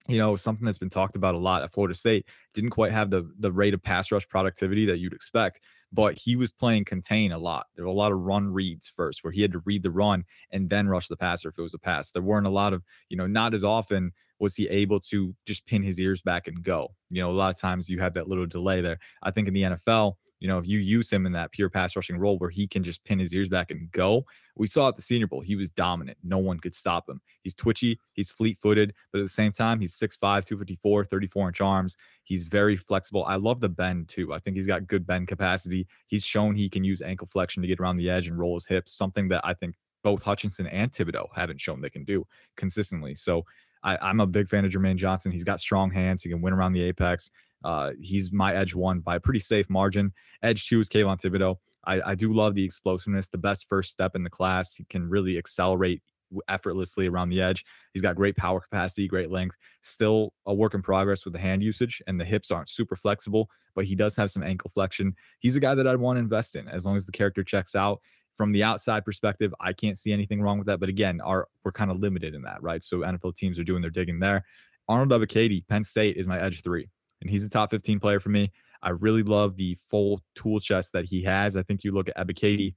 you 0.08 0.18
know 0.18 0.36
something 0.36 0.66
that's 0.66 0.78
been 0.78 0.90
talked 0.90 1.16
about 1.16 1.36
a 1.36 1.40
lot 1.40 1.64
at 1.64 1.74
Florida 1.74 1.96
State 1.96 2.28
didn't 2.54 2.70
quite 2.70 2.92
have 2.92 3.10
the 3.10 3.30
the 3.40 3.52
rate 3.52 3.74
of 3.74 3.82
pass 3.82 4.12
rush 4.12 4.28
productivity 4.28 4.86
that 4.86 5.00
you'd 5.00 5.14
expect, 5.14 5.60
but 5.92 6.18
he 6.18 6.36
was 6.36 6.52
playing 6.52 6.86
contain 6.86 7.32
a 7.32 7.38
lot. 7.38 7.66
There 7.76 7.86
were 7.86 7.92
a 7.92 7.96
lot 7.96 8.12
of 8.12 8.20
run 8.20 8.52
reads 8.52 8.88
first, 8.88 9.24
where 9.24 9.34
he 9.34 9.42
had 9.42 9.52
to 9.54 9.62
read 9.66 9.84
the 9.84 9.92
run 9.92 10.26
and 10.52 10.70
then 10.70 10.88
rush 10.88 11.08
the 11.08 11.18
passer 11.18 11.50
if 11.50 11.58
it 11.58 11.62
was 11.62 11.74
a 11.74 11.80
pass. 11.80 12.12
There 12.12 12.22
weren't 12.22 12.48
a 12.48 12.52
lot 12.52 12.74
of 12.74 12.84
you 13.10 13.18
know 13.18 13.28
not 13.28 13.54
as 13.54 13.64
often 13.64 14.12
was 14.40 14.56
he 14.56 14.68
able 14.68 15.00
to 15.00 15.36
just 15.46 15.66
pin 15.66 15.84
his 15.84 16.00
ears 16.00 16.22
back 16.22 16.48
and 16.48 16.62
go. 16.64 16.94
You 17.10 17.22
know, 17.22 17.32
a 17.32 17.34
lot 17.34 17.54
of 17.54 17.60
times 17.60 17.90
you 17.90 18.00
have 18.00 18.14
that 18.16 18.28
little 18.28 18.46
delay 18.46 18.82
there. 18.82 19.00
I 19.24 19.32
think 19.32 19.48
in 19.48 19.54
the 19.54 19.64
NFL, 19.64 20.16
you 20.40 20.48
know, 20.50 20.58
if 20.58 20.68
you 20.68 20.80
use 20.80 21.10
him 21.10 21.26
in 21.26 21.32
that 21.32 21.52
pure 21.52 21.70
pass 21.70 21.96
rushing 21.96 22.18
role 22.18 22.38
where 22.38 22.50
he 22.50 22.68
can 22.68 22.84
just 22.84 23.04
pin 23.06 23.20
his 23.20 23.34
ears 23.34 23.48
back 23.48 23.72
and 23.72 23.90
go, 23.92 24.26
we 24.56 24.68
saw 24.68 24.90
at 24.90 24.96
the 24.96 25.02
Senior 25.02 25.28
Bowl, 25.28 25.42
he 25.42 25.56
was 25.56 25.72
dominant. 25.72 26.18
No 26.24 26.38
one 26.38 26.60
could 26.60 26.76
stop 26.76 27.10
him. 27.10 27.22
He's 27.42 27.56
twitchy, 27.56 28.00
he's 28.14 28.32
fleet 28.32 28.58
footed, 28.58 28.94
but 29.12 29.20
at 29.20 29.26
the 29.26 29.30
same 29.30 29.52
time, 29.52 29.80
he's 29.80 29.98
6'5, 29.98 30.20
254, 30.20 31.06
34 31.06 31.48
inch 31.48 31.62
arms. 31.62 31.98
He's 32.24 32.44
very 32.44 32.76
flexible. 32.76 33.24
I 33.26 33.36
love 33.36 33.62
the 33.62 33.70
bend 33.70 34.10
too. 34.10 34.34
I 34.34 34.40
think 34.40 34.58
he's 34.58 34.68
got 34.68 34.88
good 34.88 35.08
bend 35.08 35.28
capacity. 35.28 35.88
He's 36.08 36.26
shown 36.26 36.56
he 36.56 36.70
can 36.70 36.84
use 36.84 37.02
ankle 37.02 37.28
flexion 37.28 37.62
to 37.62 37.68
get 37.68 37.80
around 37.80 37.98
the 37.98 38.10
edge 38.10 38.28
and 38.28 38.38
roll 38.38 38.56
his 38.56 38.68
hips, 38.68 38.92
something 38.92 39.30
that 39.30 39.42
I 39.44 39.54
think 39.54 39.76
both 40.04 40.22
Hutchinson 40.22 40.68
and 40.68 40.92
Thibodeaux 40.92 41.30
haven't 41.34 41.60
shown 41.60 41.82
they 41.82 41.90
can 41.90 42.04
do 42.04 42.28
consistently. 42.56 43.16
So 43.16 43.44
I, 43.86 44.10
am 44.10 44.20
a 44.20 44.28
big 44.28 44.50
fan 44.50 44.66
of 44.66 44.72
Jermaine 44.72 44.98
Johnson. 44.98 45.32
He's 45.32 45.44
got 45.44 45.60
strong 45.60 45.92
hands. 45.92 46.24
He 46.24 46.30
can 46.30 46.42
win 46.42 46.54
around 46.54 46.74
the 46.74 46.82
apex. 46.82 47.30
Uh, 47.64 47.92
he's 48.02 48.32
my 48.32 48.56
edge 48.56 48.76
one 48.76 49.00
by 49.00 49.16
a 49.16 49.20
pretty 49.20 49.40
safe 49.40 49.70
margin. 49.70 50.12
Edge 50.42 50.68
two 50.68 50.80
is 50.80 50.90
Kayvon 50.90 51.22
Thibodeaux. 51.22 51.58
I, 51.86 52.12
I 52.12 52.16
do 52.16 52.34
love 52.34 52.56
the 52.56 52.66
explosiveness, 52.66 53.30
the 53.30 53.38
best 53.38 53.68
first 53.70 53.92
step 53.92 54.16
in 54.16 54.24
the 54.24 54.30
class. 54.30 54.74
He 54.74 54.86
can 54.86 55.08
really 55.08 55.38
accelerate 55.38 56.02
effortlessly 56.48 57.08
around 57.08 57.30
the 57.30 57.42
edge. 57.42 57.64
He's 57.94 58.02
got 58.02 58.16
great 58.16 58.36
power 58.36 58.60
capacity, 58.60 59.08
great 59.08 59.32
length. 59.32 59.56
Still 59.82 60.34
a 60.48 60.54
work 60.54 60.74
in 60.74 60.82
progress 60.82 61.24
with 61.24 61.34
the 61.34 61.40
hand 61.40 61.62
usage, 61.62 62.02
and 62.08 62.20
the 62.20 62.26
hips 62.26 62.50
aren't 62.50 62.70
super 62.70 62.96
flexible, 62.96 63.50
but 63.76 63.86
he 63.86 63.96
does 63.96 64.16
have 64.16 64.32
some 64.32 64.44
ankle 64.44 64.72
flexion. 64.74 65.16
He's 65.40 65.56
a 65.56 65.60
guy 65.60 65.76
that 65.76 65.88
I'd 65.88 65.98
want 65.98 66.18
to 66.18 66.22
invest 66.22 66.56
in 66.56 66.68
as 66.68 66.86
long 66.86 66.96
as 66.96 67.06
the 67.06 67.12
character 67.12 67.44
checks 67.44 67.76
out 67.76 68.02
from 68.36 68.52
the 68.52 68.64
outside 68.64 69.06
perspective, 69.06 69.54
I 69.60 69.74
can't 69.74 69.98
see 69.98 70.12
anything 70.12 70.42
wrong 70.42 70.58
with 70.58 70.68
that. 70.68 70.80
But 70.80 70.90
again, 70.90 71.22
our 71.22 71.48
we're 71.64 71.72
kind 71.72 71.92
of 71.92 72.00
limited 72.00 72.36
in 72.36 72.42
that, 72.44 72.62
right? 72.62 72.84
So 72.84 73.00
NFL 73.00 73.36
teams 73.36 73.60
are 73.60 73.64
doing 73.64 73.82
their 73.82 73.92
digging 73.92 74.20
there. 74.20 74.44
Arnold 74.88 75.10
Ebiketie, 75.10 75.68
Penn 75.68 75.84
State 75.84 76.18
is 76.18 76.28
my 76.28 76.40
edge 76.40 76.62
three, 76.62 76.88
and 77.22 77.30
he's 77.30 77.46
a 77.46 77.50
top 77.50 77.72
15 77.72 78.00
player 78.00 78.20
for 78.20 78.30
me. 78.30 78.52
I 78.84 78.90
really 78.90 79.24
love 79.24 79.56
the 79.56 79.76
full 79.90 80.22
tool 80.36 80.60
chest 80.60 80.92
that 80.94 81.06
he 81.06 81.24
has. 81.24 81.58
I 81.58 81.64
think 81.64 81.84
you 81.84 81.92
look 81.92 82.08
at 82.10 82.18
Ebiketie, 82.18 82.76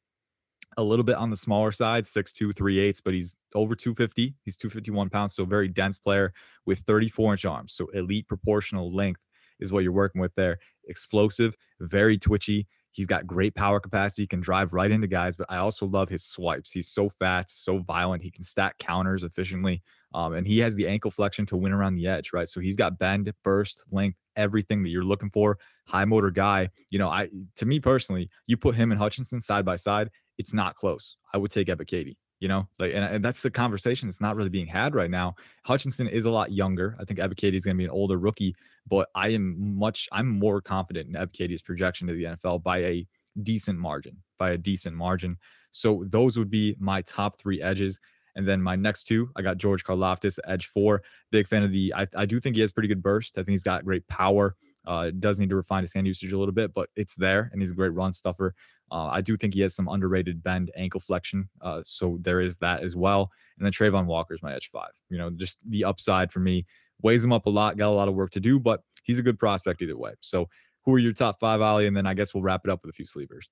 a 0.76 0.82
little 0.82 1.04
bit 1.04 1.16
on 1.16 1.30
the 1.30 1.36
smaller 1.36 1.72
side, 1.72 2.06
6'2, 2.06 2.54
3 2.56 2.78
eighths, 2.78 3.00
but 3.00 3.12
he's 3.12 3.34
over 3.54 3.74
250. 3.74 4.34
He's 4.44 4.56
251 4.56 5.10
pounds, 5.10 5.34
so 5.34 5.44
very 5.44 5.68
dense 5.68 5.98
player 5.98 6.32
with 6.66 6.80
34 6.80 7.32
inch 7.32 7.44
arms. 7.44 7.74
So 7.74 7.88
elite 7.88 8.28
proportional 8.28 8.94
length 8.94 9.24
is 9.60 9.72
what 9.72 9.82
you're 9.82 9.92
working 9.92 10.20
with 10.20 10.34
there. 10.34 10.58
Explosive, 10.88 11.56
very 11.80 12.16
twitchy 12.16 12.68
He's 12.98 13.06
got 13.06 13.28
great 13.28 13.54
power 13.54 13.78
capacity, 13.78 14.26
can 14.26 14.40
drive 14.40 14.72
right 14.72 14.90
into 14.90 15.06
guys, 15.06 15.36
but 15.36 15.46
I 15.48 15.58
also 15.58 15.86
love 15.86 16.08
his 16.08 16.24
swipes. 16.24 16.72
He's 16.72 16.88
so 16.88 17.08
fast, 17.08 17.64
so 17.64 17.78
violent. 17.78 18.24
He 18.24 18.30
can 18.32 18.42
stack 18.42 18.76
counters 18.78 19.22
efficiently. 19.22 19.84
Um, 20.12 20.32
and 20.32 20.48
he 20.48 20.58
has 20.58 20.74
the 20.74 20.88
ankle 20.88 21.12
flexion 21.12 21.46
to 21.46 21.56
win 21.56 21.70
around 21.70 21.94
the 21.94 22.08
edge, 22.08 22.32
right? 22.32 22.48
So 22.48 22.58
he's 22.58 22.74
got 22.74 22.98
bend, 22.98 23.32
burst, 23.44 23.84
length, 23.92 24.18
everything 24.34 24.82
that 24.82 24.88
you're 24.88 25.04
looking 25.04 25.30
for. 25.30 25.58
High 25.86 26.06
motor 26.06 26.32
guy. 26.32 26.70
You 26.90 26.98
know, 26.98 27.08
I 27.08 27.28
to 27.58 27.66
me 27.66 27.78
personally, 27.78 28.30
you 28.48 28.56
put 28.56 28.74
him 28.74 28.90
and 28.90 28.98
Hutchinson 28.98 29.40
side 29.40 29.64
by 29.64 29.76
side, 29.76 30.10
it's 30.36 30.52
not 30.52 30.74
close. 30.74 31.18
I 31.32 31.38
would 31.38 31.52
take 31.52 31.68
Ebiketie 31.68 32.16
you 32.40 32.48
know 32.48 32.68
like 32.78 32.92
and, 32.94 33.04
and, 33.04 33.24
that's 33.24 33.42
the 33.42 33.50
conversation 33.50 34.08
that's 34.08 34.20
not 34.20 34.36
really 34.36 34.48
being 34.48 34.66
had 34.66 34.94
right 34.94 35.10
now 35.10 35.34
hutchinson 35.64 36.08
is 36.08 36.24
a 36.24 36.30
lot 36.30 36.52
younger 36.52 36.96
i 37.00 37.04
think 37.04 37.18
ebiketie 37.18 37.54
is 37.54 37.64
going 37.64 37.76
to 37.76 37.78
be 37.78 37.84
an 37.84 37.90
older 37.90 38.18
rookie 38.18 38.54
but 38.86 39.08
i 39.14 39.28
am 39.28 39.76
much 39.76 40.08
i'm 40.12 40.28
more 40.28 40.60
confident 40.60 41.08
in 41.08 41.14
ebiketie's 41.14 41.62
projection 41.62 42.06
to 42.06 42.14
the 42.14 42.24
nfl 42.24 42.62
by 42.62 42.78
a 42.78 43.06
decent 43.42 43.78
margin 43.78 44.16
by 44.38 44.50
a 44.50 44.58
decent 44.58 44.94
margin 44.94 45.36
so 45.70 46.04
those 46.06 46.38
would 46.38 46.50
be 46.50 46.76
my 46.78 47.02
top 47.02 47.38
three 47.38 47.60
edges 47.60 48.00
and 48.38 48.46
then 48.46 48.62
my 48.62 48.76
next 48.76 49.04
two, 49.04 49.30
I 49.34 49.42
got 49.42 49.58
George 49.58 49.84
Karlaftis, 49.84 50.38
edge 50.46 50.66
four. 50.66 51.02
Big 51.32 51.48
fan 51.48 51.64
of 51.64 51.72
the. 51.72 51.92
I, 51.92 52.06
I 52.16 52.24
do 52.24 52.38
think 52.38 52.54
he 52.54 52.60
has 52.60 52.70
pretty 52.70 52.88
good 52.88 53.02
burst. 53.02 53.36
I 53.36 53.40
think 53.40 53.50
he's 53.50 53.64
got 53.64 53.84
great 53.84 54.06
power. 54.06 54.54
Uh, 54.88 55.10
does 55.18 55.38
need 55.38 55.50
to 55.50 55.56
refine 55.56 55.82
his 55.82 55.92
hand 55.92 56.06
usage 56.06 56.32
a 56.32 56.38
little 56.38 56.54
bit, 56.54 56.72
but 56.72 56.88
it's 56.96 57.14
there, 57.14 57.50
and 57.52 57.60
he's 57.60 57.70
a 57.70 57.74
great 57.74 57.92
run 57.92 58.12
stuffer. 58.12 58.54
Uh, 58.90 59.06
I 59.06 59.20
do 59.20 59.36
think 59.36 59.52
he 59.52 59.60
has 59.60 59.74
some 59.74 59.86
underrated 59.86 60.42
bend 60.42 60.70
ankle 60.74 60.98
flexion, 60.98 61.50
uh, 61.60 61.82
so 61.84 62.16
there 62.22 62.40
is 62.40 62.56
that 62.56 62.82
as 62.82 62.96
well. 62.96 63.30
And 63.58 63.66
then 63.66 63.72
Travon 63.72 64.06
Walker 64.06 64.32
is 64.32 64.42
my 64.42 64.54
edge 64.54 64.70
five. 64.72 64.92
You 65.10 65.18
know, 65.18 65.28
just 65.28 65.58
the 65.68 65.84
upside 65.84 66.32
for 66.32 66.40
me 66.40 66.64
weighs 67.02 67.22
him 67.22 67.34
up 67.34 67.44
a 67.44 67.50
lot. 67.50 67.76
Got 67.76 67.90
a 67.90 67.90
lot 67.90 68.08
of 68.08 68.14
work 68.14 68.30
to 68.30 68.40
do, 68.40 68.58
but 68.58 68.82
he's 69.04 69.18
a 69.18 69.22
good 69.22 69.38
prospect 69.38 69.82
either 69.82 69.96
way. 69.96 70.14
So, 70.20 70.48
who 70.84 70.94
are 70.94 70.98
your 70.98 71.12
top 71.12 71.38
five, 71.38 71.60
Ollie? 71.60 71.86
And 71.86 71.94
then 71.94 72.06
I 72.06 72.14
guess 72.14 72.32
we'll 72.32 72.42
wrap 72.42 72.62
it 72.64 72.70
up 72.70 72.80
with 72.82 72.88
a 72.88 72.96
few 72.96 73.04
sleepers. 73.04 73.46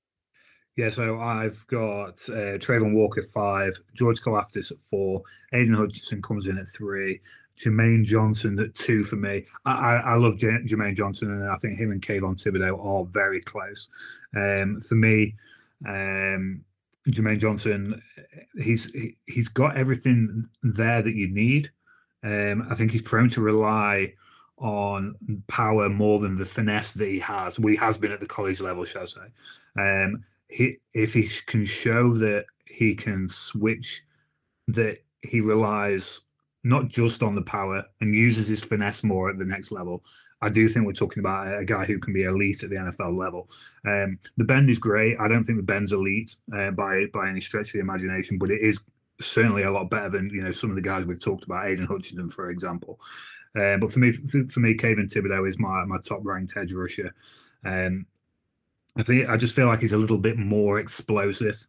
Yeah, 0.77 0.91
so 0.91 1.19
I've 1.19 1.67
got 1.69 2.29
uh, 2.29 2.59
Travon 2.59 2.93
Walker 2.93 3.23
five, 3.23 3.79
George 3.95 4.21
Karlaftis 4.21 4.71
at 4.71 4.79
four, 4.91 5.23
Aidan 5.55 5.75
Hutchinson 5.75 6.21
comes 6.21 6.47
in 6.47 6.59
at 6.59 6.69
three, 6.69 7.21
Jermaine 7.59 8.05
Johnson 8.05 8.59
at 8.61 8.75
two 8.75 9.05
for 9.05 9.17
me. 9.17 9.45
I, 9.65 9.73
I, 9.73 9.95
I 9.97 10.15
love 10.17 10.39
J- 10.39 10.63
Jermaine 10.65 10.97
Johnson, 10.97 11.31
and 11.31 11.49
I 11.49 11.57
think 11.57 11.79
him 11.79 11.91
and 11.91 12.03
Kayvon 12.03 12.43
Thibodeaux 12.43 12.85
are 12.85 13.05
very 13.07 13.41
close. 13.41 13.89
Um, 14.35 14.81
for 14.81 14.95
me, 14.95 15.35
um, 15.87 16.63
Jermaine 17.09 17.41
Johnson, 17.41 18.03
he's 18.61 18.91
he, 18.91 19.17
he's 19.27 19.49
got 19.49 19.77
everything 19.77 20.49
there 20.63 21.03
that 21.03 21.15
you 21.15 21.29
need. 21.29 21.71
Um, 22.23 22.67
I 22.69 22.75
think 22.75 22.91
he's 22.91 23.03
prone 23.03 23.31
to 23.31 23.41
rely 23.41 24.15
on 24.59 25.15
power 25.47 25.89
more 25.89 26.19
than 26.19 26.35
the 26.35 26.45
finesse 26.45 26.93
that 26.93 27.09
he 27.09 27.19
has. 27.21 27.57
He 27.57 27.77
has 27.77 27.99
been 27.99 28.13
at 28.13 28.21
the 28.21 28.27
college 28.27 28.61
level, 28.61 28.85
shall 28.85 29.03
I 29.03 29.07
say. 29.07 29.21
Um, 29.79 30.25
he 30.49 30.79
if 30.95 31.15
he 31.15 31.29
can 31.47 31.67
show 31.67 32.15
that 32.15 32.47
he 32.65 32.95
can 32.95 33.29
switch, 33.29 34.03
that 34.69 34.99
he 35.23 35.41
relies 35.41 36.23
not 36.67 36.89
just 36.89 37.23
on 37.23 37.37
the 37.37 37.43
power 37.43 37.85
and 38.01 38.13
uses 38.13 38.49
his 38.49 38.65
finesse 38.65 39.05
more 39.05 39.31
at 39.31 39.39
the 39.39 39.45
next 39.45 39.71
level. 39.71 40.03
I 40.43 40.49
do 40.49 40.69
think 40.69 40.85
we're 40.85 40.93
talking 40.93 41.21
about 41.21 41.61
a 41.61 41.65
guy 41.65 41.85
who 41.85 42.01
can 42.01 42.13
be 42.13 42.25
elite 42.25 42.65
at 42.65 42.71
the 42.71 42.77
NFL 42.77 43.17
level. 43.17 43.49
Um, 43.87 44.19
the 44.37 44.45
bend 44.45 44.69
is 44.69 44.79
great. 44.79 45.17
I 45.21 45.29
don't 45.29 45.45
think 45.45 45.59
the 45.59 45.63
bend's 45.63 45.93
elite 45.93 46.35
uh, 46.55 46.73
by 46.73 47.07
by 47.13 47.29
any 47.29 47.41
stretch 47.41 47.69
of 47.69 47.73
the 47.75 47.79
imagination, 47.81 48.37
but 48.37 48.51
it 48.51 48.61
is 48.61 48.81
certainly 49.21 49.63
a 49.63 49.71
lot 49.71 49.91
better 49.91 50.11
than 50.11 50.29
you 50.31 50.43
know 50.43 50.51
some 50.51 50.71
of 50.71 50.77
the 50.77 50.83
guys 50.83 51.07
we've 51.07 51.23
talked 51.23 51.45
about, 51.45 51.67
Aidan 51.67 51.87
Hutchinson, 51.87 52.31
for 52.31 52.51
example. 52.51 52.99
Uh, 53.59 53.77
but 53.79 53.93
for 53.93 54.01
me, 54.01 54.13
for, 54.13 54.61
me, 54.61 54.75
Kayvon 54.75 55.11
Thibodeaux 55.11 55.49
is 55.49 55.59
my 55.59 55.85
my 55.85 55.99
top 55.99 56.21
ranked 56.25 56.57
edge 56.57 56.73
rusher. 56.73 57.15
Um, 57.65 58.07
I 58.97 59.05
think 59.05 59.29
I 59.29 59.37
just 59.37 59.55
feel 59.55 59.69
like 59.69 59.83
he's 59.83 59.93
a 59.93 59.99
little 59.99 60.19
bit 60.19 60.37
more 60.37 60.81
explosive 60.81 61.65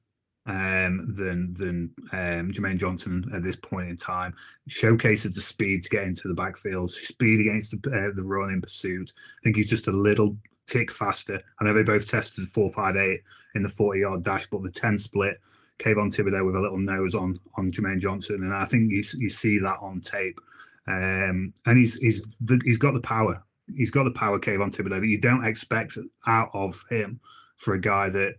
um, 0.48 1.14
than 1.16 1.54
than 1.54 1.92
um, 2.12 2.52
Jermaine 2.52 2.80
Johnson 2.80 3.30
at 3.34 3.44
this 3.44 3.56
point 3.56 3.90
in 3.90 3.98
time. 3.98 4.34
Showcases 4.68 5.34
the 5.34 5.42
speed 5.42 5.84
to 5.84 5.90
get 5.90 6.04
into 6.04 6.28
the 6.28 6.34
backfield, 6.34 6.92
speed 6.92 7.42
against 7.42 7.72
the, 7.72 7.90
uh, 7.90 8.16
the 8.16 8.24
run 8.24 8.52
in 8.52 8.62
pursuit. 8.62 9.12
I 9.16 9.40
think 9.44 9.58
he's 9.58 9.70
just 9.70 9.88
a 9.88 9.92
little 9.92 10.36
tick 10.68 10.92
faster. 10.92 11.42
I 11.60 11.66
know 11.66 11.74
they 11.74 11.84
both 11.84 12.08
tested 12.08 12.48
four 12.50 12.72
five 12.72 12.96
eight 12.96 13.22
in 13.56 13.64
the 13.64 13.70
forty 13.70 14.00
yard 14.00 14.24
dash, 14.24 14.48
but 14.48 14.64
the 14.64 14.72
ten 14.72 14.98
split. 14.98 15.40
Kayvon 15.80 16.12
Thibodeaux 16.12 16.44
with 16.44 16.56
a 16.56 16.60
little 16.60 16.80
nose 16.80 17.14
on 17.14 17.40
on 17.56 17.72
Jermaine 17.72 18.00
Johnson, 18.00 18.44
and 18.44 18.54
I 18.54 18.66
think 18.66 18.92
you 18.92 19.04
you 19.18 19.30
see 19.30 19.60
that 19.60 19.78
on 19.80 20.02
tape. 20.02 20.40
Um, 20.88 21.54
and 21.66 21.78
he's 21.78 21.96
he's 21.96 22.38
he's 22.64 22.78
got 22.78 22.94
the 22.94 23.02
power 23.02 23.44
he's 23.76 23.92
got 23.92 24.04
the 24.04 24.12
power 24.12 24.40
Kayvon 24.40 24.74
Thibodeaux 24.74 25.02
that 25.02 25.08
you 25.08 25.20
don't 25.20 25.46
expect 25.46 25.98
out 26.26 26.50
of 26.54 26.84
him 26.90 27.20
for 27.58 27.74
a 27.74 27.82
guy 27.82 28.10
that 28.10 28.36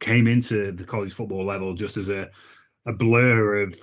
came 0.00 0.26
into 0.26 0.72
the 0.72 0.84
college 0.84 1.12
football 1.12 1.44
level 1.44 1.74
just 1.74 1.96
as 1.96 2.08
a 2.08 2.28
a 2.86 2.92
blur 2.92 3.62
of 3.62 3.76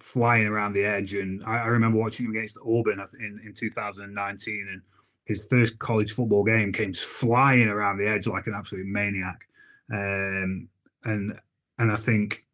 flying 0.00 0.46
around 0.46 0.72
the 0.72 0.84
edge. 0.84 1.14
And 1.14 1.44
I, 1.44 1.58
I 1.58 1.66
remember 1.66 1.98
watching 1.98 2.26
him 2.26 2.32
against 2.32 2.56
Auburn 2.64 3.04
in, 3.18 3.40
in 3.44 3.54
2019, 3.54 4.68
and 4.70 4.82
his 5.26 5.46
first 5.50 5.78
college 5.78 6.12
football 6.12 6.44
game 6.44 6.72
came 6.72 6.92
flying 6.94 7.68
around 7.68 7.98
the 7.98 8.08
edge 8.08 8.26
like 8.26 8.46
an 8.46 8.54
absolute 8.54 8.86
maniac. 8.86 9.46
Um, 9.92 10.68
and 11.04 11.38
and 11.78 11.92
I 11.92 11.96
think 11.96 12.44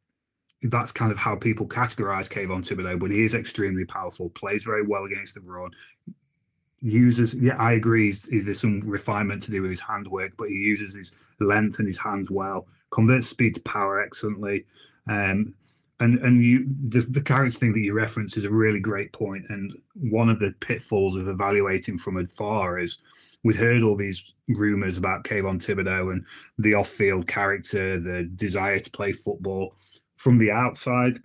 that's 0.62 0.92
kind 0.92 1.12
of 1.12 1.19
how 1.19 1.37
people 1.37 1.66
categorize 1.66 2.29
Kayvon 2.29 2.66
Thibodeaux, 2.66 2.99
but 2.99 3.11
he 3.11 3.25
is 3.25 3.35
extremely 3.35 3.85
powerful, 3.85 4.31
plays 4.31 4.64
very 4.64 4.85
well 4.85 5.05
against 5.05 5.35
the 5.35 5.40
run, 5.42 5.71
uses 6.83 7.35
yeah 7.35 7.57
i 7.57 7.73
agree 7.73 8.09
is 8.09 8.45
there's 8.45 8.61
some 8.61 8.81
refinement 8.81 9.42
to 9.42 9.51
do 9.51 9.62
with 9.62 9.71
his 9.71 9.81
handwork 9.81 10.33
but 10.37 10.49
he 10.49 10.55
uses 10.55 10.95
his 10.95 11.12
length 11.40 11.79
and 11.79 11.88
his 11.88 11.99
hands 11.99 12.31
well 12.31 12.66
converts 12.90 13.29
speed 13.29 13.55
to 13.55 13.61
power 13.62 14.01
excellently 14.01 14.64
um 15.09 15.55
and 16.01 16.18
and 16.20 16.42
you 16.44 16.66
the, 16.85 17.01
the 17.01 17.20
character 17.20 17.59
thing 17.59 17.72
that 17.72 17.81
you 17.81 17.92
reference 17.92 18.37
is 18.37 18.44
a 18.44 18.51
really 18.51 18.81
great 18.81 19.12
point 19.12 19.44
and 19.49 19.72
one 19.94 20.29
of 20.29 20.38
the 20.38 20.55
pitfalls 20.61 21.16
of 21.16 21.29
evaluating 21.29 21.99
from 21.99 22.16
afar 22.16 22.79
is 22.79 22.99
we've 23.44 23.59
heard 23.59 23.83
all 23.83 23.96
these 23.96 24.35
rumors 24.49 24.99
about 24.99 25.25
Kayvon 25.25 25.59
Thibodeaux 25.64 26.12
and 26.12 26.25
the 26.59 26.75
off-field 26.75 27.27
character 27.27 28.01
the 28.01 28.25
desire 28.25 28.79
to 28.79 28.90
play 28.90 29.12
football 29.12 29.75
from 30.16 30.38
the 30.38 30.51
outside 30.51 31.20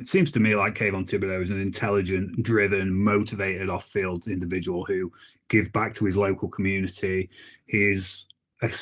it 0.00 0.08
seems 0.08 0.32
to 0.32 0.40
me 0.40 0.56
like 0.56 0.74
Kayvon 0.74 1.08
Thibodeaux 1.08 1.42
is 1.42 1.50
an 1.50 1.60
intelligent, 1.60 2.42
driven, 2.42 2.92
motivated 2.92 3.68
off-field 3.68 4.26
individual 4.26 4.84
who 4.84 5.12
gives 5.48 5.70
back 5.70 5.94
to 5.94 6.06
his 6.06 6.16
local 6.16 6.48
community. 6.48 7.28
He's 7.66 8.26
a, 8.62 8.72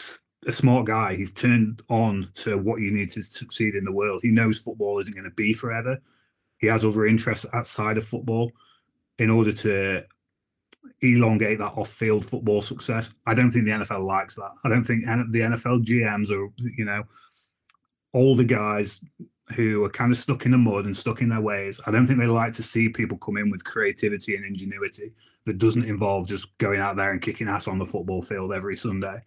a, 0.47 0.53
smart 0.55 0.87
guy. 0.87 1.17
He's 1.17 1.33
turned 1.33 1.83
on 1.89 2.29
to 2.35 2.59
what 2.59 2.81
you 2.81 2.91
need 2.91 3.09
to 3.11 3.23
succeed 3.23 3.75
in 3.75 3.85
the 3.85 3.93
world. 3.93 4.21
He 4.23 4.31
knows 4.31 4.59
football 4.59 4.99
isn't 4.99 5.15
going 5.15 5.25
to 5.25 5.31
be 5.31 5.53
forever. 5.53 6.01
He 6.59 6.67
has 6.67 6.85
other 6.85 7.07
interests 7.07 7.47
outside 7.53 7.99
of 7.99 8.07
football 8.07 8.53
in 9.19 9.31
order 9.31 9.53
to 9.53 10.05
elongate 11.03 11.59
that 11.59 11.73
off-field 11.77 12.25
football 12.25 12.61
success. 12.61 13.13
I 13.27 13.35
don't 13.35 13.51
think 13.51 13.65
the 13.65 13.71
NFL 13.71 14.07
likes 14.07 14.35
that. 14.35 14.51
I 14.65 14.69
don't 14.69 14.85
think 14.85 15.05
the 15.05 15.41
NFL 15.41 15.85
GMs 15.85 16.31
are, 16.31 16.53
you 16.77 16.85
know, 16.85 17.05
all 18.13 18.37
the 18.37 18.45
guys 18.45 19.03
who 19.55 19.85
are 19.85 19.91
kind 19.91 20.13
of 20.13 20.19
stuck 20.19 20.45
in 20.45 20.53
the 20.53 20.59
mud 20.59 20.85
and 20.85 20.97
stuck 20.97 21.23
in 21.23 21.29
their 21.29 21.41
ways. 21.41 21.81
I 21.87 21.91
don't 21.91 22.07
think 22.07 22.19
they 22.19 22.27
like 22.27 22.53
to 22.55 22.63
see 22.63 22.89
people 22.89 23.19
come 23.19 23.37
in 23.37 23.51
with 23.51 23.65
creativity 23.65 24.37
and 24.37 24.45
ingenuity 24.45 25.13
that 25.45 25.59
doesn't 25.59 25.85
involve 25.85 26.29
just 26.29 26.57
going 26.59 26.81
out 26.81 26.97
there 26.97 27.13
and 27.13 27.23
kicking 27.23 27.49
ass 27.49 27.67
on 27.67 27.79
the 27.79 27.87
football 27.87 28.23
field 28.23 28.53
every 28.53 28.77
Sunday. 28.77 29.23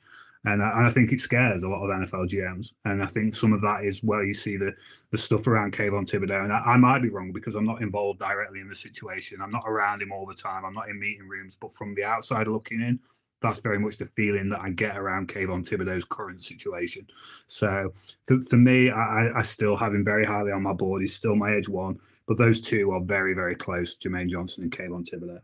And 0.46 0.62
I, 0.62 0.72
and 0.72 0.88
I 0.88 0.90
think 0.90 1.12
it 1.14 1.22
scares 1.22 1.64
a 1.64 1.70
lot 1.70 1.84
of 1.84 1.90
NFL 1.90 2.30
GMs. 2.30 2.74
And 2.86 3.02
I 3.02 3.06
think 3.06 3.36
some 3.36 3.54
of 3.54 3.62
that 3.62 3.86
is 3.86 4.04
where 4.04 4.26
you 4.26 4.34
see 4.34 4.58
the 4.58 4.74
the 5.12 5.18
stuff 5.18 5.48
around 5.48 5.74
Kayvon 5.74 6.10
Thibodeaux. 6.10 6.44
And 6.44 6.52
I, 6.52 6.60
I 6.60 6.78
might 6.78 7.02
be 7.02 7.10
wrong 7.10 7.32
because 7.32 7.56
I'm 7.56 7.66
not 7.66 7.82
involved 7.82 8.20
directly 8.20 8.60
in 8.60 8.68
the 8.68 8.76
situation. 8.76 9.42
I'm 9.42 9.52
not 9.52 9.64
around 9.66 10.02
him 10.02 10.12
all 10.12 10.26
the 10.26 10.34
time. 10.34 10.66
I'm 10.66 10.74
not 10.74 10.90
in 10.90 11.00
meeting 11.00 11.28
rooms. 11.28 11.56
But 11.60 11.74
from 11.74 11.96
the 11.96 12.04
outside 12.04 12.48
looking 12.48 12.82
in, 12.82 13.00
that's 13.44 13.60
very 13.60 13.78
much 13.78 13.98
the 13.98 14.06
feeling 14.06 14.50
that 14.50 14.62
I 14.62 14.70
get 14.70 14.98
around 14.98 15.28
Kayvon 15.28 15.68
Thibodeaux's 15.68 16.06
current 16.06 16.42
situation. 16.42 17.06
So 17.48 17.94
for, 18.26 18.40
for 18.42 18.58
me, 18.58 18.90
I, 18.90 19.38
I, 19.38 19.42
still 19.42 19.76
have 19.76 19.94
him 19.94 20.06
very 20.06 20.26
highly 20.26 20.54
on 20.54 20.64
my 20.64 20.72
board. 20.72 21.02
He's 21.02 21.14
still 21.14 21.36
my 21.36 21.54
edge 21.54 21.68
one, 21.68 22.00
but 22.26 22.38
those 22.38 22.62
two 22.62 22.92
are 22.92 23.02
very, 23.02 23.34
very 23.34 23.54
close, 23.54 23.98
Jermaine 23.98 24.30
Johnson 24.30 24.64
and 24.64 24.72
Kayvon 24.72 25.08
Thibodeaux. 25.08 25.42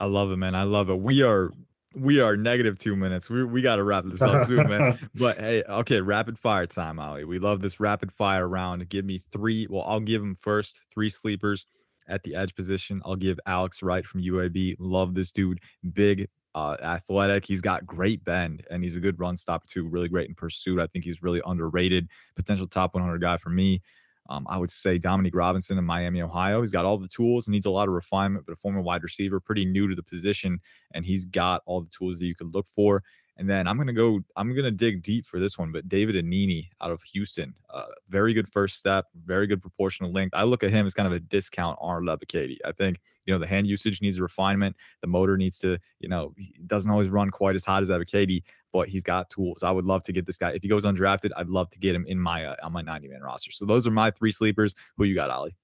I 0.00 0.06
love 0.06 0.32
it, 0.32 0.36
man. 0.36 0.56
I 0.56 0.64
love 0.64 0.90
it. 0.90 0.98
We 0.98 1.22
are 1.22 1.52
we 1.98 2.20
are 2.20 2.36
negative 2.36 2.78
two 2.78 2.96
minutes. 2.96 3.28
We 3.28 3.44
we 3.44 3.62
gotta 3.62 3.82
wrap 3.84 4.04
this 4.06 4.22
up 4.22 4.46
soon, 4.46 4.68
man. 4.68 4.98
But 5.14 5.38
hey, 5.38 5.62
okay, 5.62 6.00
rapid 6.00 6.38
fire 6.38 6.66
time, 6.66 6.98
Ollie. 6.98 7.24
We 7.24 7.38
love 7.38 7.60
this 7.60 7.80
rapid 7.80 8.12
fire 8.12 8.48
round. 8.48 8.88
Give 8.88 9.04
me 9.04 9.18
three. 9.32 9.66
Well, 9.68 9.84
I'll 9.86 10.00
give 10.00 10.22
him 10.22 10.34
first 10.34 10.80
three 10.92 11.08
sleepers 11.08 11.66
at 12.08 12.22
the 12.22 12.34
edge 12.34 12.54
position. 12.54 13.02
I'll 13.04 13.16
give 13.16 13.38
Alex 13.46 13.82
Wright 13.82 14.04
from 14.04 14.22
UAB. 14.22 14.76
Love 14.78 15.14
this 15.14 15.30
dude. 15.32 15.60
Big, 15.92 16.28
uh, 16.54 16.76
athletic. 16.82 17.44
He's 17.44 17.60
got 17.60 17.86
great 17.86 18.24
bend 18.24 18.66
and 18.70 18.82
he's 18.82 18.96
a 18.96 19.00
good 19.00 19.18
run 19.20 19.36
stop 19.36 19.66
too. 19.66 19.86
Really 19.86 20.08
great 20.08 20.28
in 20.28 20.34
pursuit. 20.34 20.80
I 20.80 20.86
think 20.86 21.04
he's 21.04 21.22
really 21.22 21.42
underrated. 21.44 22.08
Potential 22.34 22.66
top 22.66 22.94
100 22.94 23.20
guy 23.20 23.36
for 23.36 23.50
me. 23.50 23.82
Um, 24.28 24.46
I 24.48 24.58
would 24.58 24.70
say 24.70 24.98
Dominique 24.98 25.34
Robinson 25.34 25.78
in 25.78 25.84
Miami, 25.84 26.20
Ohio. 26.22 26.60
He's 26.60 26.72
got 26.72 26.84
all 26.84 26.98
the 26.98 27.08
tools, 27.08 27.48
needs 27.48 27.66
a 27.66 27.70
lot 27.70 27.88
of 27.88 27.94
refinement, 27.94 28.44
but 28.46 28.52
a 28.52 28.56
former 28.56 28.80
wide 28.80 29.02
receiver, 29.02 29.40
pretty 29.40 29.64
new 29.64 29.88
to 29.88 29.94
the 29.94 30.02
position, 30.02 30.60
and 30.92 31.04
he's 31.04 31.24
got 31.24 31.62
all 31.66 31.80
the 31.80 31.90
tools 31.90 32.18
that 32.18 32.26
you 32.26 32.34
could 32.34 32.54
look 32.54 32.66
for. 32.68 33.02
And 33.38 33.48
then 33.48 33.68
I'm 33.68 33.78
gonna 33.78 33.92
go. 33.92 34.18
I'm 34.36 34.52
gonna 34.54 34.72
dig 34.72 35.02
deep 35.02 35.24
for 35.24 35.38
this 35.38 35.56
one. 35.56 35.70
But 35.70 35.88
David 35.88 36.16
Anenih 36.16 36.70
out 36.80 36.90
of 36.90 37.02
Houston, 37.02 37.54
uh, 37.72 37.84
very 38.08 38.34
good 38.34 38.48
first 38.48 38.80
step, 38.80 39.06
very 39.24 39.46
good 39.46 39.62
proportional 39.62 40.12
length. 40.12 40.34
I 40.34 40.42
look 40.42 40.64
at 40.64 40.70
him 40.72 40.86
as 40.86 40.92
kind 40.92 41.06
of 41.06 41.12
a 41.12 41.20
discount 41.20 41.78
Arnold 41.80 42.18
Ebiketie. 42.20 42.56
I 42.64 42.72
think 42.72 42.98
you 43.26 43.32
know 43.32 43.38
the 43.38 43.46
hand 43.46 43.68
usage 43.68 44.02
needs 44.02 44.18
refinement. 44.18 44.74
The 45.02 45.06
motor 45.06 45.36
needs 45.36 45.60
to, 45.60 45.78
you 46.00 46.08
know, 46.08 46.34
doesn't 46.66 46.90
always 46.90 47.10
run 47.10 47.30
quite 47.30 47.54
as 47.54 47.64
hot 47.64 47.80
as 47.80 47.90
Ebiketie, 47.90 48.42
but 48.72 48.88
he's 48.88 49.04
got 49.04 49.30
tools. 49.30 49.62
I 49.62 49.70
would 49.70 49.84
love 49.84 50.04
to 50.04 50.12
get 50.12 50.26
this 50.26 50.38
guy. 50.38 50.50
If 50.50 50.62
he 50.62 50.68
goes 50.68 50.84
undrafted, 50.84 51.30
I'd 51.36 51.48
love 51.48 51.70
to 51.70 51.78
get 51.78 51.94
him 51.94 52.04
in 52.06 52.18
my 52.18 52.44
uh, 52.44 52.56
on 52.62 52.72
my 52.72 52.82
90 52.82 53.08
man 53.08 53.22
roster. 53.22 53.50
So 53.52 53.64
those 53.64 53.86
are 53.86 53.90
my 53.90 54.10
three 54.10 54.30
sleepers. 54.30 54.74
Who 54.96 55.04
you 55.04 55.14
got, 55.14 55.30
Ollie? 55.30 55.56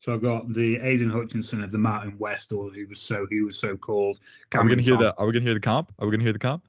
So 0.00 0.12
I've 0.12 0.22
got 0.22 0.52
the 0.52 0.80
Aidan 0.80 1.10
Hutchinson 1.10 1.62
of 1.62 1.70
the 1.70 1.78
Mountain 1.78 2.18
West, 2.18 2.52
or 2.52 2.72
he 2.72 2.84
was 2.84 3.00
so 3.00 3.26
he 3.30 3.40
was 3.40 3.58
so 3.58 3.76
called. 3.76 4.18
Are 4.52 4.62
we 4.62 4.70
gonna 4.70 4.82
hear 4.82 4.96
the? 4.96 5.14
Are 5.16 5.26
we 5.26 5.32
gonna 5.32 5.44
hear 5.44 5.54
the 5.54 5.60
comp? 5.60 5.92
Are 5.98 6.06
we 6.06 6.10
gonna 6.10 6.24
hear 6.24 6.32
the 6.32 6.38
comp? 6.38 6.64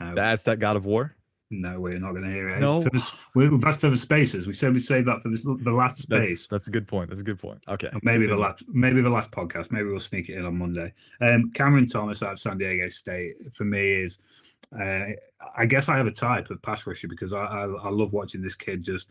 No. 0.00 0.14
The 0.14 0.22
Aztec 0.22 0.58
God 0.58 0.76
of 0.76 0.86
War. 0.86 1.16
No, 1.52 1.78
we're 1.78 1.98
not 1.98 2.12
going 2.12 2.24
to 2.24 2.30
hear 2.30 2.48
it. 2.48 2.60
No, 2.60 2.82
the, 2.82 3.12
we've 3.34 3.62
asked 3.64 3.80
for 3.80 3.90
the 3.90 3.96
spaces. 3.96 4.46
We 4.46 4.54
said 4.54 4.72
we 4.72 4.78
save 4.78 5.04
that 5.04 5.22
for 5.22 5.28
this, 5.28 5.42
the 5.42 5.70
last 5.70 5.98
space. 5.98 6.28
That's, 6.28 6.46
that's, 6.46 6.68
a 6.68 6.70
good 6.70 6.88
point. 6.88 7.10
That's 7.10 7.20
a 7.20 7.24
good 7.24 7.38
point. 7.38 7.62
Okay, 7.68 7.90
maybe 8.02 8.26
the 8.26 8.36
last, 8.36 8.64
maybe 8.68 9.02
the 9.02 9.10
last 9.10 9.30
podcast. 9.30 9.70
Maybe 9.70 9.84
we'll 9.84 10.00
sneak 10.00 10.30
it 10.30 10.38
in 10.38 10.46
on 10.46 10.56
Monday. 10.56 10.94
Um, 11.20 11.50
Cameron 11.52 11.86
Thomas 11.86 12.22
out 12.22 12.32
of 12.32 12.38
San 12.38 12.56
Diego 12.56 12.88
State 12.88 13.34
for 13.52 13.64
me 13.64 14.02
is, 14.02 14.22
uh, 14.78 15.04
I 15.56 15.66
guess 15.66 15.88
I 15.88 15.96
have 15.96 16.06
a 16.06 16.12
type 16.12 16.50
of 16.50 16.62
pass 16.62 16.86
rusher 16.86 17.08
because 17.08 17.32
I, 17.32 17.44
I, 17.44 17.64
I 17.64 17.90
love 17.90 18.12
watching 18.12 18.42
this 18.42 18.54
kid 18.54 18.82
just 18.82 19.08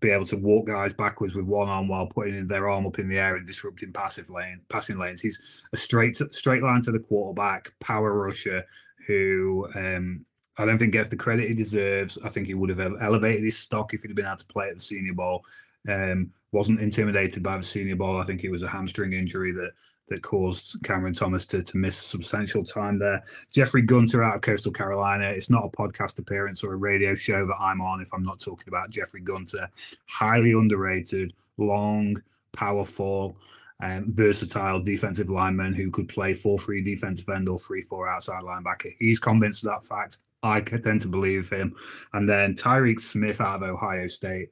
be 0.00 0.10
able 0.10 0.26
to 0.26 0.36
walk 0.36 0.66
guys 0.66 0.92
backwards 0.92 1.34
with 1.34 1.46
one 1.46 1.68
arm 1.68 1.88
while 1.88 2.06
putting 2.06 2.46
their 2.46 2.68
arm 2.68 2.86
up 2.86 2.98
in 2.98 3.08
the 3.08 3.18
air 3.18 3.36
and 3.36 3.46
disrupting 3.46 3.92
passive 3.92 4.28
lane 4.30 4.60
passing 4.68 4.98
lanes. 4.98 5.20
He's 5.20 5.40
a 5.72 5.76
straight 5.76 6.16
straight 6.16 6.62
line 6.62 6.82
to 6.82 6.92
the 6.92 6.98
quarterback, 6.98 7.72
power 7.80 8.12
rusher 8.12 8.64
who 9.06 9.68
um, 9.74 10.24
I 10.58 10.66
don't 10.66 10.78
think 10.78 10.92
gets 10.92 11.10
the 11.10 11.16
credit 11.16 11.48
he 11.48 11.54
deserves. 11.54 12.18
I 12.24 12.28
think 12.28 12.46
he 12.46 12.54
would 12.54 12.70
have 12.70 12.80
elevated 13.00 13.44
his 13.44 13.58
stock 13.58 13.94
if 13.94 14.02
he'd 14.02 14.14
been 14.14 14.26
able 14.26 14.36
to 14.36 14.46
play 14.46 14.68
at 14.68 14.74
the 14.74 14.80
Senior 14.80 15.14
Bowl. 15.14 15.44
Um, 15.88 16.30
wasn't 16.52 16.80
intimidated 16.80 17.42
by 17.42 17.56
the 17.56 17.62
Senior 17.62 17.96
Bowl. 17.96 18.20
I 18.20 18.24
think 18.24 18.44
it 18.44 18.50
was 18.50 18.62
a 18.62 18.68
hamstring 18.68 19.14
injury 19.14 19.52
that 19.52 19.70
that 20.08 20.22
caused 20.22 20.82
Cameron 20.82 21.14
Thomas 21.14 21.46
to, 21.46 21.62
to 21.62 21.76
miss 21.76 21.96
substantial 21.96 22.64
time 22.64 22.98
there. 22.98 23.22
Jeffrey 23.50 23.82
Gunter 23.82 24.22
out 24.22 24.36
of 24.36 24.42
Coastal 24.42 24.72
Carolina. 24.72 25.24
It's 25.26 25.50
not 25.50 25.64
a 25.64 25.68
podcast 25.68 26.18
appearance 26.18 26.62
or 26.62 26.72
a 26.72 26.76
radio 26.76 27.14
show 27.14 27.46
that 27.46 27.56
I'm 27.58 27.80
on 27.80 28.00
if 28.00 28.12
I'm 28.12 28.24
not 28.24 28.40
talking 28.40 28.68
about 28.68 28.90
Jeffrey 28.90 29.20
Gunter. 29.20 29.68
Highly 30.06 30.52
underrated, 30.52 31.32
long, 31.56 32.20
powerful, 32.52 33.36
um, 33.82 34.12
versatile 34.12 34.80
defensive 34.80 35.28
lineman 35.28 35.74
who 35.74 35.90
could 35.90 36.08
play 36.08 36.34
4 36.34 36.58
3 36.58 36.82
defensive 36.82 37.28
end 37.28 37.48
or 37.48 37.58
3 37.58 37.82
4 37.82 38.08
outside 38.08 38.42
linebacker. 38.44 38.94
He's 38.98 39.18
convinced 39.18 39.64
of 39.64 39.70
that 39.70 39.84
fact. 39.84 40.18
I 40.44 40.60
tend 40.60 41.00
to 41.02 41.08
believe 41.08 41.50
him. 41.50 41.74
And 42.12 42.28
then 42.28 42.54
Tyreke 42.54 43.00
Smith 43.00 43.40
out 43.40 43.62
of 43.62 43.68
Ohio 43.68 44.08
State 44.08 44.50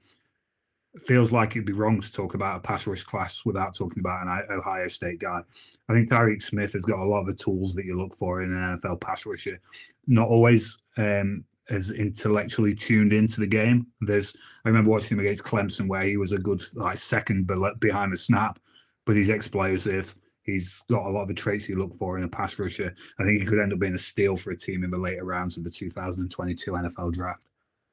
feels 0.98 1.30
like 1.32 1.52
it'd 1.52 1.64
be 1.64 1.72
wrong 1.72 2.00
to 2.00 2.12
talk 2.12 2.34
about 2.34 2.56
a 2.56 2.60
pass 2.60 2.86
rush 2.86 3.04
class 3.04 3.44
without 3.44 3.74
talking 3.74 4.00
about 4.00 4.26
an 4.26 4.56
Ohio 4.56 4.88
State 4.88 5.20
guy. 5.20 5.40
I 5.88 5.92
think 5.92 6.10
Tyreke 6.10 6.42
Smith 6.42 6.72
has 6.72 6.84
got 6.84 6.98
a 6.98 7.04
lot 7.04 7.20
of 7.20 7.26
the 7.26 7.34
tools 7.34 7.74
that 7.74 7.84
you 7.84 7.96
look 7.96 8.16
for 8.16 8.42
in 8.42 8.52
an 8.52 8.78
NFL 8.78 9.00
pass 9.00 9.24
rusher. 9.24 9.60
Not 10.06 10.28
always 10.28 10.82
um, 10.96 11.44
as 11.68 11.92
intellectually 11.92 12.74
tuned 12.74 13.12
into 13.12 13.40
the 13.40 13.46
game. 13.46 13.86
There's 14.00 14.36
I 14.64 14.68
remember 14.68 14.90
watching 14.90 15.16
him 15.16 15.24
against 15.24 15.44
Clemson 15.44 15.86
where 15.86 16.02
he 16.02 16.16
was 16.16 16.32
a 16.32 16.38
good 16.38 16.62
like 16.74 16.98
second 16.98 17.46
behind 17.78 18.12
the 18.12 18.16
snap, 18.16 18.58
but 19.06 19.16
he's 19.16 19.28
explosive. 19.28 20.14
He's 20.42 20.82
got 20.90 21.06
a 21.06 21.10
lot 21.10 21.22
of 21.22 21.28
the 21.28 21.34
traits 21.34 21.68
you 21.68 21.78
look 21.78 21.94
for 21.94 22.18
in 22.18 22.24
a 22.24 22.28
pass 22.28 22.58
rusher. 22.58 22.94
I 23.18 23.24
think 23.24 23.40
he 23.40 23.46
could 23.46 23.60
end 23.60 23.72
up 23.72 23.78
being 23.78 23.94
a 23.94 23.98
steal 23.98 24.36
for 24.36 24.50
a 24.50 24.56
team 24.56 24.82
in 24.82 24.90
the 24.90 24.98
later 24.98 25.24
rounds 25.24 25.56
of 25.56 25.64
the 25.64 25.70
2022 25.70 26.72
NFL 26.72 27.12
draft. 27.12 27.40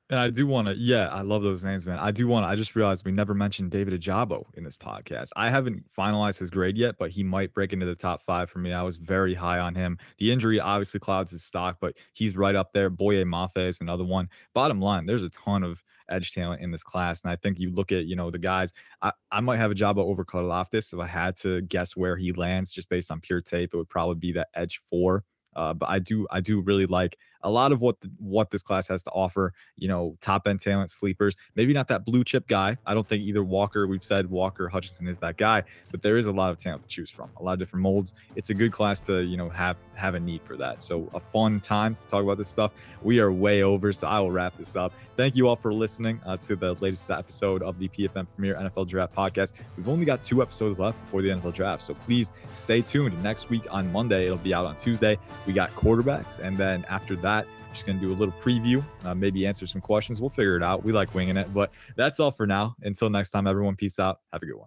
And 0.09 0.21
I 0.21 0.29
do 0.29 0.47
want 0.47 0.69
to, 0.69 0.75
yeah, 0.75 1.09
I 1.09 1.19
love 1.21 1.43
those 1.43 1.65
names, 1.65 1.85
man. 1.85 1.99
I 1.99 2.11
do 2.11 2.29
want 2.29 2.45
to, 2.45 2.47
I 2.47 2.55
just 2.55 2.77
realized 2.77 3.05
we 3.05 3.11
never 3.11 3.33
mentioned 3.33 3.71
David 3.71 3.99
Ojabo 3.99 4.45
in 4.53 4.63
this 4.63 4.77
podcast. 4.77 5.31
I 5.35 5.49
haven't 5.49 5.83
finalized 5.93 6.39
his 6.39 6.49
grade 6.49 6.77
yet, 6.77 6.95
but 6.97 7.09
he 7.11 7.25
might 7.25 7.53
break 7.53 7.73
into 7.73 7.85
the 7.85 7.95
top 7.95 8.21
five 8.21 8.49
for 8.49 8.59
me. 8.59 8.71
I 8.71 8.83
was 8.83 8.95
very 8.95 9.33
high 9.33 9.59
on 9.59 9.75
him. 9.75 9.97
The 10.17 10.31
injury 10.31 10.61
obviously 10.61 11.01
clouds 11.01 11.31
his 11.31 11.43
stock, 11.43 11.79
but 11.81 11.93
he's 12.13 12.37
right 12.37 12.55
up 12.55 12.71
there. 12.71 12.89
Boye 12.89 13.25
Mafe 13.25 13.67
is 13.67 13.81
another 13.81 14.05
one. 14.05 14.29
Bottom 14.53 14.79
line, 14.79 15.05
there's 15.05 15.23
a 15.23 15.29
ton 15.29 15.61
of 15.61 15.83
edge 16.09 16.31
talent 16.31 16.61
in 16.61 16.71
this 16.71 16.83
class. 16.83 17.23
And 17.23 17.31
I 17.31 17.35
think 17.35 17.59
you 17.59 17.71
look 17.71 17.91
at, 17.91 18.05
you 18.05 18.15
know, 18.15 18.31
the 18.31 18.39
guys, 18.39 18.71
I, 19.01 19.11
I 19.29 19.41
might 19.41 19.57
have 19.57 19.71
Ojabo 19.71 19.97
over 19.97 20.23
Karlaftis. 20.23 20.93
If 20.93 20.99
I 21.01 21.07
had 21.07 21.35
to 21.37 21.61
guess 21.63 21.97
where 21.97 22.15
he 22.15 22.31
lands 22.31 22.71
just 22.71 22.87
based 22.87 23.11
on 23.11 23.19
pure 23.19 23.41
tape, 23.41 23.73
it 23.73 23.77
would 23.77 23.89
probably 23.89 24.15
be 24.15 24.31
that 24.31 24.47
edge 24.53 24.79
four 24.89 25.25
uh, 25.57 25.73
but 25.73 25.89
I 25.89 25.99
do 25.99 26.27
I 26.29 26.39
do 26.39 26.61
really 26.61 26.85
like 26.85 27.17
a 27.47 27.49
lot 27.49 27.71
of 27.71 27.79
what 27.79 27.99
the, 28.01 28.11
what 28.19 28.51
this 28.51 28.61
class 28.61 28.89
has 28.89 29.01
to 29.03 29.11
offer. 29.11 29.53
You 29.77 29.87
know, 29.87 30.17
top 30.21 30.47
end 30.47 30.61
talent, 30.61 30.91
sleepers. 30.91 31.35
Maybe 31.55 31.73
not 31.73 31.87
that 31.87 32.05
blue 32.05 32.23
chip 32.23 32.47
guy. 32.47 32.77
I 32.85 32.93
don't 32.93 33.07
think 33.07 33.23
either 33.23 33.43
Walker. 33.43 33.87
We've 33.87 34.03
said 34.03 34.29
Walker 34.29 34.67
Hutchinson 34.67 35.07
is 35.07 35.17
that 35.19 35.37
guy, 35.37 35.63
but 35.89 36.01
there 36.01 36.17
is 36.17 36.27
a 36.27 36.31
lot 36.31 36.51
of 36.51 36.57
talent 36.57 36.83
to 36.83 36.89
choose 36.89 37.09
from. 37.09 37.29
A 37.37 37.43
lot 37.43 37.53
of 37.53 37.59
different 37.59 37.83
molds. 37.83 38.13
It's 38.35 38.49
a 38.49 38.53
good 38.53 38.71
class 38.71 38.99
to 39.07 39.21
you 39.21 39.37
know 39.37 39.49
have 39.49 39.77
have 39.95 40.15
a 40.15 40.19
need 40.19 40.43
for 40.43 40.57
that. 40.57 40.81
So 40.81 41.09
a 41.13 41.19
fun 41.19 41.59
time 41.61 41.95
to 41.95 42.05
talk 42.05 42.23
about 42.23 42.37
this 42.37 42.49
stuff. 42.49 42.71
We 43.01 43.19
are 43.19 43.31
way 43.31 43.63
over, 43.63 43.93
so 43.93 44.07
I 44.07 44.19
will 44.19 44.31
wrap 44.31 44.57
this 44.57 44.75
up. 44.75 44.93
Thank 45.15 45.35
you 45.35 45.47
all 45.47 45.55
for 45.55 45.73
listening 45.73 46.21
uh, 46.25 46.37
to 46.37 46.55
the 46.55 46.73
latest 46.75 47.09
episode 47.09 47.63
of 47.63 47.79
the 47.79 47.89
PFN 47.89 48.27
Premier 48.35 48.55
NFL 48.55 48.87
Draft 48.87 49.15
Podcast. 49.15 49.53
We've 49.75 49.89
only 49.89 50.05
got 50.05 50.21
two 50.21 50.41
episodes 50.41 50.77
left 50.79 51.01
before 51.01 51.21
the 51.21 51.29
NFL 51.29 51.53
Draft, 51.53 51.81
so 51.81 51.93
please 51.95 52.31
stay 52.53 52.81
tuned. 52.81 53.21
Next 53.23 53.49
week 53.49 53.63
on 53.71 53.91
Monday, 53.91 54.25
it'll 54.25 54.37
be 54.37 54.53
out 54.53 54.65
on 54.65 54.75
Tuesday. 54.75 55.17
We 55.45 55.53
got 55.53 55.71
quarterbacks, 55.71 56.39
and 56.39 56.57
then 56.57 56.85
after 56.89 57.15
that, 57.17 57.36
just 57.77 57.85
going 57.85 57.99
to 57.99 58.05
do 58.05 58.11
a 58.11 58.17
little 58.17 58.33
preview, 58.41 58.83
uh, 59.05 59.13
maybe 59.13 59.45
answer 59.45 59.67
some 59.67 59.81
questions. 59.81 60.19
We'll 60.19 60.31
figure 60.31 60.57
it 60.57 60.63
out. 60.63 60.83
We 60.83 60.91
like 60.91 61.13
winging 61.13 61.37
it, 61.37 61.53
but 61.53 61.71
that's 61.95 62.19
all 62.19 62.31
for 62.31 62.47
now. 62.47 62.75
Until 62.81 63.09
next 63.09 63.29
time, 63.31 63.45
everyone, 63.45 63.75
peace 63.75 63.99
out. 63.99 64.21
Have 64.33 64.41
a 64.41 64.45
good 64.47 64.55
one. 64.55 64.65